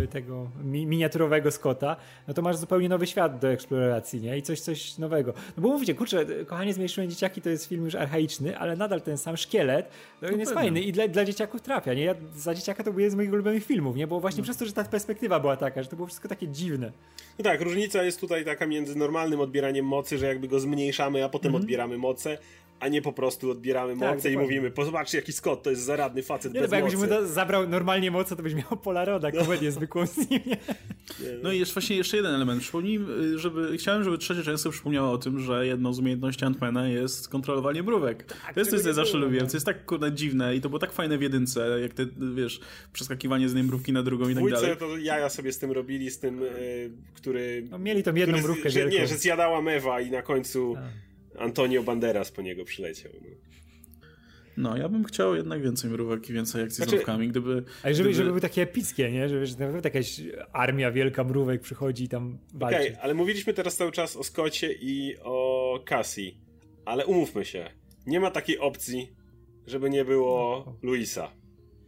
yy, 0.00 0.08
tego 0.08 0.50
mi, 0.64 0.86
miniaturowego 0.86 1.50
Scotta, 1.50 1.96
no 2.28 2.34
to 2.34 2.42
masz 2.42 2.56
zupełnie 2.56 2.88
nowy 2.88 3.06
świat 3.06 3.38
do 3.38 3.48
eksploracji, 3.48 4.20
nie? 4.20 4.38
I 4.38 4.42
coś, 4.42 4.60
coś 4.60 4.98
nowego. 4.98 5.34
No 5.56 5.62
bo 5.62 5.68
mówicie, 5.68 5.94
kurczę, 5.94 6.26
kochanie 6.46 6.74
zmniejszyłem 6.74 7.10
dzieciaki 7.10 7.42
to 7.42 7.50
jest 7.50 7.66
film 7.66 7.84
już 7.84 7.94
archaiczny, 7.94 8.58
ale 8.58 8.76
nadal 8.76 9.02
ten 9.02 9.18
sam 9.18 9.36
szkielet, 9.36 9.90
to 10.20 10.30
no 10.30 10.36
jest 10.36 10.52
fajny 10.52 10.80
i 10.80 10.92
dla, 10.92 11.08
dla 11.08 11.24
dzieciaków 11.24 11.62
trafia, 11.62 11.94
nie? 11.94 12.04
Ja 12.04 12.14
za 12.36 12.54
dzieciaka 12.54 12.84
to 12.84 12.90
był 12.90 13.00
jeden 13.00 13.12
z 13.12 13.14
moich 13.14 13.32
ulubionych 13.32 13.64
filmów, 13.64 13.95
nie? 13.96 14.06
Bo 14.06 14.20
właśnie 14.20 14.40
no. 14.40 14.44
przez 14.44 14.56
to, 14.56 14.66
że 14.66 14.72
ta 14.72 14.84
perspektywa 14.84 15.40
była 15.40 15.56
taka, 15.56 15.82
że 15.82 15.88
to 15.88 15.96
było 15.96 16.06
wszystko 16.06 16.28
takie 16.28 16.48
dziwne. 16.48 16.92
No 17.38 17.42
tak, 17.42 17.60
różnica 17.60 18.02
jest 18.02 18.20
tutaj 18.20 18.44
taka 18.44 18.66
między 18.66 18.98
normalnym 18.98 19.40
odbieraniem 19.40 19.86
mocy, 19.86 20.18
że 20.18 20.26
jakby 20.26 20.48
go 20.48 20.60
zmniejszamy, 20.60 21.24
a 21.24 21.28
potem 21.28 21.48
mm 21.48 21.60
-hmm. 21.60 21.64
odbieramy 21.64 21.98
moce, 21.98 22.38
a 22.80 22.88
nie 22.88 23.02
po 23.02 23.12
prostu 23.12 23.50
odbieramy 23.50 23.96
tak, 23.98 24.14
moce 24.14 24.32
i 24.32 24.36
mówimy, 24.36 24.70
pozobaczcie 24.70 25.18
jaki 25.18 25.32
Scott, 25.32 25.62
to 25.62 25.70
jest 25.70 25.82
zaradny 25.82 26.22
facet 26.22 26.54
nie, 26.54 26.60
bez 26.60 26.70
bo 26.70 26.76
jakbyś 26.76 26.96
mu 26.96 27.02
zabrał 27.24 27.68
normalnie 27.68 28.10
moce, 28.10 28.36
to 28.36 28.42
byś 28.42 28.54
miał 28.54 28.76
Polaroda, 28.82 29.30
no. 29.34 29.40
komedię 29.40 29.72
zwykłą 29.72 30.06
z 30.06 30.30
nim. 30.30 30.40
Nie? 30.46 30.56
No 31.42 31.52
i 31.52 31.58
jest 31.58 31.72
właśnie 31.72 31.96
jeszcze 31.96 32.16
jeden 32.16 32.34
element. 32.34 32.62
Przypomnij, 32.62 33.00
żeby, 33.36 33.78
chciałem, 33.78 34.04
żeby 34.04 34.18
trzecie 34.18 34.42
często 34.42 34.70
przypomniało 34.70 35.12
o 35.12 35.18
tym, 35.18 35.40
że 35.40 35.66
jedną 35.66 35.92
z 35.92 35.98
umiejętności 35.98 36.44
Antmana 36.44 36.88
jest 36.88 37.28
kontrolowanie 37.28 37.82
mrówek. 37.82 38.24
Tak, 38.24 38.54
to 38.54 38.60
jest 38.60 38.70
coś, 38.70 38.80
co 38.80 38.88
ja 38.88 38.94
zawsze 38.94 39.18
lubiłem, 39.18 39.48
co 39.48 39.56
jest 39.56 39.66
tak 39.66 39.86
kurde 39.86 40.12
dziwne 40.12 40.56
i 40.56 40.60
to 40.60 40.68
było 40.68 40.78
tak 40.78 40.92
fajne 40.92 41.18
w 41.18 41.22
jedynce, 41.22 41.80
jak 41.80 41.94
te, 41.94 42.06
wiesz, 42.34 42.60
przeskakiwanie 42.92 43.48
z 43.48 43.52
jednej 43.52 43.64
mrówki 43.64 43.92
na 43.92 44.02
drugą 44.02 44.28
i 44.28 44.34
tak 44.34 44.50
dalej. 44.50 44.76
to 44.76 44.96
jaja 44.96 45.28
sobie 45.28 45.52
z 45.52 45.58
tym 45.58 45.72
robili, 45.72 46.10
z 46.10 46.18
tym, 46.18 46.42
e, 46.42 46.46
który... 47.14 47.68
No, 47.70 47.78
mieli 47.78 48.02
tą 48.02 48.14
jedną 48.14 48.38
mrówkę 48.38 48.70
że, 48.70 48.86
Nie, 48.86 49.06
że 49.06 49.16
zjadała 49.16 49.62
mewa 49.62 50.00
i 50.00 50.10
na 50.10 50.22
końcu... 50.22 50.74
Tak 50.74 51.05
Antonio 51.38 51.82
Banderas 51.82 52.32
po 52.32 52.42
niego 52.42 52.64
przyleciał. 52.64 53.12
No. 53.22 53.28
No, 54.56 54.76
ja 54.76 54.88
bym 54.88 55.04
chciał 55.04 55.34
jednak 55.34 55.62
więcej 55.62 55.90
mrówek 55.90 56.30
i 56.30 56.32
więcej 56.32 56.62
akcji 56.62 56.76
znaczy, 56.76 56.90
z 56.90 56.94
mrówkami, 56.94 57.28
gdyby... 57.28 57.64
Ale 57.82 57.94
żeby, 57.94 58.08
gdyby... 58.08 58.14
żeby 58.14 58.28
były 58.28 58.40
takie 58.40 58.62
epickie, 58.62 59.10
nie? 59.10 59.28
Żeby, 59.28 59.46
że 59.46 59.56
naprawdę 59.58 59.88
jakaś 59.88 60.20
armia 60.52 60.90
wielka 60.90 61.24
mrówek 61.24 61.60
przychodzi 61.60 62.04
i 62.04 62.08
tam 62.08 62.38
walczy. 62.54 62.76
Okej, 62.76 62.90
okay, 62.90 63.02
ale 63.02 63.14
mówiliśmy 63.14 63.54
teraz 63.54 63.76
cały 63.76 63.92
czas 63.92 64.16
o 64.16 64.24
Scottie 64.24 64.72
i 64.80 65.16
o 65.22 65.80
Cassie, 65.84 66.40
ale 66.84 67.06
umówmy 67.06 67.44
się, 67.44 67.70
nie 68.06 68.20
ma 68.20 68.30
takiej 68.30 68.58
opcji, 68.58 69.12
żeby 69.66 69.90
nie 69.90 70.04
było 70.04 70.64
no. 70.66 70.76
Luisa. 70.82 71.32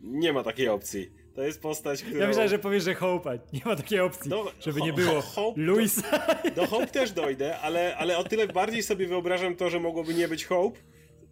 Nie 0.00 0.32
ma 0.32 0.42
takiej 0.42 0.68
opcji. 0.68 1.10
To 1.38 1.44
jest 1.44 1.62
postać, 1.62 2.02
którą... 2.02 2.20
Ja 2.20 2.26
myślałem, 2.26 2.50
że 2.50 2.58
powiesz, 2.58 2.84
że 2.84 2.94
Hope'a. 2.94 3.38
Nie 3.52 3.60
ma 3.64 3.76
takiej 3.76 4.00
opcji, 4.00 4.30
no, 4.30 4.44
żeby 4.60 4.80
nie 4.80 4.92
było 4.92 5.20
Hope 5.20 5.60
Luisa. 5.60 6.26
Do, 6.44 6.50
do 6.50 6.66
Hope 6.66 6.86
też 6.86 7.12
dojdę, 7.12 7.58
ale, 7.58 7.96
ale 7.96 8.18
o 8.18 8.24
tyle 8.24 8.46
bardziej 8.46 8.82
sobie 8.82 9.06
wyobrażam 9.06 9.56
to, 9.56 9.70
że 9.70 9.80
mogłoby 9.80 10.14
nie 10.14 10.28
być 10.28 10.44
Hope, 10.44 10.78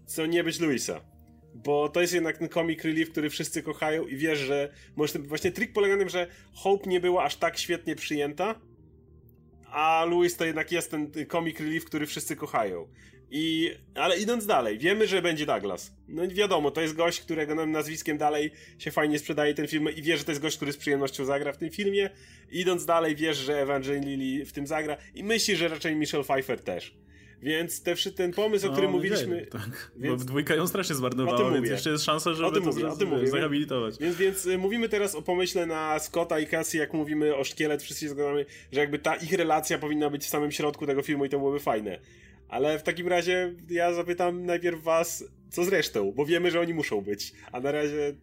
co 0.06 0.26
nie 0.26 0.44
być 0.44 0.60
Luisa. 0.60 1.00
Bo 1.54 1.88
to 1.88 2.00
jest 2.00 2.12
jednak 2.12 2.38
ten 2.38 2.48
comic 2.48 2.84
relief, 2.84 3.10
który 3.10 3.30
wszyscy 3.30 3.62
kochają 3.62 4.06
i 4.06 4.16
wiesz, 4.16 4.38
że 4.38 4.72
może 4.96 5.18
właśnie 5.18 5.52
trik 5.52 5.72
polega 5.72 5.94
na 5.94 6.00
tym, 6.00 6.08
że 6.08 6.26
Hope 6.54 6.90
nie 6.90 7.00
była 7.00 7.24
aż 7.24 7.36
tak 7.36 7.58
świetnie 7.58 7.96
przyjęta, 7.96 8.60
a 9.66 10.04
Louis 10.04 10.36
to 10.36 10.44
jednak 10.44 10.72
jest 10.72 10.90
ten 10.90 11.12
comic 11.30 11.60
relief, 11.60 11.84
który 11.84 12.06
wszyscy 12.06 12.36
kochają. 12.36 12.88
I, 13.30 13.74
ale 13.94 14.18
idąc 14.18 14.46
dalej, 14.46 14.78
wiemy, 14.78 15.06
że 15.06 15.22
będzie 15.22 15.46
Douglas. 15.46 15.92
No 16.08 16.28
wiadomo, 16.28 16.70
to 16.70 16.80
jest 16.80 16.94
gość, 16.94 17.20
którego 17.20 17.66
nazwiskiem 17.66 18.18
dalej 18.18 18.50
się 18.78 18.90
fajnie 18.90 19.18
sprzedaje 19.18 19.54
ten 19.54 19.66
film 19.66 19.88
i 19.96 20.02
wiesz, 20.02 20.18
że 20.18 20.24
to 20.24 20.30
jest 20.30 20.42
gość, 20.42 20.56
który 20.56 20.72
z 20.72 20.76
przyjemnością 20.76 21.24
zagra 21.24 21.52
w 21.52 21.56
tym 21.56 21.70
filmie. 21.70 22.10
Idąc 22.50 22.86
dalej, 22.86 23.16
wiesz, 23.16 23.36
że 23.36 23.62
Evangeline 23.62 24.04
Lilly 24.04 24.46
w 24.46 24.52
tym 24.52 24.66
zagra 24.66 24.96
i 25.14 25.24
myślisz, 25.24 25.58
że 25.58 25.68
raczej 25.68 25.96
Michelle 25.96 26.24
Pfeiffer 26.24 26.60
też. 26.60 26.94
Więc 27.42 27.82
te, 27.82 27.94
ten 28.16 28.32
pomysł, 28.32 28.66
o 28.66 28.70
którym 28.70 28.90
no, 28.90 28.96
mówiliśmy. 28.96 29.36
Nie, 29.36 29.46
tak. 29.46 29.92
Więc... 29.96 30.22
Bo 30.22 30.28
dwójka 30.28 30.54
ją 30.54 30.66
strasznie 30.66 30.94
zmarnowała, 30.94 31.52
więc 31.52 31.68
jeszcze 31.68 31.90
jest 31.90 32.04
szansa, 32.04 32.34
żeby 32.34 32.48
o 32.48 32.52
tym 32.52 32.62
to 32.62 32.68
mówię, 32.68 32.88
o 32.88 32.96
tym 32.96 33.08
mówię. 33.08 33.28
zrehabilitować. 33.28 33.98
Więc, 33.98 34.16
więc 34.16 34.46
y, 34.46 34.58
mówimy 34.58 34.88
teraz 34.88 35.14
o 35.14 35.22
pomyśle 35.22 35.66
na 35.66 35.98
Scotta 35.98 36.40
i 36.40 36.46
Cassie, 36.46 36.78
jak 36.78 36.92
mówimy 36.94 37.36
o 37.36 37.44
szkielet, 37.44 37.82
wszyscy 37.82 38.04
się 38.04 38.08
zgadzamy, 38.08 38.46
że 38.72 38.80
jakby 38.80 38.98
ta 38.98 39.16
ich 39.16 39.32
relacja 39.32 39.78
powinna 39.78 40.10
być 40.10 40.24
w 40.24 40.28
samym 40.28 40.52
środku 40.52 40.86
tego 40.86 41.02
filmu 41.02 41.24
i 41.24 41.28
to 41.28 41.38
byłoby 41.38 41.60
fajne. 41.60 41.98
Ale 42.48 42.78
w 42.78 42.82
takim 42.82 43.08
razie 43.08 43.54
ja 43.70 43.92
zapytam 43.92 44.46
najpierw 44.46 44.82
was, 44.82 45.24
co 45.50 45.64
z 45.64 45.68
resztą, 45.68 46.12
bo 46.12 46.26
wiemy, 46.26 46.50
że 46.50 46.60
oni 46.60 46.74
muszą 46.74 47.00
być, 47.00 47.32
a 47.52 47.60
na 47.60 47.72
razie 47.72 48.14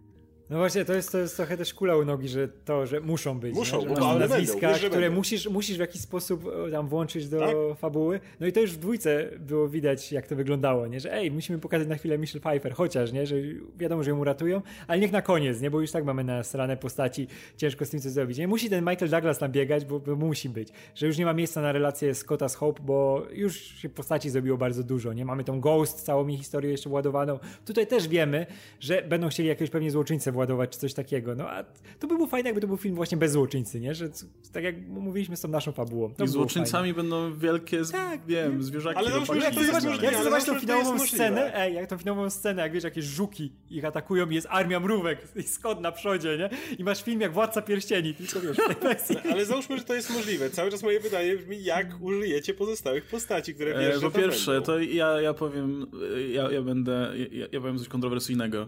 no 0.54 0.60
właśnie, 0.60 0.86
to 0.86 0.94
jest, 0.94 1.12
to 1.12 1.18
jest 1.18 1.36
trochę 1.36 1.58
też 1.58 1.74
kula 1.74 1.96
u 1.96 2.06
nogi, 2.06 2.28
że 2.28 2.48
to, 2.48 2.86
że 2.86 3.00
muszą 3.00 3.40
być. 3.40 3.56
Muszą, 3.56 3.82
nie? 3.82 3.96
Że 3.96 4.02
masz 4.02 4.20
nazwiska, 4.20 4.72
będą, 4.72 4.90
które 4.90 5.10
musisz, 5.10 5.50
musisz 5.50 5.78
w 5.78 5.80
jakiś 5.80 6.02
sposób 6.02 6.46
e, 6.68 6.72
tam 6.72 6.88
włączyć 6.88 7.30
do 7.30 7.40
tak? 7.40 7.56
fabuły. 7.78 8.20
No 8.40 8.48
i 8.48 8.52
to 8.52 8.60
już 8.60 8.72
w 8.72 8.78
dwójce 8.78 9.30
było 9.40 9.70
widać, 9.70 10.12
jak 10.12 10.28
to 10.28 10.36
wyglądało, 10.36 10.88
nie? 10.88 11.00
Że 11.00 11.14
ej, 11.14 11.32
musimy 11.32 11.60
pokazać 11.60 11.88
na 11.88 11.96
chwilę 11.96 12.18
Michelle 12.18 12.42
Pfeiffer, 12.42 12.74
chociaż, 12.74 13.12
nie? 13.12 13.26
Że 13.26 13.36
wiadomo, 13.78 14.04
że 14.04 14.10
ją 14.10 14.20
uratują, 14.20 14.62
ale 14.88 15.00
niech 15.00 15.12
na 15.12 15.22
koniec, 15.22 15.62
nie? 15.62 15.72
Bo 15.72 15.82
już 15.82 15.92
tak 15.92 16.06
mamy 16.06 16.24
na 16.24 16.44
strane 16.44 16.78
postaci, 16.78 17.28
ciężko 17.58 17.86
z 17.86 17.90
tym 17.90 18.00
coś 18.00 18.12
zrobić. 18.12 18.38
Nie 18.38 18.48
musi 18.48 18.70
ten 18.70 18.86
Michael 18.86 19.12
Douglas 19.12 19.40
tam 19.40 19.52
biegać, 19.52 19.86
bo, 19.86 20.00
bo 20.00 20.16
musi 20.16 20.50
być. 20.50 20.70
Że 20.96 21.08
już 21.08 21.18
nie 21.18 21.26
ma 21.26 21.34
miejsca 21.34 21.62
na 21.62 21.72
relację 21.72 22.16
Scotta 22.16 22.50
z 22.50 22.56
Hope, 22.56 22.84
bo 22.84 23.26
już 23.32 23.58
się 23.58 23.90
postaci 23.90 24.30
zrobiło 24.30 24.58
bardzo 24.58 24.84
dużo, 24.84 25.14
nie? 25.14 25.26
Mamy 25.26 25.44
tą 25.44 25.60
Ghost, 25.60 26.02
całą 26.02 26.24
mi 26.24 26.38
historię 26.38 26.72
jeszcze 26.72 26.90
władowaną. 26.90 27.40
Tutaj 27.66 27.88
też 27.88 28.08
wiemy, 28.08 28.46
że 28.80 29.02
będą 29.02 29.30
chcieli 29.30 29.50
jakieś 29.50 29.70
pewnie 29.70 29.92
złoczyńce 29.92 30.32
władować, 30.32 30.43
czy 30.70 30.80
coś 30.80 30.94
takiego. 30.94 31.36
No 31.36 31.50
a 31.50 31.64
to 32.00 32.08
by 32.08 32.16
było 32.16 32.28
fajne, 32.28 32.50
jakby 32.50 32.62
to 32.62 32.68
był 32.68 32.78
film 32.78 32.96
właśnie 32.96 33.18
bez 33.18 33.32
złoczyńcy, 33.32 33.80
nie? 33.80 33.96
Że 33.96 34.10
tak 34.52 34.64
jak 34.64 34.88
mówiliśmy 34.88 35.38
z 35.38 35.42
tą 35.42 35.48
naszą 35.48 35.72
fabułą. 35.72 36.14
To 36.14 36.24
I 36.24 36.28
złoczyńcami 36.28 36.94
będą 36.94 37.38
wielkie, 37.38 37.82
tak, 37.92 38.26
wiem, 38.26 38.64
zwierzaki. 38.64 38.98
Ale 38.98 39.10
no, 39.10 39.36
jak 39.36 39.54
chcę 39.54 39.66
zobaczyć, 39.66 40.02
jak 40.02 40.24
zobaczyć 40.24 40.48
tą 40.48 40.60
finałową 40.60 41.00
scenę, 41.00 41.56
ej, 41.56 41.74
jak 41.74 41.90
tą 41.90 41.98
finałową 41.98 42.30
scenę, 42.30 42.62
jak 42.62 42.72
wiesz, 42.72 42.84
jakieś 42.84 43.06
żuki 43.06 43.52
ich 43.70 43.86
atakują 43.86 44.30
i 44.30 44.36
jest 44.36 44.48
armia 44.50 44.80
mrówek 44.80 45.28
i 45.36 45.44
skąd 45.44 45.82
na 45.82 45.92
przodzie, 45.92 46.38
nie? 46.38 46.50
I 46.78 46.84
masz 46.84 47.04
film 47.04 47.22
jak 47.22 47.34
Władca 47.34 47.62
Pierścieni, 47.62 48.14
tylko 48.14 48.40
wiesz, 48.40 48.58
Ale 49.32 49.46
załóżmy, 49.46 49.78
że 49.78 49.84
to 49.84 49.94
jest 49.96 50.10
możliwe. 50.10 50.50
Cały 50.50 50.72
czas 50.72 50.84
moje 50.84 51.00
pytanie 51.00 51.36
brzmi, 51.36 51.64
jak 51.64 52.02
użyjecie 52.02 52.54
pozostałych 52.54 53.06
postaci, 53.06 53.56
które 53.56 53.80
wiesz, 53.80 53.98
e, 53.98 54.02
Po 54.02 54.12
pierwsze, 54.12 54.62
to 54.62 54.80
ja, 54.80 55.22
ja 55.22 55.34
powiem, 55.34 55.86
ja, 56.32 56.52
ja 56.52 56.62
będę, 56.62 57.14
ja, 57.32 57.48
ja 57.52 57.62
powiem 57.62 57.80
coś 57.80 57.88
kontrowersyjnego 57.88 58.68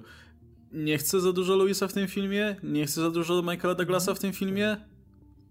nie 0.76 0.98
chcę 0.98 1.22
za 1.22 1.34
dużo 1.34 1.56
Louisa 1.56 1.88
w 1.88 1.94
tym 1.94 2.08
filmie, 2.08 2.56
nie 2.64 2.86
chcę 2.86 3.02
za 3.02 3.12
dużo 3.12 3.42
Michaela 3.42 3.76
Douglasa 3.76 4.14
w 4.14 4.20
tym 4.20 4.34
filmie. 4.34 4.78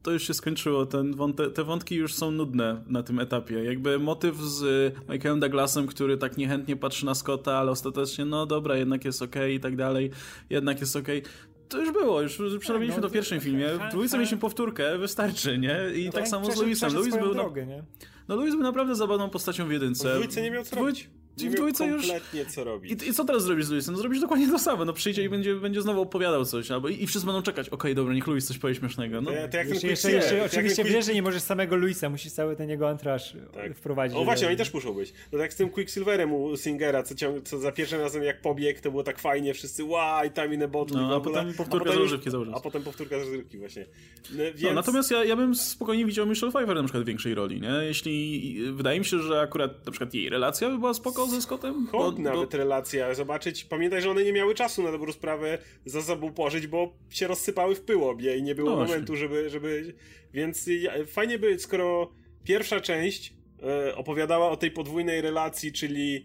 To 0.03 0.11
już 0.11 0.27
się 0.27 0.35
skończyło. 0.35 0.87
Ten 0.87 1.17
wąte, 1.17 1.51
te 1.51 1.65
wątki 1.65 1.95
już 1.95 2.15
są 2.15 2.31
nudne 2.31 2.85
na 2.87 3.03
tym 3.03 3.21
etapie. 3.21 3.65
Jakby 3.65 3.99
motyw 3.99 4.37
z 4.37 4.93
Michaelem 5.09 5.41
Douglasem, 5.41 5.87
który 5.87 6.17
tak 6.17 6.37
niechętnie 6.37 6.77
patrzy 6.77 7.07
na 7.07 7.15
Scotta, 7.15 7.59
ale 7.59 7.71
ostatecznie, 7.71 8.25
no 8.25 8.47
dobra, 8.47 8.77
jednak 8.77 9.05
jest 9.05 9.23
okej 9.23 9.43
okay 9.43 9.53
i 9.53 9.61
tak 9.61 9.77
dalej, 9.77 10.11
jednak 10.51 10.81
jest 10.81 10.97
okej. 10.97 11.19
Okay. 11.19 11.33
To 11.69 11.81
już 11.81 11.93
było, 11.93 12.21
już 12.21 12.39
przerobiliśmy 12.59 12.97
no, 12.97 13.03
to 13.03 13.09
w 13.09 13.13
pierwszym 13.13 13.41
filmie. 13.41 13.69
W 13.69 13.93
dwójce 13.93 14.17
mieliśmy 14.17 14.39
powtórkę, 14.39 14.99
wystarczy, 14.99 15.59
nie? 15.59 15.79
I 15.97 16.11
tak 16.11 16.29
samo 16.29 16.51
z 16.51 16.57
Louisem. 16.57 16.95
Louis 16.95 17.17
był, 17.17 17.35
drogę, 17.35 17.67
nie? 17.67 17.83
no 18.29 18.37
Louis 18.37 18.55
był 18.55 18.63
naprawdę 18.63 18.95
zabawną 18.95 19.31
postacią 19.31 19.67
w 19.67 19.73
jedynce. 19.73 20.15
W 20.15 20.17
dwójce 20.17 20.43
nie 20.43 20.51
miał 20.51 20.65
co 20.65 20.77
robić. 20.77 21.11
Czyli 21.39 21.51
w 21.51 21.55
dwójce 21.55 21.87
już... 21.87 22.07
kompletnie 22.07 22.47
co 22.47 22.65
robić. 22.65 23.03
I, 23.03 23.09
I, 23.09 23.15
co 23.15 23.25
teraz 23.25 23.43
zrobisz 23.43 23.65
z 23.67 23.71
Luisem? 23.71 23.95
No 23.95 24.01
zrobisz 24.01 24.21
dokładnie 24.21 24.49
to 24.49 24.59
samo. 24.59 24.85
No 24.85 24.93
przyjdzie 24.93 25.25
i 25.25 25.29
będzie, 25.29 25.55
będzie 25.55 25.83
znowu 25.83 26.01
opowiadał 26.01 26.45
coś, 26.45 26.71
albo 26.71 26.89
i, 26.89 27.03
i 27.03 27.07
wszyscy 27.07 27.27
będą 27.27 27.43
czekać. 27.43 27.67
Okej, 27.67 27.79
okay, 27.79 27.95
dobra, 27.95 28.15
niech 28.15 28.27
Luis 28.27 28.47
coś 28.47 28.59
powie 28.59 28.75
śmiesznego. 28.75 29.21
No. 29.21 29.31
To, 29.31 29.37
to 29.51 29.57
jak 29.57 29.69
jeszcze, 29.69 29.89
jeszcze, 29.89 30.13
jeszcze, 30.13 30.45
oczywiście 30.45 30.85
wiesz, 30.85 31.07
że 31.07 31.15
nie 31.15 31.23
możesz 31.23 31.43
samego 31.43 31.77
Luisa, 31.77 32.11
musisz 32.11 32.33
cały 32.33 32.57
ten 32.57 32.71
jego 32.71 32.89
antraż 32.89 33.37
tak. 33.55 33.77
wprowadzić. 33.77 34.19
O 34.19 34.25
właśnie, 34.25 34.49
oni 34.49 34.57
też 34.57 34.75
muszą 34.75 34.93
być. 34.93 35.13
No 35.33 35.39
tak 35.39 35.53
z 35.53 35.57
tym 35.57 35.71
Quicksilverem 35.71 36.33
u 36.33 36.57
Singera, 36.57 37.03
co, 37.03 37.15
ciąg, 37.15 37.49
co 37.49 37.59
za 37.59 37.73
pierwszym 37.73 38.01
razem 38.01 38.23
jak 38.23 38.41
pobiegł, 38.41 38.81
to 38.81 38.91
było 38.91 39.03
tak 39.03 39.19
fajnie, 39.19 39.55
wszyscy 39.55 39.85
łaj, 39.85 40.33
time 40.33 40.55
in 40.55 40.63
a 40.63 40.69
bottle. 40.69 41.01
No, 41.01 41.17
a 41.17 41.21
potem 41.21 41.55
powtórka 41.55 41.93
z 41.93 41.97
rozrywki 41.97 42.31
A 42.55 42.61
potem 42.61 42.83
powtórka 42.83 43.19
z 43.19 43.23
rozrywki 43.23 43.59
właśnie. 43.59 43.87
No, 44.31 44.45
więc... 44.45 44.63
no, 44.63 44.73
natomiast 44.73 45.11
ja, 45.11 45.25
ja 45.25 45.37
bym 45.37 45.55
spokojnie 45.55 46.07
widział 46.07 46.27
Michelle 46.27 46.53
Pfeiffer 46.53 46.77
na 46.77 46.83
przykład 46.83 47.05
w 47.05 47.07
większej 47.07 47.35
roli, 47.35 47.61
nie? 47.61 47.69
Jeśli 47.69 48.55
wydaje 48.73 48.99
mi 48.99 49.05
się, 49.05 49.19
że 49.19 49.41
akurat 49.41 49.87
na 49.87 49.93
przykład 49.93 50.15
jej 50.15 50.29
relacja 50.29 50.71
by 50.71 50.79
była 50.79 50.95
spoko 50.95 51.24
ze 51.27 51.43
Scottem. 51.43 51.87
Hot 51.87 52.19
nawet 52.19 52.55
relacja. 52.55 53.15
Zobaczyć, 53.15 53.65
pamiętaj, 53.65 54.03
że 54.03 54.11
one 54.11 54.25
nie 54.25 54.33
miały 54.33 54.55
czasu 54.55 54.83
na 54.83 54.93
dobrą 54.93 55.13
sprawę 55.13 55.59
za 55.85 56.03
sobą 56.03 56.33
pożyć, 56.33 56.67
bo 56.67 56.97
się 57.09 57.27
rozsypały 57.27 57.75
w 57.75 57.81
pył 57.81 58.09
obie 58.09 58.37
i 58.37 58.43
nie 58.43 58.55
było 58.55 58.71
no 58.71 58.77
momentu, 58.77 59.17
żeby, 59.17 59.51
żeby... 59.51 59.95
Więc 60.33 60.71
fajnie 61.07 61.39
by, 61.39 61.59
skoro 61.59 62.13
pierwsza 62.45 62.81
część 62.81 63.35
e, 63.63 63.97
opowiadała 63.97 64.51
o 64.51 64.57
tej 64.57 64.71
podwójnej 64.71 65.21
relacji, 65.21 65.73
czyli 65.73 66.25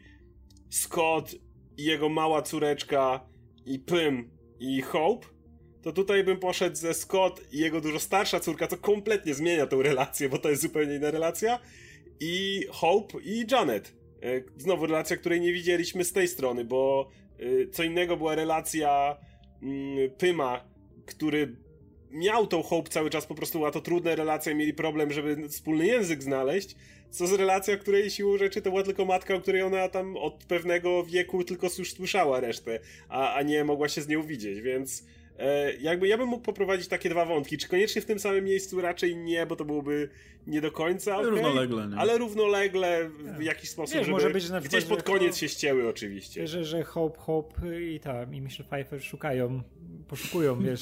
Scott 0.69 1.35
i 1.77 1.83
jego 1.83 2.09
mała 2.09 2.41
córeczka 2.41 3.29
i 3.65 3.79
Pym 3.79 4.29
i 4.59 4.81
Hope, 4.81 5.27
to 5.81 5.91
tutaj 5.91 6.23
bym 6.23 6.39
poszedł 6.39 6.75
ze 6.75 6.93
Scott 6.93 7.41
i 7.53 7.57
jego 7.57 7.81
dużo 7.81 7.99
starsza 7.99 8.39
córka, 8.39 8.67
co 8.67 8.77
kompletnie 8.77 9.33
zmienia 9.33 9.67
tę 9.67 9.83
relację, 9.83 10.29
bo 10.29 10.37
to 10.37 10.49
jest 10.49 10.61
zupełnie 10.61 10.95
inna 10.95 11.11
relacja, 11.11 11.59
i 12.19 12.65
Hope 12.69 13.21
i 13.23 13.45
Janet. 13.51 13.98
E, 14.23 14.41
znowu 14.57 14.85
relacja, 14.85 15.17
której 15.17 15.41
nie 15.41 15.53
widzieliśmy 15.53 16.03
z 16.03 16.13
tej 16.13 16.27
strony, 16.27 16.65
bo 16.65 17.09
Y, 17.41 17.69
co 17.71 17.83
innego 17.83 18.17
była 18.17 18.35
relacja 18.35 19.17
mm, 19.63 20.09
Pyma, 20.17 20.63
który 21.05 21.55
miał 22.11 22.47
tą 22.47 22.63
Hope 22.63 22.89
cały 22.89 23.09
czas, 23.09 23.25
po 23.25 23.35
prostu 23.35 23.57
była 23.57 23.71
to 23.71 23.81
trudna 23.81 24.15
relacja, 24.15 24.55
mieli 24.55 24.73
problem, 24.73 25.11
żeby 25.11 25.49
wspólny 25.49 25.87
język 25.87 26.23
znaleźć, 26.23 26.75
co 27.09 27.27
z 27.27 27.33
relacja, 27.33 27.77
której 27.77 28.09
siłą 28.09 28.37
rzeczy 28.37 28.61
to 28.61 28.69
była 28.69 28.83
tylko 28.83 29.05
matka, 29.05 29.35
o 29.35 29.41
której 29.41 29.61
ona 29.61 29.89
tam 29.89 30.17
od 30.17 30.43
pewnego 30.45 31.03
wieku 31.03 31.43
tylko 31.43 31.67
już 31.77 31.93
słyszała 31.93 32.39
resztę, 32.39 32.79
a, 33.09 33.33
a 33.33 33.41
nie 33.41 33.63
mogła 33.63 33.89
się 33.89 34.01
z 34.01 34.07
nią 34.07 34.23
widzieć, 34.23 34.61
więc 34.61 35.01
e, 35.01 35.03
jakby 35.81 36.07
ja 36.07 36.17
bym 36.17 36.27
mógł 36.27 36.43
poprowadzić 36.43 36.87
takie 36.87 37.09
dwa 37.09 37.25
wątki, 37.25 37.57
czy 37.57 37.67
koniecznie 37.67 38.01
w 38.01 38.05
tym 38.05 38.19
samym 38.19 38.45
miejscu 38.45 38.81
raczej 38.81 39.15
nie, 39.15 39.45
bo 39.45 39.55
to 39.55 39.65
byłoby 39.65 40.09
nie 40.47 40.61
do 40.61 40.71
końca 40.71 41.17
okay, 41.17 41.29
równolegle, 41.29 41.87
nie? 41.87 41.97
ale 41.97 42.17
równolegle 42.17 43.09
w 43.37 43.43
jakiś 43.43 43.69
sposób, 43.69 43.95
Wiesz, 43.95 44.07
może 44.07 44.29
być, 44.29 44.43
że 44.43 44.61
gdzieś 44.61 44.85
pod 44.85 45.03
koniec 45.03 45.37
się 45.37 45.49
ścięły 45.49 45.89
oczywiście. 45.89 46.47
Że, 46.47 46.65
że 46.65 46.83
Hope, 46.83 47.19
Hope 47.19 47.81
i 47.81 47.99
tam 47.99 48.35
i 48.35 48.41
Michelle 48.41 48.69
Pfeiffer 48.69 49.03
szukają 49.03 49.61
poszukują, 50.09 50.59
wiesz, 50.59 50.79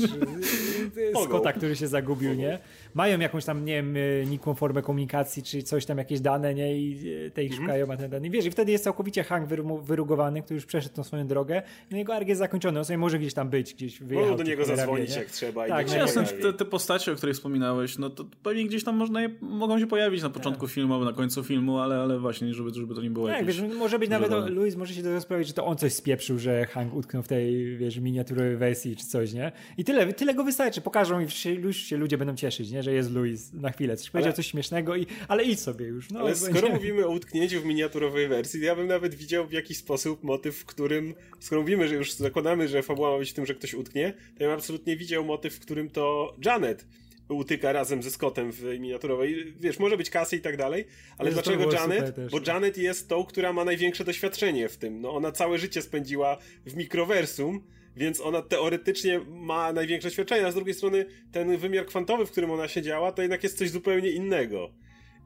Scotta, 1.25 1.53
który 1.53 1.75
się 1.75 1.87
zagubił, 1.87 2.33
nie? 2.33 2.59
Mają 2.93 3.19
jakąś 3.19 3.45
tam, 3.45 3.65
nie 3.65 3.83
wiem, 3.83 3.95
nikłą 4.29 4.53
formę 4.53 4.81
komunikacji, 4.81 5.43
czy 5.43 5.63
coś 5.63 5.85
tam, 5.85 5.97
jakieś 5.97 6.19
dane, 6.19 6.53
nie? 6.53 6.77
I 6.77 7.13
e, 7.27 7.31
te 7.31 7.43
ich 7.43 7.51
mm 7.51 7.63
-hmm. 7.63 7.65
szukają, 7.65 7.91
a 7.91 7.97
ten. 7.97 8.25
I 8.25 8.29
wiesz, 8.29 8.45
i 8.45 8.51
wtedy 8.51 8.71
jest 8.71 8.83
całkowicie 8.83 9.23
Hank 9.23 9.49
wyrugowany, 9.81 10.41
który 10.41 10.55
już 10.55 10.65
przeszedł 10.65 10.95
tą 10.95 11.03
swoją 11.03 11.27
drogę, 11.27 11.61
no 11.91 11.97
jego 11.97 12.15
arg 12.15 12.27
jest 12.27 12.39
zakończony, 12.39 12.79
on 12.79 12.85
sobie 12.85 12.97
może 12.97 13.19
gdzieś 13.19 13.33
tam 13.33 13.49
być, 13.49 13.73
gdzieś 13.73 13.99
wyjechał. 13.99 14.37
Do 14.47 14.51
niego 14.51 14.75
zadzwonić, 14.75 15.15
jak 15.15 15.27
trzeba. 15.27 15.67
Tak, 15.67 15.87
no 15.89 15.95
jasne, 15.95 16.23
te, 16.23 16.53
te 16.53 16.65
postacie, 16.65 17.11
o 17.11 17.15
których 17.15 17.35
wspominałeś, 17.35 17.97
no 17.97 18.09
to 18.09 18.25
pewnie 18.43 18.65
gdzieś 18.65 18.83
tam 18.83 18.95
można 18.95 19.21
je, 19.21 19.29
mogą 19.41 19.79
się 19.79 19.87
pojawić 19.87 20.23
na 20.23 20.29
początku 20.29 20.65
tak. 20.65 20.75
filmu 20.75 20.93
albo 20.93 21.05
na 21.05 21.13
końcu 21.13 21.43
filmu, 21.43 21.77
ale, 21.77 21.95
ale 21.95 22.19
właśnie, 22.19 22.53
żeby, 22.53 22.73
żeby 22.73 22.95
to 22.95 23.01
nie 23.01 23.09
było 23.09 23.27
Tak, 23.27 23.45
wiesz, 23.45 23.61
może 23.61 23.99
być 23.99 24.09
nawet, 24.09 24.31
o, 24.31 24.49
Louis 24.49 24.75
może 24.75 24.93
się 24.93 25.03
tego 25.03 25.21
sprawić, 25.21 25.47
że 25.47 25.53
to 25.53 25.65
on 25.65 25.77
coś 25.77 25.93
spieprzył, 25.93 26.39
że 26.39 26.65
Hank 26.65 26.93
utknął 26.93 27.23
w 27.23 27.27
tej, 27.27 27.77
wiesz, 27.77 27.97
miniaturowej 27.97 28.57
wersji 28.57 28.95
czy 28.95 29.05
coś, 29.05 29.33
nie? 29.33 29.51
I 29.77 29.83
tyle, 29.83 30.13
tyle 30.13 30.33
go 30.33 30.43
wystarczy. 30.43 30.81
Pokażą 30.81 31.19
i 31.19 31.29
się, 31.29 31.53
już 31.53 31.77
się 31.77 31.97
ludzie 31.97 32.17
będą 32.17 32.35
cieszyć, 32.35 32.71
nie? 32.71 32.83
że 32.83 32.93
jest 32.93 33.11
Louis 33.11 33.53
na 33.53 33.71
chwilę. 33.71 33.97
Coś 33.97 34.09
powiedział, 34.09 34.33
coś 34.33 34.47
śmiesznego, 34.47 34.95
i, 34.95 35.07
ale 35.27 35.43
idź 35.43 35.59
sobie 35.59 35.85
już. 35.85 36.09
No, 36.09 36.19
ale 36.19 36.35
skoro 36.35 36.69
mówimy 36.69 37.05
o 37.05 37.09
utknięciu 37.09 37.61
w 37.61 37.65
miniaturowej 37.65 38.27
wersji, 38.27 38.61
ja 38.61 38.75
bym 38.75 38.87
nawet 38.87 39.15
widział 39.15 39.47
w 39.47 39.51
jakiś 39.51 39.77
sposób 39.77 40.23
motyw, 40.23 40.57
w 40.57 40.65
którym, 40.65 41.13
skoro 41.39 41.61
mówimy, 41.61 41.87
że 41.87 41.95
już 41.95 42.13
zakładamy, 42.13 42.67
że 42.67 42.83
fabuła 42.83 43.11
ma 43.11 43.17
być 43.17 43.31
w 43.31 43.33
tym, 43.33 43.45
że 43.45 43.55
ktoś 43.55 43.73
utknie, 43.73 44.13
to 44.37 44.43
ja 44.43 44.49
bym 44.49 44.57
absolutnie 44.57 44.97
widział 44.97 45.25
motyw, 45.25 45.53
w 45.53 45.59
którym 45.59 45.89
to 45.89 46.35
Janet 46.45 46.85
utyka 47.29 47.71
razem 47.71 48.03
ze 48.03 48.11
Scottem 48.11 48.51
w 48.51 48.63
miniaturowej. 48.63 49.53
Wiesz, 49.59 49.79
może 49.79 49.97
być 49.97 50.09
kasy 50.09 50.35
i 50.35 50.41
tak 50.41 50.57
dalej, 50.57 50.85
ale 51.17 51.29
Wiesz, 51.29 51.33
dlaczego 51.33 51.71
Janet? 51.71 52.15
Bo 52.31 52.39
Janet 52.47 52.77
jest 52.77 53.09
tą, 53.09 53.25
która 53.25 53.53
ma 53.53 53.65
największe 53.65 54.03
doświadczenie 54.03 54.69
w 54.69 54.77
tym. 54.77 55.01
No, 55.01 55.11
ona 55.11 55.31
całe 55.31 55.57
życie 55.57 55.81
spędziła 55.81 56.37
w 56.65 56.75
mikrowersum, 56.75 57.63
więc 57.95 58.21
ona 58.21 58.41
teoretycznie 58.41 59.19
ma 59.19 59.73
największe 59.73 60.09
doświadczenie, 60.09 60.47
a 60.47 60.51
z 60.51 60.55
drugiej 60.55 60.73
strony 60.73 61.05
ten 61.31 61.57
wymiar 61.57 61.85
kwantowy, 61.85 62.25
w 62.25 62.31
którym 62.31 62.51
ona 62.51 62.67
siedziała, 62.67 63.11
to 63.11 63.21
jednak 63.21 63.43
jest 63.43 63.57
coś 63.57 63.69
zupełnie 63.69 64.09
innego. 64.09 64.71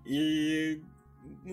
I 0.06 0.82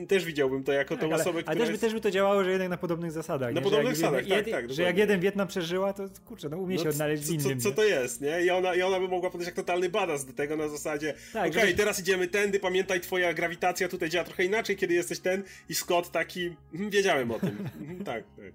też 0.08 0.24
widziałbym 0.24 0.64
to 0.64 0.72
jako 0.72 0.94
tak, 0.94 1.00
tą 1.00 1.06
ale, 1.06 1.22
osobę, 1.22 1.42
która. 1.42 1.56
Ale 1.56 1.60
też 1.60 1.70
by, 1.70 1.78
też 1.78 1.94
by 1.94 2.00
to 2.00 2.10
działało, 2.10 2.44
że 2.44 2.50
jednak 2.50 2.70
na 2.70 2.76
podobnych 2.76 3.12
zasadach. 3.12 3.54
Na 3.54 3.60
nie? 3.60 3.64
podobnych 3.64 3.96
zasadach, 3.96 4.26
tak, 4.28 4.50
tak. 4.50 4.72
Że 4.72 4.82
jak 4.82 4.98
jeden 4.98 5.20
Wietnam 5.20 5.48
przeżyła, 5.48 5.92
to 5.92 6.08
kurczę, 6.24 6.48
no 6.48 6.56
umie 6.56 6.76
no, 6.76 6.82
się 6.82 6.88
odnaleźć 6.88 7.24
w 7.24 7.30
innym. 7.30 7.60
Co, 7.60 7.70
co, 7.70 7.76
to 7.76 7.84
jest, 7.84 8.20
nie? 8.20 8.44
I 8.44 8.50
ona, 8.50 8.74
I 8.74 8.82
ona 8.82 9.00
by 9.00 9.08
mogła 9.08 9.30
podejść 9.30 9.46
jak 9.46 9.56
totalny 9.56 9.88
badass 9.88 10.24
do 10.24 10.32
tego 10.32 10.56
na 10.56 10.68
zasadzie. 10.68 11.14
Tak, 11.32 11.50
Okej, 11.50 11.62
okay, 11.62 11.74
teraz 11.74 12.00
idziemy 12.00 12.28
tędy, 12.28 12.60
pamiętaj, 12.60 13.00
twoja 13.00 13.34
grawitacja 13.34 13.88
tutaj 13.88 14.10
działa 14.10 14.24
trochę 14.24 14.44
inaczej, 14.44 14.76
kiedy 14.76 14.94
jesteś 14.94 15.20
ten. 15.20 15.42
I 15.68 15.74
Scott 15.74 16.10
taki. 16.10 16.56
Hmm, 16.72 16.90
wiedziałem 16.90 17.30
o 17.30 17.38
tym. 17.38 17.58
Tak, 18.04 18.24
tak. 18.36 18.52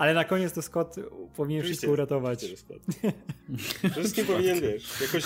Ale 0.00 0.14
na 0.14 0.24
koniec 0.24 0.52
to 0.52 0.62
Scott 0.62 0.96
powinien 1.36 1.62
wszystko 1.62 1.90
uratować. 1.90 2.44
Wszystkim 3.92 4.26
powinien, 4.26 4.60
wiesz, 4.60 5.00
jakoś... 5.00 5.24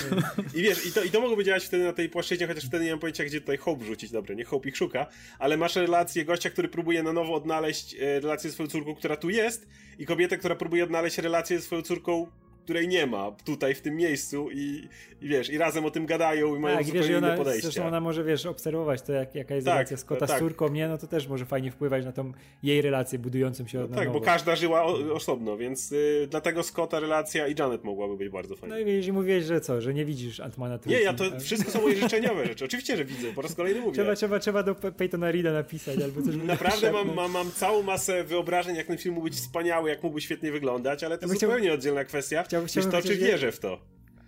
I 0.55 0.63
wiesz, 0.63 0.87
i 0.87 0.93
to, 0.93 1.03
i 1.03 1.11
to 1.11 1.21
mogłoby 1.21 1.45
działać 1.45 1.65
wtedy 1.65 1.85
na 1.85 1.93
tej 1.93 2.09
płaszczyźnie, 2.09 2.47
chociaż 2.47 2.67
wtedy 2.67 2.85
nie 2.85 2.91
mam 2.91 3.01
pojęcia, 3.01 3.25
gdzie 3.25 3.41
tutaj 3.41 3.57
Hope 3.57 3.85
rzucić. 3.85 4.11
Dobre, 4.11 4.37
nie 4.37 4.45
Hope 4.45 4.69
ich 4.69 4.77
szuka, 4.77 5.07
ale 5.39 5.57
masz 5.57 5.77
relację 5.77 6.25
gościa, 6.25 6.51
który 6.51 6.69
próbuje 6.69 7.03
na 7.03 7.13
nowo 7.13 7.35
odnaleźć 7.35 7.95
e, 7.95 8.21
relację 8.21 8.51
ze 8.51 8.55
swoją 8.55 8.69
córką, 8.69 8.95
która 8.95 9.17
tu 9.17 9.31
jest 9.31 9.67
i 9.99 10.07
kobietę, 10.07 10.39
która 10.39 10.55
próbuje 10.55 10.85
odnaleźć 10.85 11.19
relację 11.19 11.59
ze 11.59 11.65
swoją 11.65 11.83
córką, 11.83 12.27
której 12.65 12.89
nie 12.89 13.07
ma 13.07 13.33
tutaj, 13.45 13.75
w 13.75 13.81
tym 13.81 13.97
miejscu 13.97 14.51
i, 14.51 14.89
i 15.23 15.29
wiesz, 15.29 15.51
i 15.51 15.59
razem 15.59 15.85
o 15.85 15.91
tym 15.91 16.07
gadają 16.07 16.57
i 16.57 16.59
mają 16.59 16.77
tak, 16.77 16.87
zupełnie 16.87 17.09
wiesz, 17.09 17.17
ona, 17.17 17.29
inne 17.29 17.39
podejście. 17.39 17.63
Zresztą 17.63 17.87
ona 17.87 18.01
może, 18.01 18.25
wiesz, 18.25 18.47
obserwować 18.47 19.03
to, 19.03 19.13
jak, 19.13 19.35
jaka 19.35 19.55
jest 19.55 19.67
tak, 19.67 19.75
relacja 19.75 19.97
Scotta 19.97 20.27
tak. 20.27 20.37
z 20.37 20.41
córką, 20.41 20.69
nie? 20.69 20.89
No 20.89 20.99
to 20.99 21.07
też 21.07 21.29
może 21.29 21.45
fajnie 21.47 21.71
wpływać 21.71 22.05
na 22.05 22.13
tą 22.13 22.33
jej 22.63 22.83
relację 22.83 23.19
budującą 23.19 23.67
się 23.67 23.79
no 23.79 23.85
od 23.85 23.91
Tak, 23.91 24.07
nowo. 24.07 24.21
bo 24.21 24.25
każda 24.25 24.57
żyła 24.57 24.85
o, 24.85 25.15
osobno, 25.15 25.57
więc 25.57 25.93
y, 25.93 26.27
dlatego 26.31 26.63
Scotta 26.63 27.01
relacja 27.01 27.49
i 27.49 27.55
Janet 27.59 27.85
mogłaby 27.85 28.17
być 28.17 28.29
bardzo 28.29 28.57
fajna. 28.57 28.77
No 28.77 28.81
i 28.81 28.87
jeśli 28.87 29.13
mówiłeś, 29.13 29.45
że 29.45 29.61
co, 29.61 29.81
że 29.81 29.95
nie 29.95 30.05
widzisz 30.05 30.41
Antmana 30.41 30.79
Nie, 30.87 31.01
ja 31.01 31.15
to 31.15 31.41
wszystko 31.41 31.71
są 31.71 31.83
moje 31.83 31.97
życzeniowe 31.97 32.47
rzeczy. 32.47 32.65
Oczywiście, 32.65 32.97
że 32.97 33.05
widzę, 33.05 33.33
po 33.33 33.43
raz 33.43 33.55
kolejny 33.55 33.81
mówię. 33.81 33.93
Trzeba, 33.93 34.15
trzeba, 34.15 34.39
trzeba 34.39 34.63
do 34.63 34.75
Peytona 34.75 35.33
Reeda 35.33 35.53
napisać 35.53 36.03
albo 36.03 36.23
coś. 36.23 36.37
Naprawdę 36.55 36.93
mam, 36.93 37.15
mam, 37.15 37.31
mam 37.31 37.51
całą 37.51 37.83
masę 37.83 38.25
wyobrażeń, 38.25 38.77
jak 38.77 38.87
ten 38.87 38.99
film 38.99 39.15
mógł 39.15 39.25
być 39.25 39.35
wspaniały, 39.35 39.91
jak 39.91 40.03
mógłby 40.03 40.21
świetnie 40.21 40.53
wyglądać, 40.53 41.05
ale 41.05 41.19
to 41.19 41.27
jest 41.27 41.41
zupełnie 41.41 41.73
oddzielna 41.73 42.05
kwestia 42.05 42.43
chciałbym, 42.67 42.93
niż 42.93 43.03
to, 43.03 43.09
czy 43.09 43.17
wierzę 43.17 43.53
w 43.53 43.61
to. 43.61 43.81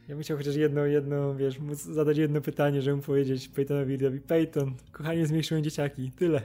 Ja 0.08 0.14
bym 0.14 0.22
chciał 0.22 0.36
chociaż 0.36 0.56
jedno, 0.56 0.86
jedno, 0.86 1.34
wiesz, 1.34 1.58
móc 1.58 1.82
zadać 1.82 2.18
jedno 2.18 2.40
pytanie, 2.40 2.82
żeby 2.82 2.96
mu 2.96 3.02
powiedzieć 3.02 3.48
Peytonowi 3.48 3.96
Reedowi, 3.96 4.20
Peyton, 4.20 4.74
kochanie 4.92 5.26
zmniejszyłem 5.26 5.64
dzieciaki, 5.64 6.10
tyle. 6.18 6.42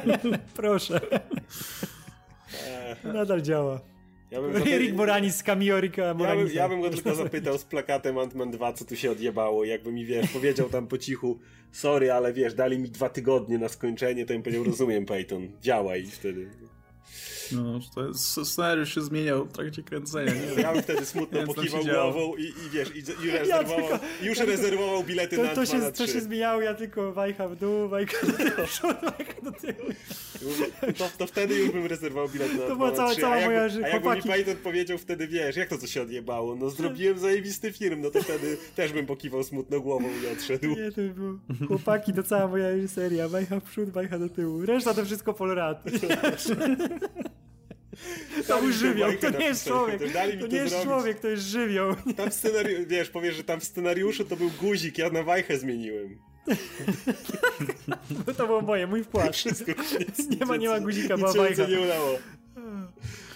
Proszę. 0.56 1.00
Nadal 3.04 3.42
działa. 3.42 3.80
Ja 4.30 4.42
bym. 4.42 4.52
Rick 4.80 4.94
Moranis 4.94 5.36
z 5.36 5.42
cameo 5.42 5.80
Ricka 5.80 6.14
Moranisa. 6.14 6.42
Ja 6.42 6.46
bym, 6.46 6.56
ja 6.56 6.68
bym 6.68 6.80
go 6.80 6.90
tylko 6.90 7.14
zapytał 7.14 7.58
z 7.58 7.64
plakatem 7.64 8.16
Ant-Man 8.16 8.50
2, 8.50 8.72
co 8.72 8.84
tu 8.84 8.96
się 8.96 9.10
odjebało. 9.10 9.64
Jakby 9.64 9.92
mi, 9.92 10.04
wiesz, 10.04 10.30
powiedział 10.32 10.68
tam 10.68 10.86
po 10.86 10.98
cichu, 10.98 11.38
sorry, 11.72 12.12
ale 12.12 12.32
wiesz, 12.32 12.54
dali 12.54 12.78
mi 12.78 12.90
dwa 12.90 13.08
tygodnie 13.08 13.58
na 13.58 13.68
skończenie, 13.68 14.26
to 14.26 14.32
bym 14.32 14.42
powiedział, 14.42 14.64
rozumiem 14.64 15.06
Peyton, 15.06 15.48
działaj 15.60 16.02
i 16.02 16.10
wtedy... 16.10 16.50
No, 17.52 17.80
to 17.94 18.08
jest, 18.08 18.44
scenariusz 18.44 18.94
się 18.94 19.00
zmieniał 19.00 19.44
w 19.44 19.52
trakcie 19.52 19.82
kręcenia. 19.82 20.32
Nie? 20.32 20.62
Ja 20.62 20.72
bym 20.72 20.82
wtedy 20.88 21.06
smutno 21.06 21.46
pokiwał 21.46 21.84
głową 21.84 22.36
i, 22.36 22.42
i 22.42 22.70
wiesz, 22.72 22.88
i, 22.96 23.26
i 23.26 23.30
rezerwował, 23.38 23.80
ja 23.80 23.88
tylko, 23.88 24.04
już 24.22 24.38
ja 24.38 24.44
rezerwował 24.44 25.04
bilety 25.04 25.36
to, 25.36 25.42
na 25.42 25.48
to 25.48 25.66
się, 25.66 25.92
to 25.92 26.06
się 26.06 26.20
zmieniało, 26.20 26.60
ja 26.60 26.74
tylko 26.74 27.12
wajcha 27.12 27.48
w 27.48 27.56
dół, 27.56 27.88
wajcha 27.88 28.26
do 28.26 28.32
tyłu, 28.32 28.66
wajcha 29.18 29.42
do 29.42 29.52
tyłu. 29.52 29.92
To, 30.98 31.10
to 31.18 31.26
wtedy 31.26 31.54
już 31.54 31.70
bym 31.70 31.86
rezerwował 31.86 32.28
bilet 32.28 32.54
na 32.54 32.66
To 32.66 32.76
była 32.76 32.92
cała, 32.92 33.14
cała 33.14 33.36
a 33.36 33.46
moja 33.46 33.68
A 33.84 33.88
jakby 33.88 34.16
mi 34.16 34.22
Python 34.22 34.56
powiedział 34.56 34.98
wtedy, 34.98 35.28
wiesz, 35.28 35.56
jak 35.56 35.68
to 35.68 35.78
co 35.78 35.86
się 35.86 36.02
odjebało? 36.02 36.56
No 36.56 36.70
zrobiłem 36.70 37.18
zajebisty 37.18 37.72
film, 37.72 38.00
no 38.00 38.10
to 38.10 38.22
wtedy 38.22 38.56
też 38.76 38.92
bym 38.92 39.06
pokiwał 39.06 39.44
smutno 39.44 39.80
głową 39.80 40.08
i 40.24 40.32
odszedł. 40.32 40.66
Nie, 40.66 40.90
to 40.90 40.96
by 40.96 41.08
było. 41.08 41.38
Chłopaki, 41.68 42.12
to 42.12 42.22
cała 42.22 42.48
moja 42.48 42.68
seria, 42.88 43.28
wajcha 43.28 43.60
w 43.60 43.64
przód, 43.64 43.90
wajcha 43.90 44.18
do 44.18 44.28
tyłu. 44.28 44.66
Reszta 44.66 44.94
to 44.94 45.04
wszystko 45.04 45.34
polorat. 45.34 45.82
To 48.46 48.60
był 48.60 48.72
żywioł, 48.72 49.12
to 49.20 49.30
nie 49.30 49.44
jest 49.44 49.66
człowiek. 49.66 49.98
To, 50.40 50.46
nie 50.46 50.56
jest 50.56 50.82
człowiek, 50.82 51.20
to 51.20 51.28
jest 51.28 51.42
żywioł. 51.42 51.94
Tam 52.16 52.30
w 52.30 52.34
scenariuszu, 52.34 52.84
wiesz, 52.86 53.10
powiesz, 53.10 53.36
że 53.36 53.44
tam 53.44 53.60
w 53.60 53.64
scenariuszu 53.64 54.24
to 54.24 54.36
był 54.36 54.50
guzik, 54.60 54.98
ja 54.98 55.10
na 55.10 55.22
wajchę 55.22 55.58
zmieniłem. 55.58 56.18
to 58.36 58.46
było 58.46 58.60
moje, 58.60 58.86
mój. 58.86 59.04
Wszystko, 59.32 59.72
nie 60.40 60.46
ma, 60.46 60.56
nie 60.56 60.68
ma 60.68 60.80
guzika, 60.80 61.16
była 61.16 61.32
wajcha. 61.32 61.66
nie 61.66 61.80
udało. 61.80 62.18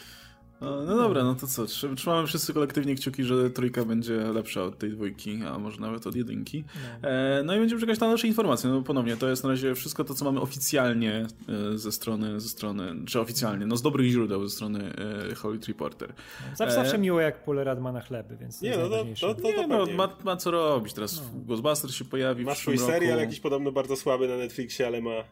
No, 0.63 0.83
no 0.83 0.97
dobra, 0.97 1.25
no 1.25 1.35
to 1.35 1.47
co? 1.47 1.67
Trzymamy 1.97 2.27
wszyscy 2.27 2.55
kolektywnie 2.55 2.95
kciuki, 2.95 3.25
że 3.25 3.51
trójka 3.51 3.85
będzie 3.85 4.15
lepsza 4.15 4.63
od 4.63 4.79
tej 4.79 4.91
dwójki, 4.91 5.41
a 5.55 5.59
może 5.59 5.81
nawet 5.81 6.07
od 6.07 6.17
jedynki. 6.17 6.65
No, 7.03 7.09
e, 7.09 7.43
no 7.45 7.57
i 7.57 7.59
będziemy 7.59 7.81
czekać 7.81 8.01
na 8.01 8.09
nasze 8.09 8.27
informacje. 8.27 8.71
No 8.71 8.83
ponownie, 8.83 9.17
to 9.17 9.29
jest 9.29 9.43
na 9.45 9.51
razie 9.51 9.75
wszystko 9.75 10.05
to, 10.05 10.15
co 10.15 10.25
mamy 10.25 10.41
oficjalnie 10.41 11.27
e, 11.75 11.79
ze 11.79 11.93
strony, 11.93 12.41
ze 12.41 12.49
strony, 12.49 12.95
czy 13.07 13.21
oficjalnie, 13.21 13.67
no 13.67 13.77
z 13.77 13.83
dobrych 13.83 14.11
źródeł 14.11 14.49
ze 14.49 14.55
strony 14.57 14.93
e, 15.31 15.35
Hollywood 15.35 15.69
Reporter. 15.69 16.13
Zawsze, 16.55 16.81
e, 16.81 16.85
zawsze 16.85 16.99
miło, 16.99 17.21
jak 17.21 17.45
Polerad 17.45 17.81
ma 17.81 17.93
na 17.93 18.01
chleby, 18.01 18.37
więc 18.37 18.63
nie, 18.63 18.77
no, 18.77 18.89
to, 18.89 19.05
to, 19.21 19.35
to, 19.35 19.49
nie, 19.49 19.67
no, 19.67 19.87
ma, 19.87 20.17
ma 20.25 20.37
co 20.37 20.51
robić. 20.51 20.93
Teraz 20.95 21.23
no. 21.35 21.41
Ghostbusters 21.45 21.95
się 21.95 22.05
pojawi 22.05 22.45
Ma 22.45 22.55
swój 22.55 22.79
serial 22.79 23.19
jakiś 23.19 23.41
podobno 23.41 23.73
bardzo 23.73 23.97
słaby 23.97 24.29
na 24.29 24.37
Netflixie, 24.37 24.87
ale 24.87 25.01
ma... 25.01 25.25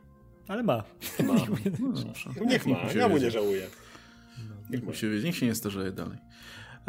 Ale 0.49 0.63
ma. 0.63 0.85
ma. 1.25 1.35
no, 2.41 2.45
niech 2.47 2.67
ma, 2.67 2.79
ja 2.97 3.09
mu 3.09 3.19
nie 3.19 3.31
żałuję. 3.31 3.67
Niech, 4.71 4.83
mu 4.83 4.95
się, 4.95 5.07
niech 5.07 5.37
się 5.37 5.47
nie 5.47 5.55
starzeje 5.55 5.93
dalej. 5.93 6.19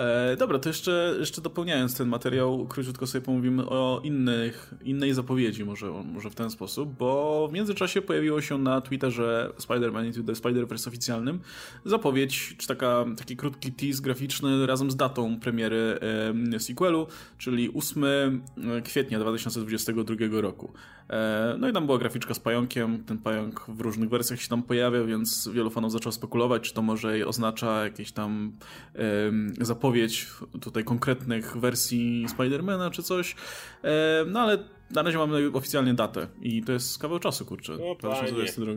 E, 0.02 0.36
dobra, 0.36 0.60
to 0.60 0.70
jeszcze, 0.70 1.16
jeszcze 1.20 1.42
dopełniając 1.42 1.98
ten 1.98 2.08
materiał, 2.08 2.66
króciutko 2.68 3.08
sobie 3.08 3.26
pomówimy 3.26 3.70
o 3.70 4.02
innych, 4.04 4.74
innej 4.84 5.14
zapowiedzi, 5.14 5.66
może, 5.66 5.92
może 5.92 6.30
w 6.30 6.36
ten 6.36 6.50
sposób, 6.50 6.98
bo 6.98 7.48
w 7.48 7.54
międzyczasie 7.54 8.02
pojawiło 8.02 8.42
się 8.42 8.58
na 8.58 8.82
Twitterze 8.82 9.50
Spider-Man 9.58 10.06
Into 10.06 10.24
the 10.24 10.34
Spider-Verse 10.34 10.88
oficjalnym 10.88 11.40
zapowiedź, 11.86 12.56
czy 12.58 12.68
taka, 12.68 13.06
taki 13.18 13.38
krótki 13.38 13.72
tease 13.72 14.02
graficzny 14.02 14.68
razem 14.68 14.92
z 14.92 14.96
datą 14.96 15.40
premiery 15.40 16.00
e, 16.54 16.60
sequelu, 16.60 17.08
czyli 17.38 17.74
8 17.74 18.06
kwietnia 18.84 19.20
2022 19.20 20.42
roku. 20.42 20.74
E, 21.10 21.56
no 21.60 21.70
i 21.70 21.74
tam 21.74 21.86
była 21.86 21.98
graficzka 21.98 22.34
z 22.34 22.40
pająkiem, 22.40 23.04
ten 23.04 23.18
pająk 23.18 23.66
w 23.68 23.82
różnych 23.82 24.10
wersjach 24.10 24.42
się 24.42 24.50
tam 24.50 24.64
pojawia, 24.64 25.04
więc 25.04 25.50
wielu 25.54 25.70
fanów 25.70 25.92
zaczęło 25.92 26.12
spekulować, 26.12 26.62
czy 26.62 26.74
to 26.74 26.82
może 26.82 27.28
oznacza 27.28 27.84
jakieś 27.84 28.12
tam 28.12 28.52
e, 28.96 29.02
zapowiedź 29.66 29.91
tutaj 30.62 30.84
konkretnych 30.84 31.58
wersji 31.58 32.26
Spidermana 32.30 32.92
czy 32.92 33.04
coś. 33.04 33.36
E, 33.84 34.26
no 34.28 34.40
ale 34.40 34.58
na 34.92 35.04
razie 35.04 35.18
mamy 35.18 35.52
oficjalnie 35.54 35.94
datę 35.94 36.28
i 36.42 36.64
to 36.64 36.72
jest 36.72 37.00
kawał 37.00 37.20
czasu, 37.20 37.46
kurczę. 37.46 37.74
O, 37.74 37.96
2022. 37.96 38.74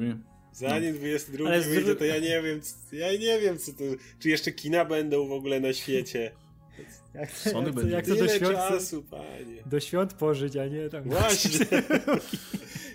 Zanim 0.53 0.95
no. 0.95 0.99
22 0.99 1.49
ale 1.49 1.61
wyjdzie, 1.61 1.97
to 1.97 2.05
ja 2.05 2.19
nie 2.19 2.43
wiem, 2.43 2.61
ja 2.93 3.13
nie 3.13 3.41
wiem, 3.41 3.59
co 3.59 3.73
to, 3.73 3.85
czy 4.19 4.29
jeszcze 4.29 4.53
kina 4.53 4.85
będą 4.85 5.29
w 5.29 5.33
ogóle 5.33 5.61
na 5.61 5.73
świecie. 5.73 6.31
Jak, 7.15 7.31
Sony 7.31 7.67
jak, 7.67 7.75
będzie. 7.75 7.93
Jak 7.93 8.07
to 8.07 8.15
do 8.15 8.29
świąt, 8.29 8.57
czasu, 8.57 9.03
panie. 9.03 9.63
Do 9.67 9.81
świąt 9.81 10.15
pożyć, 10.15 10.57
a 10.57 10.67
nie 10.67 10.89
tam. 10.89 11.03
Właśnie. 11.05 11.67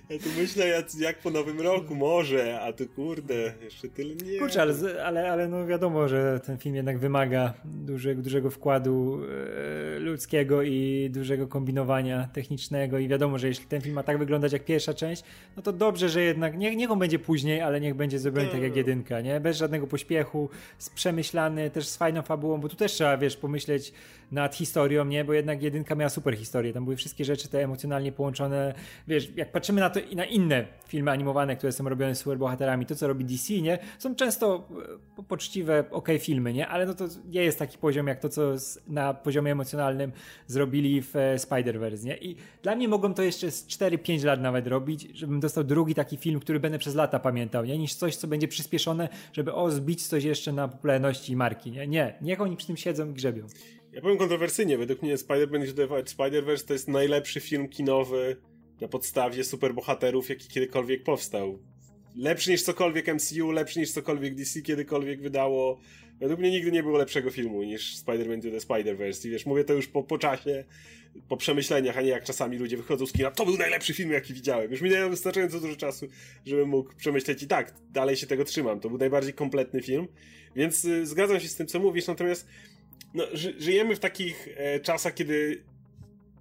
Ja 0.09 0.19
tu 0.19 0.29
myślę, 0.37 0.67
jak, 0.67 0.95
jak, 0.99 1.19
po 1.19 1.29
nowym 1.29 1.61
roku 1.61 1.95
może, 1.95 2.61
a 2.61 2.73
tu 2.73 2.87
kurde, 2.87 3.53
jeszcze 3.63 3.87
tyle 3.87 4.15
nie. 4.15 4.39
Kurczę, 4.39 4.61
ale, 4.61 5.03
ale, 5.05 5.31
ale 5.31 5.47
no 5.47 5.67
wiadomo, 5.67 6.07
że 6.07 6.39
ten 6.45 6.57
film 6.57 6.75
jednak 6.75 6.99
wymaga 6.99 7.53
dużego, 7.65 8.21
dużego 8.21 8.49
wkładu 8.49 9.21
e, 9.95 9.99
ludzkiego 9.99 10.63
i 10.63 11.09
dużego 11.13 11.47
kombinowania 11.47 12.29
technicznego 12.33 12.97
i 12.97 13.07
wiadomo, 13.07 13.37
że 13.37 13.47
jeśli 13.47 13.65
ten 13.65 13.81
film 13.81 13.95
ma 13.95 14.03
tak 14.03 14.17
wyglądać 14.17 14.53
jak 14.53 14.65
pierwsza 14.65 14.93
część, 14.93 15.23
no 15.57 15.63
to 15.63 15.73
dobrze, 15.73 16.09
że 16.09 16.21
jednak, 16.21 16.57
niech, 16.57 16.77
niech 16.77 16.91
on 16.91 16.99
będzie 16.99 17.19
później, 17.19 17.61
ale 17.61 17.81
niech 17.81 17.95
będzie 17.95 18.19
zrobiony 18.19 18.47
tak 18.47 18.61
jak 18.61 18.75
jedynka, 18.75 19.21
nie? 19.21 19.39
Bez 19.39 19.57
żadnego 19.57 19.87
pośpiechu, 19.87 20.49
przemyślany, 20.95 21.69
też 21.69 21.87
z 21.87 21.97
fajną 21.97 22.21
fabułą, 22.21 22.57
bo 22.57 22.69
tu 22.69 22.75
też 22.75 22.91
trzeba, 22.91 23.17
wiesz, 23.17 23.37
pomyśleć 23.37 23.93
nad 24.31 24.55
historią, 24.55 25.05
nie? 25.05 25.25
Bo 25.25 25.33
jednak 25.33 25.63
jedynka 25.63 25.95
miała 25.95 26.09
super 26.09 26.37
historię, 26.37 26.73
tam 26.73 26.83
były 26.83 26.95
wszystkie 26.95 27.25
rzeczy 27.25 27.47
te 27.47 27.63
emocjonalnie 27.63 28.11
połączone, 28.11 28.73
wiesz, 29.07 29.29
jak 29.35 29.51
patrzymy 29.51 29.81
na 29.81 29.89
to 29.89 29.98
i 29.99 30.15
na 30.15 30.25
inne 30.25 30.67
filmy 30.87 31.11
animowane, 31.11 31.55
które 31.55 31.71
są 31.71 31.89
robione 31.89 32.15
z 32.15 32.19
superbohaterami, 32.19 32.85
to 32.85 32.95
co 32.95 33.07
robi 33.07 33.25
DC, 33.25 33.53
nie? 33.53 33.77
Są 33.99 34.15
często 34.15 34.67
e, 35.19 35.23
poczciwe, 35.23 35.83
ok 35.91 36.07
filmy, 36.19 36.53
nie? 36.53 36.67
Ale 36.67 36.85
no 36.85 36.93
to 36.93 37.05
nie 37.25 37.43
jest 37.43 37.59
taki 37.59 37.77
poziom 37.77 38.07
jak 38.07 38.19
to, 38.19 38.29
co 38.29 38.53
na 38.87 39.13
poziomie 39.13 39.51
emocjonalnym 39.51 40.11
zrobili 40.47 41.01
w 41.01 41.15
e, 41.15 41.35
Spider-Verse, 41.35 42.05
nie? 42.05 42.17
I 42.17 42.35
dla 42.63 42.75
mnie 42.75 42.87
mogą 42.87 43.13
to 43.13 43.23
jeszcze 43.23 43.51
z 43.51 43.67
4-5 43.67 44.25
lat 44.25 44.41
nawet 44.41 44.67
robić, 44.67 45.07
żebym 45.13 45.39
dostał 45.39 45.63
drugi 45.63 45.95
taki 45.95 46.17
film, 46.17 46.39
który 46.39 46.59
będę 46.59 46.79
przez 46.79 46.95
lata 46.95 47.19
pamiętał, 47.19 47.65
nie? 47.65 47.77
Niż 47.77 47.93
coś, 47.93 48.15
co 48.15 48.27
będzie 48.27 48.47
przyspieszone, 48.47 49.09
żeby 49.33 49.53
o, 49.53 49.71
zbić 49.71 50.07
coś 50.07 50.23
jeszcze 50.23 50.53
na 50.53 50.67
popularności 50.67 51.35
marki, 51.35 51.71
nie? 51.71 51.87
Nie, 51.87 52.17
niech 52.21 52.41
oni 52.41 52.57
przy 52.57 52.67
tym 52.67 52.77
siedzą 52.77 53.09
i 53.09 53.13
grzebią. 53.13 53.47
Ja 53.91 54.01
powiem 54.01 54.17
kontrowersyjnie, 54.17 54.77
według 54.77 55.01
mnie 55.01 55.17
Spider-Man 55.17 55.63
Spider-Verse 56.03 56.67
to 56.67 56.73
jest 56.73 56.87
najlepszy 56.87 57.39
film 57.39 57.69
kinowy 57.69 58.37
na 58.81 58.87
podstawie 58.87 59.43
superbohaterów, 59.43 60.29
jaki 60.29 60.47
kiedykolwiek 60.47 61.03
powstał. 61.03 61.59
Lepszy 62.15 62.51
niż 62.51 62.63
cokolwiek 62.63 63.07
MCU, 63.15 63.51
lepszy 63.51 63.79
niż 63.79 63.91
cokolwiek 63.91 64.35
DC 64.35 64.61
kiedykolwiek 64.61 65.21
wydało. 65.21 65.79
Według 66.19 66.39
mnie 66.39 66.51
nigdy 66.51 66.71
nie 66.71 66.83
było 66.83 66.97
lepszego 66.97 67.31
filmu 67.31 67.63
niż 67.63 67.95
Spider-Man 67.97 68.41
to 68.41 68.51
the 68.51 68.57
Spider-Verse. 68.57 69.27
I 69.27 69.31
wiesz, 69.31 69.45
mówię 69.45 69.63
to 69.63 69.73
już 69.73 69.87
po, 69.87 70.03
po 70.03 70.17
czasie, 70.17 70.63
po 71.27 71.37
przemyśleniach, 71.37 71.97
a 71.97 72.01
nie 72.01 72.09
jak 72.09 72.23
czasami 72.23 72.57
ludzie 72.57 72.77
wychodzą 72.77 73.05
z 73.05 73.11
kina. 73.11 73.31
To 73.31 73.45
był 73.45 73.57
najlepszy 73.57 73.93
film, 73.93 74.11
jaki 74.11 74.33
widziałem. 74.33 74.71
Już 74.71 74.81
minęło 74.81 75.09
wystarczająco 75.09 75.59
dużo 75.59 75.75
czasu, 75.75 76.07
żebym 76.45 76.69
mógł 76.69 76.95
przemyśleć 76.95 77.43
i 77.43 77.47
tak, 77.47 77.73
dalej 77.91 78.15
się 78.15 78.27
tego 78.27 78.45
trzymam. 78.45 78.79
To 78.79 78.89
był 78.89 78.97
najbardziej 78.97 79.33
kompletny 79.33 79.81
film. 79.81 80.07
Więc 80.55 80.85
y, 80.85 81.05
zgadzam 81.05 81.39
się 81.39 81.47
z 81.47 81.55
tym, 81.55 81.67
co 81.67 81.79
mówisz, 81.79 82.07
natomiast 82.07 82.47
no, 83.13 83.23
ży 83.33 83.55
żyjemy 83.59 83.95
w 83.95 83.99
takich 83.99 84.47
e, 84.55 84.79
czasach, 84.79 85.13
kiedy 85.13 85.63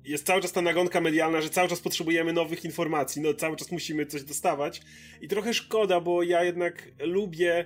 jest 0.09 0.27
cały 0.27 0.43
czas 0.43 0.53
ta 0.53 0.63
nagonka 0.63 1.01
medialna, 1.01 1.41
że 1.41 1.51
cały 1.51 1.69
czas 1.69 1.81
potrzebujemy 1.81 2.33
nowych 2.33 2.65
informacji, 2.65 3.23
no 3.23 3.35
cały 3.35 3.57
czas 3.57 3.73
musimy 3.73 4.07
coś 4.07 4.23
dostawać 4.23 4.81
i 5.21 5.29
trochę 5.29 5.55
szkoda, 5.55 6.01
bo 6.01 6.23
ja 6.23 6.45
jednak 6.45 6.89
lubię 7.01 7.65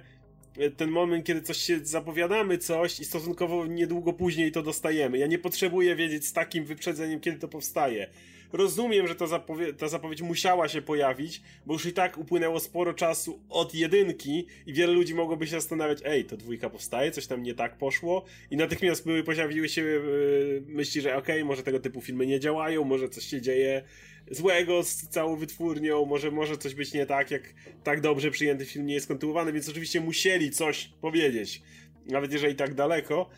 e, 0.58 0.70
ten 0.70 0.90
moment, 0.90 1.26
kiedy 1.26 1.42
coś 1.42 1.56
się 1.56 1.80
zapowiadamy 1.82 2.58
coś 2.58 3.00
i 3.00 3.04
stosunkowo 3.04 3.66
niedługo 3.66 4.12
później 4.12 4.52
to 4.52 4.62
dostajemy. 4.62 5.18
Ja 5.18 5.26
nie 5.26 5.38
potrzebuję 5.38 5.96
wiedzieć 5.96 6.26
z 6.26 6.32
takim 6.32 6.64
wyprzedzeniem, 6.64 7.20
kiedy 7.20 7.38
to 7.38 7.48
powstaje 7.48 8.10
rozumiem, 8.52 9.08
że 9.08 9.14
zapowie 9.26 9.72
ta 9.72 9.88
zapowiedź 9.88 10.22
musiała 10.22 10.68
się 10.68 10.82
pojawić, 10.82 11.42
bo 11.66 11.72
już 11.72 11.86
i 11.86 11.92
tak 11.92 12.18
upłynęło 12.18 12.60
sporo 12.60 12.94
czasu 12.94 13.40
od 13.48 13.74
jedynki 13.74 14.46
i 14.66 14.72
wiele 14.72 14.92
ludzi 14.92 15.14
mogłoby 15.14 15.46
się 15.46 15.52
zastanawiać, 15.52 15.98
ej, 16.04 16.24
to 16.24 16.36
dwójka 16.36 16.70
powstaje, 16.70 17.10
coś 17.10 17.26
tam 17.26 17.42
nie 17.42 17.54
tak 17.54 17.78
poszło. 17.78 18.24
I 18.50 18.56
natychmiast 18.56 19.06
były, 19.06 19.24
pojawiły 19.24 19.68
się 19.68 19.82
yy, 19.82 20.62
myśli, 20.66 21.00
że 21.00 21.16
okej, 21.16 21.36
okay, 21.36 21.44
może 21.44 21.62
tego 21.62 21.80
typu 21.80 22.00
filmy 22.00 22.26
nie 22.26 22.40
działają, 22.40 22.84
może 22.84 23.08
coś 23.08 23.24
się 23.24 23.40
dzieje 23.40 23.82
złego 24.30 24.82
z 24.82 24.96
całą 24.96 25.36
wytwórnią, 25.36 26.04
może, 26.04 26.30
może 26.30 26.58
coś 26.58 26.74
być 26.74 26.92
nie 26.92 27.06
tak, 27.06 27.30
jak 27.30 27.42
tak 27.84 28.00
dobrze 28.00 28.30
przyjęty 28.30 28.64
film 28.64 28.86
nie 28.86 28.94
jest 28.94 29.08
kontynuowany, 29.08 29.52
więc 29.52 29.68
oczywiście 29.68 30.00
musieli 30.00 30.50
coś 30.50 30.90
powiedzieć, 31.00 31.62
nawet 32.06 32.32
jeżeli 32.32 32.54
tak 32.54 32.74
daleko, 32.74 33.30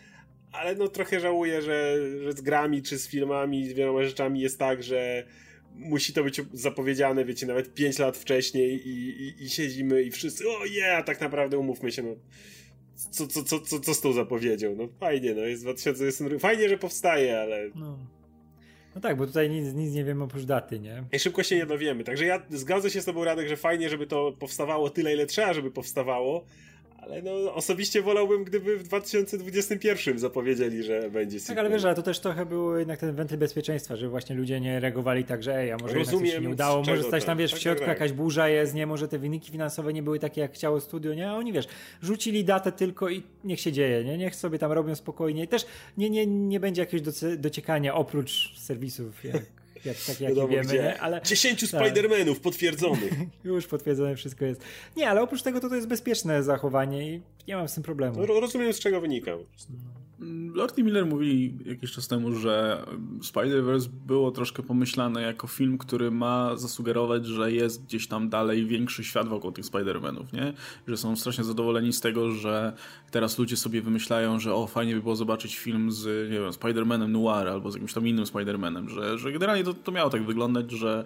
ale 0.55 0.75
no 0.75 0.89
trochę 0.89 1.21
żałuję, 1.21 1.63
że, 1.63 1.97
że 2.23 2.33
z 2.33 2.41
grami 2.41 2.83
czy 2.83 2.99
z 2.99 3.09
filmami, 3.09 3.69
z 3.69 3.73
wieloma 3.73 4.03
rzeczami 4.05 4.41
jest 4.41 4.59
tak, 4.59 4.83
że 4.83 5.25
musi 5.75 6.13
to 6.13 6.25
być 6.25 6.41
zapowiedziane, 6.53 7.25
wiecie, 7.25 7.47
nawet 7.47 7.75
5 7.75 7.99
lat 7.99 8.17
wcześniej 8.17 8.89
i, 8.89 9.23
i, 9.23 9.45
i 9.45 9.51
siedzimy 9.51 10.03
i 10.03 10.11
wszyscy, 10.11 10.49
o 10.49 10.65
je, 10.65 10.73
yeah, 10.73 10.99
a 10.99 11.03
tak 11.03 11.21
naprawdę 11.21 11.59
umówmy 11.59 11.93
się, 11.93 12.03
no 12.03 12.17
co, 12.95 13.27
co, 13.27 13.43
co, 13.43 13.61
co, 13.61 13.81
co 13.81 13.95
z 13.95 14.01
tą 14.01 14.13
zapowiedzią? 14.13 14.75
No 14.77 14.89
fajnie, 15.01 15.35
no 15.35 15.41
jest 15.43 15.63
2022, 15.63 16.39
fajnie, 16.39 16.69
że 16.69 16.79
powstaje, 16.79 17.41
ale... 17.41 17.71
No. 17.75 17.99
No 18.95 19.01
tak, 19.01 19.17
bo 19.17 19.27
tutaj 19.27 19.51
nic, 19.51 19.75
nic 19.75 19.95
nie 19.95 20.05
wiemy 20.05 20.25
oprócz 20.25 20.45
daty, 20.45 20.81
nie? 20.81 21.05
I 21.13 21.19
szybko 21.19 21.43
się 21.43 21.57
nie 21.57 21.67
dowiemy. 21.67 22.05
Także 22.05 22.25
ja 22.25 22.43
zgadzam 22.51 22.91
się 22.91 23.01
z 23.01 23.05
tobą, 23.05 23.25
Radek, 23.25 23.49
że 23.49 23.57
fajnie, 23.57 23.89
żeby 23.89 24.07
to 24.07 24.33
powstawało 24.33 24.91
tyle, 24.91 25.15
ile 25.15 25.27
trzeba, 25.27 25.55
żeby 25.55 25.71
powstawało, 25.71 26.45
ale 27.05 27.23
no, 27.23 27.55
osobiście 27.55 28.03
wolałbym, 28.03 28.45
gdyby 28.45 28.79
w 28.79 28.83
2021 28.83 30.19
zapowiedzieli, 30.19 30.83
że 30.83 31.11
będzie 31.11 31.41
sequel. 31.41 31.57
Tak, 31.57 31.65
ale 31.65 31.75
wiesz, 31.75 31.85
ale 31.85 31.95
to 31.95 32.03
też 32.03 32.19
trochę 32.19 32.47
był 32.47 32.79
jednak 32.79 33.01
ten 33.01 33.15
wentyl 33.15 33.39
bezpieczeństwa, 33.39 33.97
że 33.97 34.09
właśnie 34.09 34.37
ludzie 34.37 34.61
nie 34.61 34.81
reagowali 34.81 35.25
tak, 35.25 35.43
że 35.43 35.57
ej, 35.57 35.73
a 35.73 35.77
może 35.77 35.95
Rozumiem, 35.95 36.25
jednak 36.25 36.43
się 36.43 36.49
nie 36.49 36.55
udało, 36.55 36.83
może 36.83 37.03
stać 37.03 37.25
tam, 37.25 37.39
wiesz, 37.39 37.51
tak, 37.51 37.61
w 37.61 37.63
środku 37.63 37.81
tak, 37.81 37.89
tak. 37.89 38.01
jakaś 38.01 38.13
burza 38.13 38.49
jest, 38.49 38.75
nie, 38.75 38.87
może 38.87 39.09
te 39.09 39.19
wyniki 39.19 39.51
finansowe 39.51 39.93
nie 39.93 40.03
były 40.03 40.19
takie, 40.19 40.41
jak 40.41 40.53
chciało 40.53 40.81
studio, 40.81 41.15
nie, 41.15 41.31
a 41.31 41.35
oni, 41.35 41.53
wiesz, 41.53 41.67
rzucili 42.03 42.45
datę 42.45 42.73
tylko 42.73 43.11
i 43.11 43.23
niech 43.45 43.61
się 43.61 43.73
dzieje, 43.73 44.05
nie, 44.05 44.19
niech 44.19 44.37
sobie 44.37 44.59
tam 44.59 44.73
robią 44.73 44.95
spokojnie 44.95 45.45
i 45.45 45.49
też 45.49 45.67
nie, 45.97 46.11
nie, 46.11 46.27
nie 46.27 46.61
będzie 46.61 46.83
jakiegoś 46.83 47.03
dociekania 47.39 47.95
oprócz 47.95 48.61
serwisów, 48.61 49.25
jak 49.25 49.64
jak, 49.87 49.97
tak 49.97 50.21
jak 50.21 50.31
Wiadomo, 50.31 50.49
wiemy, 50.49 50.75
nie? 50.75 51.01
ale... 51.01 51.23
10 51.23 51.71
tak. 51.71 51.81
Spider-Manów 51.81 52.41
potwierdzonych. 52.41 53.13
Już 53.45 53.67
potwierdzone 53.67 54.17
wszystko 54.17 54.45
jest. 54.45 54.61
Nie, 54.97 55.11
ale 55.11 55.23
oprócz 55.23 55.43
tego 55.43 55.61
to, 55.61 55.69
to 55.69 55.75
jest 55.75 55.89
bezpieczne 55.89 56.43
zachowanie 56.43 57.15
i 57.15 57.23
nie 57.49 57.57
mam 57.57 57.69
z 57.69 57.75
tym 57.75 57.83
problemu. 57.83 58.27
Rozumiem 58.27 58.73
z 58.73 58.79
czego 58.79 59.01
wynika. 59.01 59.33
Lord 60.55 60.79
i 60.79 60.85
Miller 60.85 61.07
mówili 61.07 61.59
jakiś 61.67 61.93
czas 61.93 62.09
temu, 62.09 62.35
że 62.35 62.85
Spider-Verse 63.21 63.89
było 64.07 64.31
troszkę 64.31 64.63
pomyślane 64.63 65.23
jako 65.23 65.47
film, 65.47 65.79
który 65.79 66.11
ma 66.11 66.57
zasugerować, 66.57 67.27
że 67.27 67.53
jest 67.53 67.85
gdzieś 67.85 68.09
tam 68.09 68.29
dalej 68.29 68.67
większy 68.67 69.05
świat 69.05 69.29
wokół 69.29 69.53
tych 69.53 69.65
Spider-Manów, 69.65 70.33
nie? 70.33 70.53
Że 70.89 70.97
są 70.97 71.17
strasznie 71.17 71.45
zadowoleni 71.45 71.93
z 71.93 72.01
tego, 72.01 72.31
że 72.31 72.73
teraz 73.11 73.39
ludzie 73.39 73.57
sobie 73.57 73.83
wymyślają, 73.83 74.39
że 74.39 74.55
o, 74.55 74.67
fajnie 74.67 74.95
by 74.95 75.03
było 75.03 75.17
zobaczyć 75.17 75.57
film 75.57 75.93
z, 75.93 76.31
nie 76.31 76.41
wiem, 76.41 76.51
Spider-Manem 76.51 77.09
Noir 77.09 77.49
albo 77.49 77.71
z 77.71 77.75
jakimś 77.75 77.93
tam 77.93 78.07
innym 78.07 78.25
Spider-Manem, 78.25 78.89
że, 78.89 79.19
że 79.19 79.33
generalnie 79.33 79.65
to, 79.65 79.75
to 79.75 79.93
miało 79.93 80.11
tak 80.11 80.27
wyglądać, 80.27 80.71
że 80.71 81.05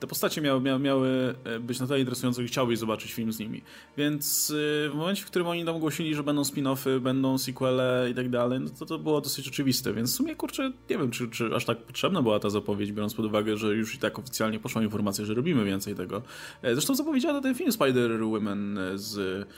te 0.00 0.06
postacie 0.06 0.40
miały, 0.40 0.60
miały, 0.60 0.80
miały 0.80 1.34
e, 1.44 1.60
być 1.60 1.80
na 1.80 1.86
tyle 1.86 2.00
interesujące, 2.00 2.42
że 2.42 2.48
chciałbyś 2.48 2.78
zobaczyć 2.78 3.12
film 3.12 3.32
z 3.32 3.38
nimi. 3.38 3.62
Więc 3.96 4.50
e, 4.50 4.90
w 4.90 4.94
momencie, 4.94 5.22
w 5.22 5.26
którym 5.26 5.48
oni 5.48 5.64
tam 5.64 5.76
ogłosili, 5.76 6.14
że 6.14 6.22
będą 6.22 6.42
spin-offy, 6.42 7.00
będą 7.00 7.38
sequele 7.38 8.08
i 8.10 8.14
tak 8.14 8.30
dalej, 8.30 8.60
no 8.60 8.70
to 8.78 8.86
to 8.86 8.98
było 8.98 9.20
dosyć 9.20 9.48
oczywiste, 9.48 9.92
więc 9.92 10.12
w 10.12 10.16
sumie, 10.16 10.36
kurczę, 10.36 10.72
nie 10.90 10.98
wiem, 10.98 11.10
czy, 11.10 11.28
czy 11.28 11.54
aż 11.54 11.64
tak 11.64 11.78
potrzebna 11.78 12.22
była 12.22 12.40
ta 12.40 12.50
zapowiedź, 12.50 12.92
biorąc 12.92 13.14
pod 13.14 13.26
uwagę, 13.26 13.56
że 13.56 13.74
już 13.74 13.94
i 13.94 13.98
tak 13.98 14.18
oficjalnie 14.18 14.60
poszła 14.60 14.82
informacja, 14.82 15.24
że 15.24 15.34
robimy 15.34 15.64
więcej 15.64 15.94
tego. 15.94 16.22
E, 16.62 16.74
zresztą 16.74 16.94
zapowiedziano 16.94 17.40
ten 17.40 17.54
film 17.54 17.70
Spider-Woman 17.70 18.78
z... 18.94 19.48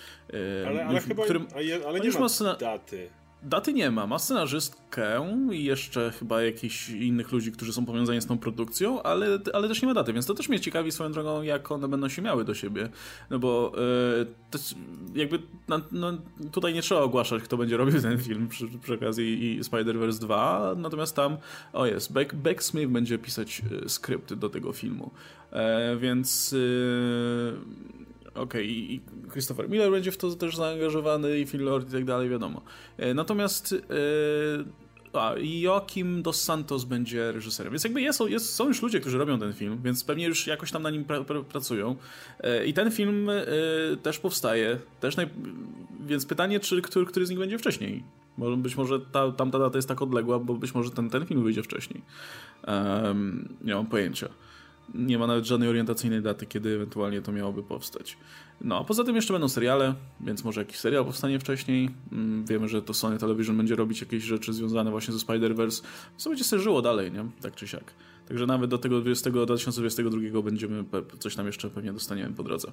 Ale, 0.67 0.87
ale 0.87 1.01
chyba, 1.01 1.25
którym, 1.25 1.47
ale 1.89 2.01
nie 2.01 2.11
ma 2.11 2.57
daty. 2.61 3.11
Daty 3.43 3.73
nie 3.73 3.91
ma. 3.91 4.07
Ma 4.07 4.19
scenarzystkę 4.19 5.37
i 5.53 5.65
jeszcze 5.65 6.13
chyba 6.19 6.43
jakichś 6.43 6.89
innych 6.89 7.33
ludzi, 7.33 7.53
którzy 7.53 7.73
są 7.73 7.87
powiązani 7.87 8.21
z 8.21 8.27
tą 8.27 8.39
produkcją, 8.39 9.03
ale, 9.03 9.39
ale 9.53 9.69
też 9.69 9.83
nie 9.83 9.89
ma 9.89 9.95
daty, 9.95 10.13
więc 10.13 10.27
to 10.27 10.35
też 10.35 10.49
mnie 10.49 10.61
ciekawi 10.61 10.93
swoją 10.93 11.13
drogą, 11.13 11.43
jak 11.43 11.73
one 11.73 11.89
będą 11.89 12.09
się 12.09 12.23
miały 12.23 12.45
do 12.45 12.55
siebie. 12.55 12.89
No 13.31 13.39
bo 13.39 13.73
yy, 14.53 14.61
jakby 15.15 15.39
no, 15.69 15.81
no, 15.93 16.13
tutaj 16.53 16.75
nie 16.75 16.83
trzeba 16.83 17.01
ogłaszać, 17.01 17.43
kto 17.43 17.57
będzie 17.57 17.77
robił 17.77 18.03
ten 18.03 18.19
film 18.19 18.49
przy, 18.49 18.69
przy 18.83 18.95
okazji 18.95 19.57
i 19.57 19.61
Spider-Verse 19.61 20.19
2, 20.19 20.75
natomiast 20.77 21.17
tam, 21.17 21.37
o 21.73 21.87
jest, 21.87 22.13
Beck, 22.13 22.35
Beck 22.35 22.63
Smith 22.63 22.93
będzie 22.93 23.19
pisać 23.19 23.63
e, 23.85 23.89
skrypty 23.89 24.37
do 24.37 24.49
tego 24.51 24.73
filmu. 24.73 25.11
E, 25.53 25.97
więc... 25.97 26.53
Yy, 26.53 28.01
Okej, 28.35 28.43
okay. 28.43 28.65
i 28.65 29.01
Christopher 29.33 29.71
Miller 29.71 29.91
będzie 29.91 30.13
w 30.13 30.17
to 30.17 30.31
też 30.31 30.57
zaangażowany 30.57 31.39
i 31.39 31.47
Phil 31.47 31.65
Lord 31.65 31.89
i 31.89 31.93
tak 31.93 32.05
dalej, 32.05 32.29
wiadomo. 32.29 32.63
E, 32.97 33.15
natomiast 33.15 33.75
e, 35.15 35.19
a, 35.19 35.35
Joachim 35.39 36.23
Dos 36.23 36.43
Santos 36.43 36.85
będzie 36.85 37.33
reżyserem. 37.33 37.73
Więc 37.73 37.85
jakby 37.85 38.01
jest, 38.01 38.21
jest, 38.21 38.55
są 38.55 38.69
już 38.69 38.83
ludzie, 38.83 39.01
którzy 39.01 39.19
robią 39.19 39.39
ten 39.39 39.53
film, 39.53 39.81
więc 39.85 40.05
pewnie 40.05 40.27
już 40.27 40.47
jakoś 40.47 40.73
tam 40.73 40.83
na 40.83 40.91
nim 40.91 41.05
pra, 41.05 41.25
pra, 41.25 41.43
pracują. 41.43 41.97
E, 42.41 42.67
I 42.67 42.75
ten 42.75 42.91
film 42.91 43.31
też 44.03 44.19
powstaje. 44.19 44.79
Też 45.01 45.17
naj... 45.17 45.29
Więc 46.07 46.27
pytanie, 46.27 46.61
czy 46.61 46.83
który, 46.83 47.07
który 47.07 47.27
z 47.27 47.31
nich 47.31 47.39
będzie 47.39 47.59
wcześniej? 47.59 48.03
Bo 48.39 48.57
być 48.57 48.77
może 48.77 49.01
ta, 49.01 49.33
tamta 49.33 49.59
data 49.59 49.79
jest 49.79 49.89
tak 49.89 50.03
odległa, 50.03 50.39
bo 50.39 50.55
być 50.55 50.75
może 50.75 50.91
ten, 50.91 51.11
ten 51.11 51.27
film 51.27 51.45
wyjdzie 51.45 51.63
wcześniej. 51.63 52.03
Um, 52.67 53.49
nie 53.65 53.75
mam 53.75 53.87
pojęcia 53.87 54.29
nie 54.95 55.19
ma 55.19 55.27
nawet 55.27 55.45
żadnej 55.45 55.69
orientacyjnej 55.69 56.23
daty, 56.23 56.47
kiedy 56.47 56.75
ewentualnie 56.75 57.23
to 57.23 57.33
miałoby 57.33 57.63
powstać. 57.63 58.17
No, 58.61 58.79
a 58.79 58.85
poza 58.85 59.05
tym 59.05 59.17
jeszcze 59.17 59.33
będą 59.33 59.49
seriale, 59.49 59.95
więc 60.21 60.45
może 60.45 60.61
jakiś 60.61 60.77
serial 60.77 61.05
powstanie 61.05 61.39
wcześniej. 61.39 61.91
Mm, 62.13 62.45
wiemy, 62.47 62.69
że 62.69 62.83
to 62.83 62.95
Sony 62.95 63.19
Television 63.19 63.57
będzie 63.57 63.77
robić 63.77 64.01
jakieś 64.01 64.23
rzeczy 64.23 64.53
związane 64.53 64.91
właśnie 64.91 65.15
ze 65.15 65.21
Spider-Verse. 65.21 65.83
Co 66.17 66.31
będzie 66.31 66.45
sobie 66.45 66.63
żyło 66.63 66.83
dalej, 66.83 67.13
nie? 67.13 67.25
Tak 67.43 67.55
czy 67.55 67.69
siak. 67.69 67.85
Także 68.29 68.47
nawet 68.47 68.71
do 68.71 68.79
tego 68.79 69.01
20, 69.01 69.31
2022 69.31 70.43
będziemy, 70.43 70.85
coś 71.19 71.37
tam 71.37 71.47
jeszcze 71.47 71.71
pewnie 71.71 71.93
dostaniemy 71.93 72.35
po 72.35 72.43
drodze. 72.43 72.73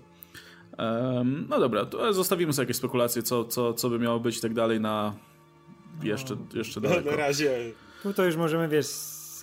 Um, 0.77 1.45
no 1.49 1.59
dobra, 1.59 1.85
to 1.85 2.13
zostawimy 2.13 2.53
sobie 2.53 2.63
jakieś 2.63 2.77
spekulacje, 2.77 3.23
co, 3.23 3.45
co, 3.45 3.73
co 3.73 3.89
by 3.89 3.99
miało 3.99 4.19
być 4.19 4.37
i 4.37 4.41
tak 4.41 4.53
dalej 4.53 4.79
na 4.79 5.13
jeszcze, 6.03 6.35
no. 6.35 6.41
jeszcze 6.53 6.81
daleko. 6.81 7.09
Na 7.11 7.17
razie. 7.17 7.71
Tu 8.03 8.13
to 8.13 8.25
już 8.25 8.35
możemy, 8.35 8.67
wiesz, 8.67 8.87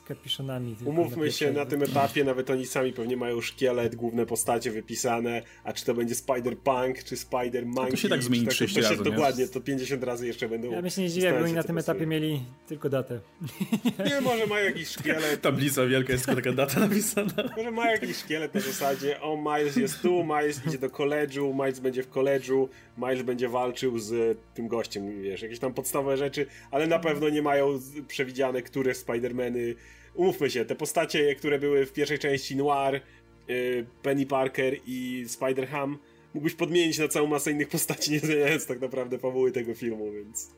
kapiszonami. 0.04 0.76
Umówmy 0.84 1.32
się, 1.32 1.52
na 1.52 1.66
tym 1.66 1.82
etapie 1.82 2.24
nawet 2.24 2.50
oni 2.50 2.66
sami 2.66 2.92
pewnie 2.92 3.16
mają 3.16 3.40
szkielet, 3.40 3.94
główne 3.94 4.26
postacie 4.26 4.70
wypisane, 4.70 5.42
a 5.64 5.72
czy 5.72 5.84
to 5.84 5.94
będzie 5.94 6.14
Spider-Punk, 6.14 7.04
czy 7.04 7.16
Spider-Monkey. 7.16 7.90
To 7.90 7.96
się 7.96 8.08
tak 8.08 8.22
zmieni 8.22 8.46
30 8.46 8.80
razy, 8.80 8.96
nie? 8.96 9.02
Dokładnie, 9.02 9.48
to 9.48 9.60
50 9.60 10.04
razy 10.04 10.26
jeszcze 10.26 10.48
będą 10.48 10.70
Ja 10.70 10.82
myślę, 10.82 11.02
nie 11.02 11.10
dziwię, 11.10 11.26
jakby 11.26 11.44
oni 11.44 11.52
na 11.52 11.62
tym 11.62 11.78
etapie 11.78 12.06
mieli 12.06 12.42
tylko 12.66 12.88
datę. 12.88 13.20
Nie, 14.10 14.20
może 14.20 14.46
mają 14.46 14.64
jakiś 14.64 14.88
szkielet. 14.88 15.40
Tablica 15.40 15.86
wielka, 15.86 16.12
jest 16.12 16.26
tylko 16.26 16.40
taka 16.40 16.52
data 16.52 16.80
napisana. 16.80 17.32
Może 17.56 17.70
mają 17.70 17.90
jakiś 17.92 18.16
szkielet 18.16 18.54
na 18.54 18.60
zasadzie, 18.60 19.20
o 19.20 19.36
Miles 19.36 19.76
jest 19.76 20.02
tu, 20.02 20.24
Miles 20.24 20.66
idzie 20.66 20.78
do 20.78 20.90
koledżu, 20.90 21.54
Miles 21.54 21.80
będzie 21.80 22.02
w 22.02 22.08
koledżu, 22.08 22.68
Miles 22.98 23.22
będzie 23.22 23.48
walczył 23.48 23.98
z 23.98 24.38
tym 24.54 24.68
gościem, 24.68 25.22
wiesz, 25.22 25.42
jakieś 25.42 25.58
tam 25.58 25.74
podstawowe 25.74 26.16
rzeczy, 26.16 26.46
ale 26.70 26.86
na 26.86 26.98
pewno 26.98 27.28
nie 27.28 27.42
mają 27.42 27.78
przewidziane, 28.08 28.62
które 28.62 28.92
Spider-Many 28.92 29.74
umówmy 30.14 30.50
się, 30.50 30.64
te 30.64 30.74
postacie, 30.74 31.34
które 31.34 31.58
były 31.58 31.86
w 31.86 31.92
pierwszej 31.92 32.18
części 32.18 32.56
Noir, 32.56 33.00
yy, 33.48 33.86
Penny 34.02 34.26
Parker 34.26 34.76
i 34.86 35.24
Spider-Ham, 35.28 35.96
mógłbyś 36.34 36.54
podmienić 36.54 36.98
na 36.98 37.08
całą 37.08 37.26
masę 37.26 37.50
innych 37.50 37.68
postaci, 37.68 38.12
nie 38.12 38.18
zmieniając 38.18 38.66
tak 38.66 38.80
naprawdę 38.80 39.18
fabuły 39.18 39.52
tego 39.52 39.74
filmu, 39.74 40.12
więc 40.12 40.50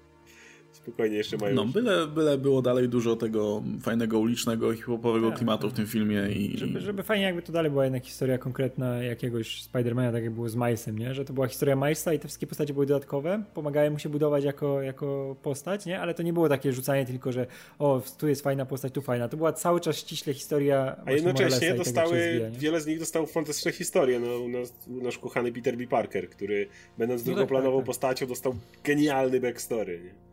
spokojnie 0.87 1.16
jeszcze 1.16 1.37
mają. 1.37 1.55
No, 1.55 1.64
byle, 1.64 2.07
byle 2.07 2.39
było 2.39 2.62
dalej 2.62 2.89
dużo 2.89 3.16
tego 3.16 3.62
fajnego 3.82 4.18
ulicznego, 4.18 4.72
hip-hopowego 4.74 5.28
tak. 5.28 5.39
klimatu 5.39 5.70
w 5.70 5.72
tym 5.72 5.87
filmie. 5.87 6.28
I, 6.28 6.59
żeby, 6.59 6.80
żeby 6.80 7.03
fajnie 7.03 7.24
jakby 7.24 7.43
to 7.43 7.53
dalej 7.53 7.70
była 7.70 7.84
jednak 7.84 8.05
historia 8.05 8.39
konkretna 8.39 9.03
jakiegoś 9.03 9.62
Spidermana, 9.62 10.12
tak 10.12 10.22
jak 10.22 10.32
było 10.32 10.49
z 10.49 10.57
Milesem, 10.57 10.99
nie? 10.99 11.14
Że 11.14 11.24
to 11.24 11.32
była 11.32 11.49
historia 11.49 11.76
Milesa 11.76 12.12
i 12.12 12.18
te 12.18 12.28
wszystkie 12.28 12.47
postacie 12.47 12.72
były 12.74 12.87
dodatkowe, 12.87 13.43
pomagały 13.55 13.91
mu 13.91 13.99
się 13.99 14.09
budować 14.09 14.45
jako, 14.45 14.82
jako 14.82 15.37
postać, 15.43 15.87
nie? 15.87 16.01
Ale 16.01 16.14
to 16.14 16.22
nie 16.22 16.32
było 16.32 16.49
takie 16.49 16.72
rzucanie 16.72 17.07
tylko, 17.07 17.32
że 17.32 17.47
o, 17.78 18.03
tu 18.18 18.28
jest 18.28 18.43
fajna 18.43 18.66
postać, 18.66 18.93
tu 18.93 19.03
fajna. 19.03 19.28
To 19.28 19.37
była 19.37 19.53
cały 19.53 19.80
czas 19.80 19.97
ściśle 19.97 20.34
historia 20.34 20.97
A 21.07 21.12
jednocześnie 21.12 21.74
dostały, 21.74 22.51
wiele 22.53 22.80
z 22.80 22.87
nich 22.87 22.99
dostało 22.99 23.26
fantastyczne 23.26 23.72
historie. 23.72 24.20
No, 24.20 24.59
nasz, 24.59 24.68
nasz 24.87 25.18
kochany 25.18 25.53
Peter 25.53 25.76
B. 25.76 25.87
Parker, 25.87 26.30
który 26.30 26.68
będąc 26.99 27.20
no 27.22 27.26
tak, 27.26 27.34
drugoplanową 27.34 27.76
tak, 27.76 27.82
tak. 27.82 27.87
postacią 27.87 28.26
dostał 28.26 28.55
genialny 28.84 29.41
backstory, 29.41 30.01
nie? 30.05 30.26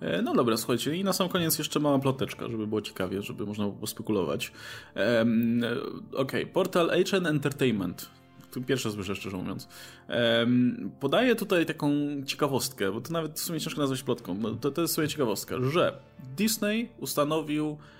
E, 0.00 0.22
no 0.22 0.34
dobra, 0.34 0.56
słuchajcie, 0.56 0.96
i 0.96 1.04
na 1.04 1.12
sam 1.12 1.28
koniec 1.28 1.58
jeszcze 1.58 1.80
mała 1.80 1.98
ploteczka, 1.98 2.48
żeby 2.48 2.66
było 2.66 2.82
ciekawie, 2.82 3.22
żeby 3.22 3.46
można 3.46 3.64
było 3.64 3.76
pospekulować. 3.76 4.52
Um, 4.96 5.64
Okej, 6.12 6.42
okay. 6.42 6.46
portal 6.46 6.90
HN 7.04 7.26
Entertainment, 7.26 8.10
pierwsze 8.66 8.90
słyszę 8.90 9.16
szczerze 9.16 9.36
mówiąc, 9.36 9.68
podaje 11.00 11.34
tutaj 11.34 11.66
taką 11.66 11.90
ciekawostkę, 12.26 12.92
bo 12.92 13.00
to 13.00 13.12
nawet 13.12 13.40
w 13.40 13.42
sumie 13.42 13.60
ciężko 13.60 13.80
nazwać 13.80 14.02
plotką, 14.02 14.56
to, 14.60 14.70
to 14.70 14.82
jest 14.82 14.94
sobie 14.94 15.08
ciekawostka, 15.08 15.56
że 15.60 15.98
Disney 16.36 16.88
ustanowił 16.98 17.76
E, 17.76 17.97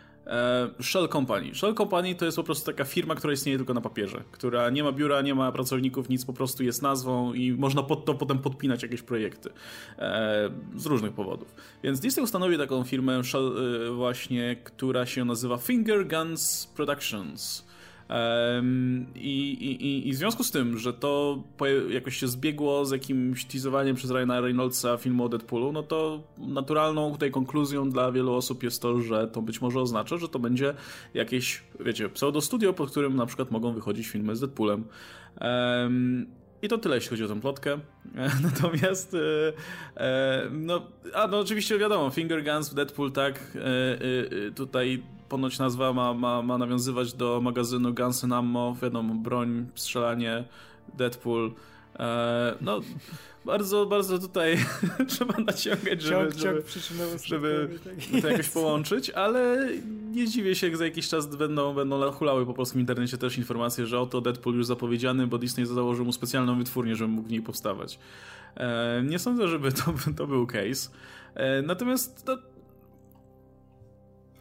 Shell 0.82 1.08
Company. 1.08 1.54
Shell 1.54 1.74
Company 1.74 2.14
to 2.14 2.24
jest 2.24 2.36
po 2.36 2.44
prostu 2.44 2.66
taka 2.66 2.84
firma, 2.84 3.14
która 3.14 3.32
istnieje 3.32 3.58
tylko 3.58 3.74
na 3.74 3.80
papierze, 3.80 4.24
która 4.30 4.70
nie 4.70 4.84
ma 4.84 4.92
biura, 4.92 5.22
nie 5.22 5.34
ma 5.34 5.52
pracowników, 5.52 6.08
nic, 6.08 6.24
po 6.24 6.32
prostu 6.32 6.64
jest 6.64 6.82
nazwą 6.82 7.32
i 7.32 7.52
można 7.52 7.82
pod 7.82 8.04
to 8.04 8.14
potem 8.14 8.38
podpinać 8.38 8.82
jakieś 8.82 9.02
projekty 9.02 9.50
e, 9.98 10.50
z 10.76 10.86
różnych 10.86 11.12
powodów. 11.12 11.54
Więc 11.82 12.00
Disney 12.00 12.24
ustanowił 12.24 12.58
taką 12.58 12.84
firmę 12.84 13.24
Shell 13.24 13.52
e, 13.88 13.90
właśnie, 13.90 14.56
która 14.64 15.06
się 15.06 15.24
nazywa 15.24 15.56
Finger 15.56 16.08
Guns 16.08 16.66
Productions. 16.76 17.67
I, 19.14 19.50
i, 19.50 20.08
I 20.08 20.12
w 20.12 20.16
związku 20.16 20.44
z 20.44 20.50
tym, 20.50 20.78
że 20.78 20.92
to 20.92 21.42
jakoś 21.90 22.16
się 22.16 22.28
zbiegło 22.28 22.84
z 22.84 22.90
jakimś 22.90 23.44
teasowaniem 23.44 23.96
przez 23.96 24.10
Ryana 24.10 24.40
Reynoldsa 24.40 24.96
filmu 24.96 25.24
o 25.24 25.28
Deadpoolu, 25.28 25.72
no 25.72 25.82
to 25.82 26.22
naturalną 26.38 27.12
tutaj 27.12 27.30
konkluzją 27.30 27.90
dla 27.90 28.12
wielu 28.12 28.34
osób 28.34 28.62
jest 28.62 28.82
to, 28.82 29.00
że 29.00 29.28
to 29.28 29.42
być 29.42 29.60
może 29.60 29.80
oznacza, 29.80 30.16
że 30.16 30.28
to 30.28 30.38
będzie 30.38 30.74
jakieś, 31.14 31.62
wiecie, 31.80 32.08
pseudo-studio, 32.08 32.72
pod 32.72 32.90
którym 32.90 33.16
na 33.16 33.26
przykład 33.26 33.50
mogą 33.50 33.72
wychodzić 33.72 34.08
filmy 34.08 34.36
z 34.36 34.40
Deadpoolem. 34.40 34.84
I 36.62 36.68
to 36.68 36.78
tyle, 36.78 36.94
jeśli 36.94 37.10
chodzi 37.10 37.24
o 37.24 37.28
tę 37.28 37.40
plotkę. 37.40 37.78
Natomiast, 38.42 39.14
e, 39.14 39.52
e, 39.96 40.48
no, 40.50 40.86
a 41.14 41.26
no 41.26 41.38
oczywiście 41.38 41.78
wiadomo, 41.78 42.10
Finger 42.10 42.44
Guns 42.44 42.70
w 42.70 42.74
Deadpool, 42.74 43.12
tak, 43.12 43.56
e, 43.56 44.50
tutaj 44.50 45.02
ponoć 45.28 45.58
nazwa 45.58 45.92
ma, 45.92 46.14
ma, 46.14 46.42
ma 46.42 46.58
nawiązywać 46.58 47.12
do 47.12 47.40
magazynu 47.40 47.94
Guns 47.94 48.24
N' 48.24 48.32
Ammo, 48.32 48.76
wiadomo, 48.82 49.14
broń, 49.14 49.66
strzelanie, 49.74 50.44
Deadpool. 50.94 51.52
no, 52.60 52.80
bardzo, 53.44 53.86
bardzo 53.86 54.18
tutaj 54.18 54.56
trzeba 55.08 55.34
naciągać, 55.38 56.02
żeby, 56.02 56.32
ciąg, 56.32 56.34
żeby, 56.34 56.62
żeby 57.24 57.78
tak 57.84 58.22
to 58.22 58.28
jakoś 58.28 58.48
połączyć, 58.48 59.10
ale 59.10 59.68
nie 60.10 60.26
zdziwię 60.26 60.54
się, 60.54 60.66
jak 60.66 60.76
za 60.76 60.84
jakiś 60.84 61.08
czas 61.08 61.36
będą, 61.36 61.74
będą 61.74 62.10
hulały 62.10 62.46
po 62.46 62.54
polskim 62.54 62.80
internecie 62.80 63.18
też 63.18 63.38
informacje, 63.38 63.86
że 63.86 64.00
oto 64.00 64.20
Deadpool 64.20 64.56
już 64.56 64.66
zapowiedziany, 64.66 65.26
bo 65.26 65.38
Disney 65.38 65.66
założył 65.66 66.04
mu 66.04 66.12
specjalną 66.12 66.58
wytwórnię, 66.58 66.96
żeby 66.96 67.12
mógł 67.12 67.28
w 67.28 67.30
niej 67.30 67.42
powstawać. 67.42 67.98
E, 68.56 69.02
nie 69.06 69.18
sądzę, 69.18 69.48
żeby 69.48 69.72
to, 69.72 69.94
to 70.16 70.26
był 70.26 70.46
case. 70.46 70.90
E, 71.34 71.62
natomiast 71.62 72.24
no, 72.26 72.38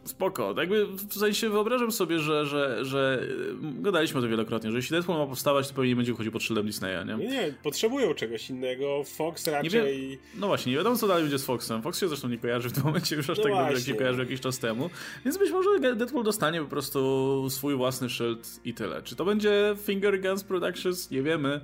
Spoko. 0.08 0.54
Jakby 0.56 0.86
w 0.86 1.14
sensie 1.14 1.48
wyobrażam 1.48 1.92
sobie, 1.92 2.18
że, 2.18 2.46
że, 2.46 2.84
że 2.84 3.22
y, 3.22 3.82
gadaliśmy 3.82 4.18
o 4.18 4.20
tym 4.20 4.30
wielokrotnie, 4.30 4.70
że 4.70 4.76
jeśli 4.76 4.94
Deadpool 4.94 5.18
ma 5.18 5.26
powstawać, 5.26 5.68
to 5.68 5.74
pewnie 5.74 5.90
nie 5.90 5.96
będzie 5.96 6.14
chodził 6.14 6.32
pod 6.32 6.42
szyldem 6.42 6.66
Disneya, 6.66 7.06
nie? 7.06 7.14
Nie, 7.14 7.26
nie, 7.26 7.54
potrzebują 7.62 8.14
czegoś 8.14 8.50
innego. 8.50 9.04
Fox 9.04 9.46
raczej... 9.46 9.70
Wie... 9.70 10.18
No 10.34 10.46
właśnie, 10.46 10.72
nie 10.72 10.78
wiadomo 10.78 10.96
co 10.96 11.08
dalej 11.08 11.22
będzie 11.22 11.38
z 11.38 11.44
Foxem. 11.44 11.82
Fox 11.82 12.00
się 12.00 12.08
zresztą 12.08 12.28
nie 12.28 12.38
kojarzy 12.38 12.68
w 12.68 12.72
tym 12.72 12.84
momencie 12.84 13.16
już 13.16 13.30
aż 13.30 13.38
no 13.38 13.44
tak 13.44 13.52
dobrze, 13.52 13.72
jak 13.72 13.82
się 13.82 13.94
kojarzy 13.94 14.20
jakiś 14.20 14.40
czas 14.40 14.58
temu. 14.58 14.90
Więc 15.24 15.38
być 15.38 15.50
może 15.50 15.80
Deadpool 15.80 16.24
dostanie 16.24 16.60
po 16.60 16.68
prostu 16.68 17.46
swój 17.50 17.74
własny 17.74 18.10
szyld 18.10 18.60
i 18.64 18.74
tyle. 18.74 19.02
Czy 19.02 19.16
to 19.16 19.24
będzie 19.24 19.76
Finger 19.86 20.20
Guns 20.20 20.44
Productions? 20.44 21.10
Nie 21.10 21.22
wiemy, 21.22 21.60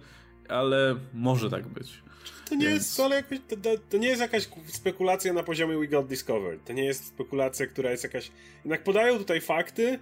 ale 0.49 0.97
może 1.15 1.51
tak 1.51 1.69
być. 1.69 2.03
To 2.49 2.55
nie 2.55 2.67
Więc... 2.67 2.75
jest 2.75 2.93
wcale 2.93 3.17
jakoś, 3.17 3.39
to, 3.49 3.57
to, 3.91 3.97
nie 3.99 4.09
jest 4.09 4.21
jakaś 4.21 4.49
spekulacja 4.67 5.33
na 5.33 5.43
poziomie 5.43 5.79
We 5.79 5.87
Got 5.87 6.07
Discovered. 6.07 6.65
To 6.65 6.73
nie 6.73 6.85
jest 6.85 7.07
spekulacja, 7.07 7.67
która 7.67 7.91
jest 7.91 8.03
jakaś... 8.03 8.31
Jednak 8.65 8.83
podają 8.83 9.19
tutaj 9.19 9.41
fakty 9.41 9.99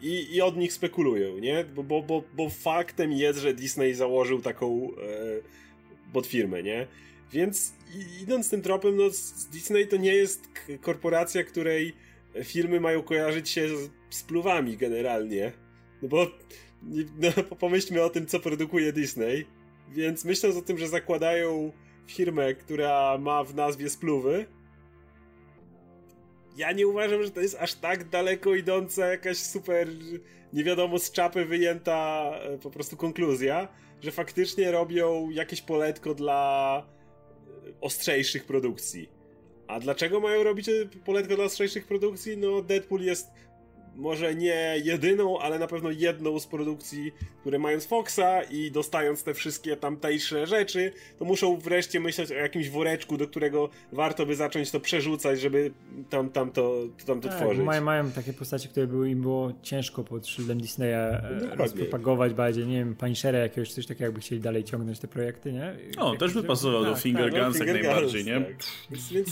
i, 0.00 0.34
i 0.34 0.40
od 0.40 0.56
nich 0.56 0.72
spekulują, 0.72 1.38
nie? 1.38 1.64
Bo, 1.64 1.82
bo, 1.82 2.02
bo, 2.02 2.22
bo 2.34 2.50
faktem 2.50 3.12
jest, 3.12 3.38
że 3.38 3.54
Disney 3.54 3.94
założył 3.94 4.40
taką 4.40 4.90
e, 4.90 4.92
botfirmę, 6.12 6.62
nie? 6.62 6.86
Więc 7.32 7.72
idąc 8.22 8.50
tym 8.50 8.62
tropem, 8.62 8.96
no 8.96 9.04
Disney 9.52 9.86
to 9.86 9.96
nie 9.96 10.14
jest 10.14 10.48
korporacja, 10.80 11.44
której 11.44 11.94
filmy 12.44 12.80
mają 12.80 13.02
kojarzyć 13.02 13.50
się 13.50 13.68
z, 13.68 13.90
z 14.10 14.22
pluwami 14.22 14.76
generalnie. 14.76 15.52
No 16.02 16.08
bo 16.08 16.26
no, 17.18 17.56
pomyślmy 17.58 18.02
o 18.02 18.10
tym, 18.10 18.26
co 18.26 18.40
produkuje 18.40 18.92
Disney. 18.92 19.46
Więc 19.92 20.24
myśląc 20.24 20.56
o 20.56 20.62
tym, 20.62 20.78
że 20.78 20.88
zakładają 20.88 21.72
firmę, 22.06 22.54
która 22.54 23.18
ma 23.18 23.44
w 23.44 23.54
nazwie 23.54 23.90
spluwy, 23.90 24.46
ja 26.56 26.72
nie 26.72 26.86
uważam, 26.86 27.24
że 27.24 27.30
to 27.30 27.40
jest 27.40 27.56
aż 27.60 27.74
tak 27.74 28.08
daleko 28.08 28.54
idąca 28.54 29.06
jakaś 29.06 29.36
super, 29.36 29.88
nie 30.52 30.64
wiadomo 30.64 30.98
z 30.98 31.10
czapy 31.10 31.44
wyjęta 31.44 32.30
e, 32.34 32.58
po 32.58 32.70
prostu 32.70 32.96
konkluzja, 32.96 33.68
że 34.02 34.10
faktycznie 34.10 34.70
robią 34.70 35.30
jakieś 35.30 35.62
poletko 35.62 36.14
dla 36.14 36.82
e, 37.66 37.80
ostrzejszych 37.80 38.44
produkcji. 38.44 39.08
A 39.66 39.80
dlaczego 39.80 40.20
mają 40.20 40.42
robić 40.42 40.68
e, 40.68 40.72
poletko 41.04 41.36
dla 41.36 41.44
ostrzejszych 41.44 41.86
produkcji? 41.86 42.36
No 42.36 42.62
Deadpool 42.62 43.02
jest 43.02 43.26
może 43.96 44.34
nie 44.34 44.74
jedyną, 44.84 45.38
ale 45.38 45.58
na 45.58 45.66
pewno 45.66 45.90
jedną 45.90 46.40
z 46.40 46.46
produkcji, 46.46 47.12
które 47.40 47.58
mając 47.58 47.86
Foxa 47.86 48.42
i 48.50 48.70
dostając 48.70 49.22
te 49.22 49.34
wszystkie 49.34 49.76
tamtejsze 49.76 50.46
rzeczy, 50.46 50.92
to 51.18 51.24
muszą 51.24 51.56
wreszcie 51.56 52.00
myśleć 52.00 52.30
o 52.30 52.34
jakimś 52.34 52.70
woreczku, 52.70 53.16
do 53.16 53.26
którego 53.26 53.68
warto 53.92 54.26
by 54.26 54.36
zacząć 54.36 54.70
to 54.70 54.80
przerzucać, 54.80 55.40
żeby 55.40 55.70
tam, 56.10 56.30
tam 56.30 56.50
to, 56.50 56.82
tam 57.06 57.20
to 57.20 57.28
tak, 57.28 57.36
tworzyć. 57.38 57.64
Mają, 57.64 57.82
mają 57.82 58.10
takie 58.10 58.32
postacie, 58.32 58.68
które 58.68 58.86
były, 58.86 59.10
im 59.10 59.22
było 59.22 59.52
ciężko 59.62 60.04
pod 60.04 60.26
szyldem 60.26 60.60
Disneya 60.60 60.92
e, 60.92 61.38
no, 61.48 61.56
rozpropagować 61.56 62.34
bardziej, 62.34 62.66
nie 62.66 62.78
wiem, 62.78 62.94
Punishera 62.94 63.38
jakiegoś, 63.38 63.72
coś 63.72 63.86
takiego, 63.86 64.04
jakby 64.04 64.20
chcieli 64.20 64.40
dalej 64.40 64.64
ciągnąć 64.64 64.98
te 64.98 65.08
projekty, 65.08 65.52
nie? 65.52 65.76
O, 65.98 66.10
Jak, 66.10 66.20
też 66.20 66.34
by 66.34 66.42
pasował 66.42 66.84
tak, 66.84 66.92
do 66.92 67.00
Finger 67.00 67.32
tak, 67.32 67.42
Guns 67.42 67.58
jak 67.58 67.68
najbardziej, 67.68 68.24
nie? 68.24 68.40
Tak. 68.40 68.64
Więc, 68.90 69.12
więc 69.12 69.28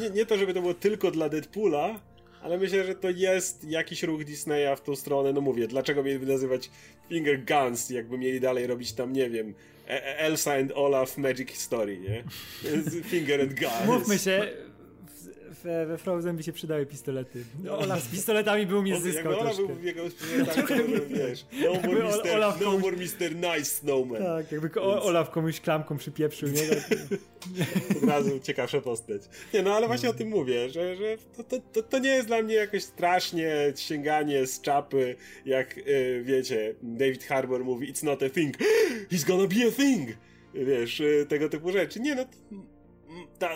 nie, 0.00 0.10
nie 0.10 0.26
to, 0.26 0.38
żeby 0.38 0.54
to 0.54 0.60
było 0.60 0.74
tylko 0.74 1.10
dla 1.10 1.28
Deadpoola, 1.28 2.00
ale 2.46 2.58
myślę, 2.58 2.84
że 2.84 2.94
to 2.94 3.10
jest 3.10 3.64
jakiś 3.64 4.02
ruch 4.02 4.24
Disneya 4.24 4.76
w 4.76 4.80
tą 4.80 4.96
stronę. 4.96 5.32
No 5.32 5.40
mówię, 5.40 5.68
dlaczego 5.68 6.02
mieliby 6.02 6.26
nazywać 6.26 6.70
Finger 7.08 7.44
Guns, 7.44 7.90
jakby 7.90 8.18
mieli 8.18 8.40
dalej 8.40 8.66
robić 8.66 8.92
tam, 8.92 9.12
nie 9.12 9.30
wiem, 9.30 9.54
e, 9.88 9.90
e, 9.90 10.18
Elsa 10.18 10.54
and 10.54 10.72
Olaf 10.74 11.18
Magic 11.18 11.50
History, 11.50 11.98
nie? 11.98 12.24
Finger 13.10 13.40
and 13.40 13.60
Guns. 13.60 13.86
Mówmy 13.86 14.18
się, 14.18 14.48
we, 15.64 15.86
we 15.86 15.98
Frozen 15.98 16.36
by 16.36 16.42
się 16.42 16.52
przydały 16.52 16.86
pistolety. 16.86 17.44
No, 17.62 17.78
Olaf 17.78 18.02
z 18.02 18.08
pistoletami 18.08 18.66
był 18.66 18.82
mi 18.82 19.00
zyskał 19.00 19.32
Jakby 19.32 19.40
Olaf 19.40 19.56
był 19.56 19.76
biegał 19.76 20.10
z 20.10 20.14
pistoletami, 20.14 20.92
to 20.92 21.06
wiesz, 21.08 21.46
no 21.64 21.72
more, 21.72 22.04
Mister, 22.04 22.36
Olaf 22.36 22.60
no 22.60 22.78
more 22.78 22.96
Mr. 22.96 23.34
Nice 23.34 23.64
Snowman. 23.64 24.22
Tak, 24.22 24.52
jakby 24.52 24.68
Więc... 24.68 24.86
Olaf 24.86 25.30
komuś 25.30 25.60
klamką 25.60 25.96
przypieprzył, 25.96 26.48
nie? 26.48 26.62
Od 28.02 28.08
razu 28.08 28.40
ciekawsza 28.40 28.80
postać. 28.80 29.22
Nie, 29.54 29.62
no 29.62 29.74
ale 29.74 29.86
właśnie 29.86 30.10
o 30.10 30.14
tym 30.14 30.28
mówię, 30.28 30.70
że, 30.70 30.96
że 30.96 31.16
to, 31.36 31.44
to, 31.44 31.60
to, 31.72 31.82
to 31.82 31.98
nie 31.98 32.10
jest 32.10 32.26
dla 32.26 32.42
mnie 32.42 32.54
jakoś 32.54 32.82
strasznie 32.82 33.72
sięganie 33.76 34.46
z 34.46 34.60
czapy, 34.60 35.16
jak 35.44 35.76
yy, 35.76 36.22
wiecie, 36.24 36.74
David 36.82 37.24
Harbour 37.24 37.64
mówi 37.64 37.92
It's 37.92 38.04
not 38.04 38.22
a 38.22 38.30
thing. 38.30 38.56
He's 39.12 39.26
gonna 39.26 39.48
be 39.48 39.68
a 39.68 39.70
thing! 39.70 40.10
Wiesz, 40.54 41.00
yy, 41.00 41.26
tego 41.28 41.48
typu 41.48 41.72
rzeczy. 41.72 42.00
Nie 42.00 42.14
no, 42.14 42.24
ta, 43.38 43.50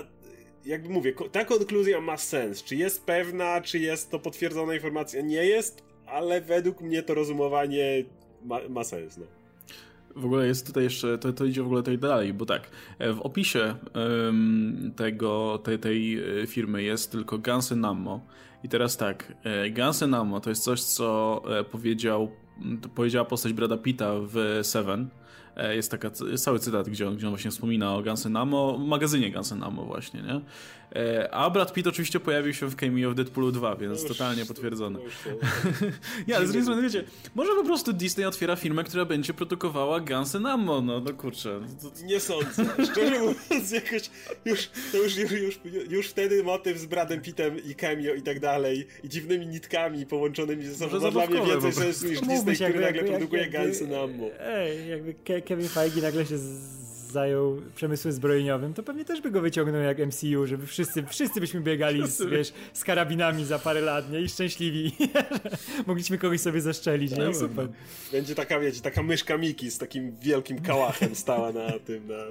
jakby 0.65 0.89
mówię, 0.89 1.13
ta 1.33 1.45
konkluzja 1.45 2.01
ma 2.01 2.17
sens. 2.17 2.63
Czy 2.65 2.77
jest 2.77 3.05
pewna, 3.05 3.61
czy 3.61 3.79
jest 3.79 4.11
to 4.11 4.19
potwierdzona 4.19 4.75
informacja? 4.75 5.23
Nie 5.23 5.45
jest, 5.45 5.83
ale 6.07 6.41
według 6.41 6.81
mnie 6.81 7.03
to 7.03 7.15
rozumowanie 7.15 8.05
ma, 8.45 8.61
ma 8.69 8.85
sens. 8.85 9.17
No. 9.19 9.27
W 10.17 10.25
ogóle 10.25 10.47
jest 10.47 10.67
tutaj 10.67 10.85
jeszcze, 10.85 11.19
to, 11.19 11.33
to 11.33 11.45
idzie 11.45 11.63
w 11.63 11.67
ogóle 11.67 11.83
tutaj 11.83 11.99
dalej, 11.99 12.35
bo 12.35 12.47
tak, 12.47 12.71
e, 12.99 13.13
w 13.13 13.21
opisie 13.21 13.75
um, 13.95 14.93
tego, 14.97 15.59
tej, 15.65 15.79
tej 15.79 16.19
e, 16.43 16.47
firmy 16.47 16.83
jest 16.83 17.13
tylko 17.13 17.39
Guns 17.39 17.73
Ammo. 17.73 18.27
I 18.65 18.69
teraz 18.69 18.97
tak, 18.97 19.33
e, 19.45 19.71
Guns 19.71 20.03
Ammo 20.03 20.41
to 20.41 20.51
jest 20.51 20.63
coś, 20.63 20.83
co 20.83 21.43
powiedział, 21.71 22.31
powiedziała 22.95 23.25
postać 23.25 23.53
Brada 23.53 23.77
Pitta 23.77 24.13
w 24.21 24.61
Seven, 24.63 25.09
jest 25.75 25.91
taka, 25.91 26.11
jest 26.31 26.45
cały 26.45 26.59
cytat, 26.59 26.89
gdzie 26.89 27.09
on, 27.09 27.17
gdzie 27.17 27.27
on 27.27 27.33
właśnie 27.33 27.51
wspomina 27.51 27.95
o 27.95 28.03
Guns 28.03 28.27
Ammo, 28.27 28.79
w 28.79 28.85
magazynie 28.85 29.33
Guns 29.33 29.53
Ammo 29.53 29.85
właśnie, 29.85 30.23
nie? 30.23 30.41
E, 30.97 31.35
a 31.35 31.51
Brad 31.51 31.73
Pitt 31.73 31.87
oczywiście 31.87 32.21
pojawił 32.21 32.55
się 32.55 32.67
w 32.67 32.77
cameo 32.77 33.11
w 33.11 33.15
Deadpoolu 33.15 33.53
2, 33.53 33.77
więc 33.77 34.05
totalnie 34.05 34.47
potwierdzone. 34.47 34.99
nie, 36.29 36.37
ale 36.37 36.47
z 36.47 36.49
drugiej 36.49 36.63
strony, 36.63 36.83
wiecie, 36.83 37.05
może 37.35 37.53
po 37.53 37.65
prostu 37.65 37.93
Disney 37.93 38.25
otwiera 38.25 38.57
firmę, 38.57 38.85
która 38.85 39.05
będzie 39.05 39.35
produkowała 39.35 40.01
Guns 40.01 40.35
Ammo, 40.35 40.81
no, 40.81 41.01
no 41.01 41.13
kurczę. 41.13 41.61
To... 41.83 42.05
Nie 42.05 42.21
sądzę. 42.21 42.65
Szczerze 42.93 43.19
mówiąc, 43.21 43.71
jakoś 43.71 44.11
już, 44.45 44.71
to 44.93 44.99
już, 44.99 45.17
już, 45.17 45.33
już, 45.33 45.61
już 45.91 46.09
wtedy 46.09 46.45
motyw 46.45 46.79
z 46.79 46.87
Bradem 46.87 47.21
Pittem 47.21 47.65
i 47.65 47.75
cameo 47.75 48.15
i 48.15 48.23
tak 48.23 48.41
dalej, 48.41 48.87
i 49.05 49.09
dziwnymi 49.09 49.47
nitkami 49.47 50.07
połączonymi 50.07 50.67
ze 50.67 50.75
sobą, 50.75 51.01
ma 51.01 51.11
dla 51.11 51.27
mnie 51.27 51.47
więcej 51.47 51.73
sensu 51.73 52.07
niż 52.07 52.21
Disney, 52.21 52.55
który 52.55 52.81
nagle 52.81 53.05
produkuje 53.05 53.51
Guns 53.51 53.83
Ammo. 53.83 54.27
Ej, 54.41 54.89
jakby 54.89 55.15
Kevin 55.43 55.69
Feige 55.69 56.03
nagle 56.03 56.27
się 56.27 56.39
zajął 57.11 57.63
przemysłem 57.75 58.13
zbrojeniowym, 58.15 58.75
to 58.75 58.83
pewnie 58.83 59.05
też 59.05 59.21
by 59.21 59.31
go 59.31 59.41
wyciągnął 59.41 59.83
jak 59.83 59.99
MCU, 59.99 60.47
żeby 60.47 60.67
wszyscy, 60.67 61.03
wszyscy 61.03 61.41
byśmy 61.41 61.61
biegali 61.61 62.09
z, 62.11 62.23
wiesz, 62.23 62.53
z 62.73 62.85
karabinami 62.85 63.45
za 63.45 63.59
parę 63.59 63.81
lat, 63.81 64.11
nie? 64.11 64.21
I 64.21 64.29
szczęśliwi. 64.29 64.93
Mogliśmy 65.87 66.19
kogoś 66.19 66.41
sobie 66.41 66.61
zaszczelić, 66.61 67.13
nie? 67.13 67.35
Super. 67.35 67.69
Będzie 68.13 68.35
taka, 68.35 68.61
wiecie, 68.61 68.81
taka 68.81 69.03
myszka 69.03 69.39
Miki 69.39 69.71
z 69.71 69.79
takim 69.79 70.17
wielkim 70.17 70.61
kałachem 70.61 71.15
stała 71.15 71.53
na 71.53 71.79
tym, 71.79 72.07
na, 72.07 72.25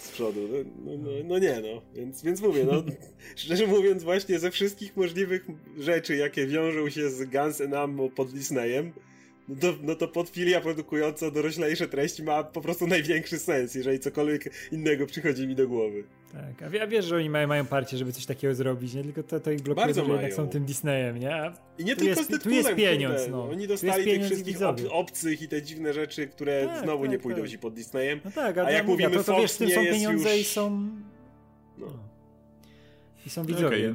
z 0.00 0.10
przodu. 0.10 0.40
No, 0.52 0.58
no, 0.84 0.98
no, 0.98 1.10
no 1.24 1.38
nie, 1.38 1.60
no. 1.60 1.82
Więc, 1.94 2.22
więc 2.22 2.40
mówię, 2.40 2.64
no, 2.64 2.82
szczerze 3.36 3.66
mówiąc 3.66 4.02
właśnie 4.02 4.38
ze 4.38 4.50
wszystkich 4.50 4.96
możliwych 4.96 5.46
rzeczy, 5.78 6.16
jakie 6.16 6.46
wiążą 6.46 6.90
się 6.90 7.10
z 7.10 7.24
Guns 7.24 7.60
N' 7.60 7.74
Ammo 7.74 8.08
pod 8.08 8.32
Disneyem, 8.32 8.92
no 9.48 9.56
to, 9.60 9.74
no 9.82 9.94
to 9.94 10.08
podfilia 10.08 10.60
produkująca 10.60 11.30
doroślejsze 11.30 11.88
treści 11.88 12.22
ma 12.22 12.44
po 12.44 12.60
prostu 12.60 12.86
największy 12.86 13.38
sens, 13.38 13.74
jeżeli 13.74 13.98
cokolwiek 13.98 14.52
innego 14.72 15.06
przychodzi 15.06 15.46
mi 15.46 15.54
do 15.54 15.68
głowy. 15.68 16.04
Tak, 16.32 16.62
a, 16.82 16.86
wiesz, 16.86 17.04
że 17.04 17.16
oni 17.16 17.30
mają, 17.30 17.48
mają 17.48 17.66
parcie, 17.66 17.96
żeby 17.96 18.12
coś 18.12 18.26
takiego 18.26 18.54
zrobić, 18.54 18.94
nie? 18.94 19.02
Tylko 19.02 19.22
to, 19.22 19.40
to 19.40 19.50
ich 19.50 19.60
blokuje, 19.60 19.86
Bardzo 19.86 20.04
że 20.04 20.12
jednak 20.12 20.34
są 20.34 20.48
tym 20.48 20.64
Disneyem, 20.64 21.18
nie? 21.18 21.34
A 21.34 21.52
I 21.78 21.84
nie 21.84 21.96
tylko 21.96 22.20
jest, 22.20 22.34
z 22.34 22.42
Tu 22.42 22.50
jest 22.50 22.74
pieniądz, 22.74 23.28
no. 23.30 23.50
Oni 23.50 23.68
dostali 23.68 24.04
tych 24.04 24.24
wszystkich 24.24 24.62
ob, 24.62 24.80
obcych 24.90 25.42
i 25.42 25.48
te 25.48 25.62
dziwne 25.62 25.92
rzeczy, 25.92 26.26
które 26.26 26.66
tak, 26.66 26.84
znowu 26.84 27.02
tak, 27.02 27.12
nie 27.12 27.18
pójdą 27.18 27.40
tak. 27.40 27.50
ci 27.50 27.58
pod 27.58 27.74
Disneyem. 27.74 28.20
No 28.24 28.30
tak, 28.30 28.58
a, 28.58 28.64
a 28.64 28.70
jak 28.70 28.82
ja 28.82 28.90
mówimy, 28.90 29.16
to, 29.16 29.24
to 29.24 29.40
wiesz, 29.40 29.52
tym 29.52 29.70
są 29.70 29.84
pieniądze 29.84 30.36
już... 30.36 30.46
i 30.46 30.50
są... 30.50 30.88
No. 31.78 31.86
I 33.26 33.30
są 33.30 33.44
widzowie. 33.44 33.90
Okay. 33.90 33.94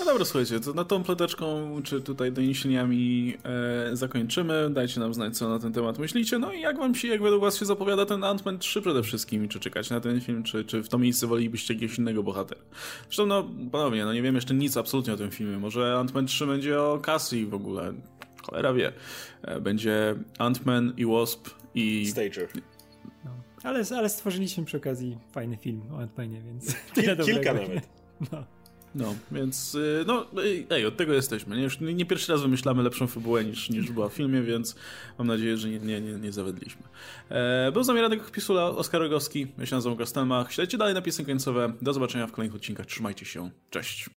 No 0.00 0.06
dobra, 0.06 0.24
słuchajcie, 0.24 0.60
to 0.60 0.72
na 0.72 0.84
tą 0.84 1.02
ploteczką, 1.02 1.80
czy 1.84 2.00
tutaj 2.00 2.32
doniesieniami 2.32 3.34
e, 3.44 3.96
zakończymy. 3.96 4.70
Dajcie 4.70 5.00
nam 5.00 5.14
znać, 5.14 5.36
co 5.36 5.48
na 5.48 5.58
ten 5.58 5.72
temat 5.72 5.98
myślicie. 5.98 6.38
No 6.38 6.52
i 6.52 6.60
jak 6.60 6.78
wam 6.78 6.94
się, 6.94 7.08
jak 7.08 7.22
według 7.22 7.42
was 7.42 7.58
się 7.58 7.66
zapowiada 7.66 8.06
ten 8.06 8.20
Ant-Man 8.20 8.58
3 8.58 8.82
przede 8.82 9.02
wszystkim, 9.02 9.48
czy 9.48 9.60
czekać 9.60 9.90
na 9.90 10.00
ten 10.00 10.20
film, 10.20 10.42
czy, 10.42 10.64
czy 10.64 10.82
w 10.82 10.88
to 10.88 10.98
miejsce 10.98 11.26
wolelibyście 11.26 11.74
jakiegoś 11.74 11.98
innego 11.98 12.22
bohatera. 12.22 12.60
Zresztą, 13.02 13.26
no, 13.26 13.48
ponownie, 13.72 14.04
no 14.04 14.12
nie 14.12 14.22
wiem 14.22 14.34
jeszcze 14.34 14.54
nic 14.54 14.76
absolutnie 14.76 15.14
o 15.14 15.16
tym 15.16 15.30
filmie. 15.30 15.58
Może 15.58 15.80
Ant-Man 15.80 16.26
3 16.26 16.46
będzie 16.46 16.82
o 16.82 16.98
Cassie 16.98 17.46
w 17.46 17.54
ogóle. 17.54 17.92
Cholera 18.42 18.72
wie. 18.72 18.92
E, 19.42 19.60
będzie 19.60 20.14
Ant-Man 20.38 20.92
i 20.96 21.06
Wasp 21.06 21.48
i... 21.74 22.06
Stager. 22.06 22.48
No. 23.24 23.30
Ale, 23.62 23.84
ale 23.96 24.08
stworzyliśmy 24.08 24.64
przy 24.64 24.76
okazji 24.76 25.18
fajny 25.32 25.56
film 25.56 25.82
o 25.92 25.96
Ant-Manie, 25.96 26.42
więc... 26.42 26.76
Kil, 26.94 27.24
kilka 27.24 27.54
nawet. 27.54 27.88
No. 28.32 28.59
No, 28.94 29.14
więc 29.32 29.74
y, 29.74 30.04
no, 30.06 30.26
y, 30.44 30.66
ej, 30.70 30.86
od 30.86 30.96
tego 30.96 31.12
jesteśmy. 31.12 31.56
Nie, 31.56 31.62
Już 31.62 31.80
nie 31.80 32.06
pierwszy 32.06 32.32
raz 32.32 32.42
wymyślamy 32.42 32.82
lepszą 32.82 33.06
fabułę 33.06 33.44
niż, 33.44 33.70
niż 33.70 33.90
była 33.90 34.08
w 34.08 34.12
filmie, 34.12 34.42
więc 34.42 34.76
mam 35.18 35.26
nadzieję, 35.26 35.56
że 35.56 35.68
nie, 35.68 35.78
nie, 35.78 36.00
nie, 36.00 36.12
nie 36.12 36.32
zawedliśmy. 36.32 36.82
E, 37.28 37.72
był 37.72 37.82
z 37.82 37.88
nami 37.88 38.00
Radek 38.00 38.30
Pisula, 38.30 38.66
Oskar 38.66 39.00
Rogowski, 39.00 39.46
ja 39.58 39.66
się 39.66 39.76
nazywam 39.76 39.98
Gastelmach. 39.98 40.52
Śledźcie 40.52 40.78
dalej 40.78 40.94
napisy 40.94 41.24
końcowe. 41.24 41.72
Do 41.82 41.92
zobaczenia 41.92 42.26
w 42.26 42.32
kolejnych 42.32 42.56
odcinkach. 42.56 42.86
Trzymajcie 42.86 43.26
się. 43.26 43.50
Cześć. 43.70 44.08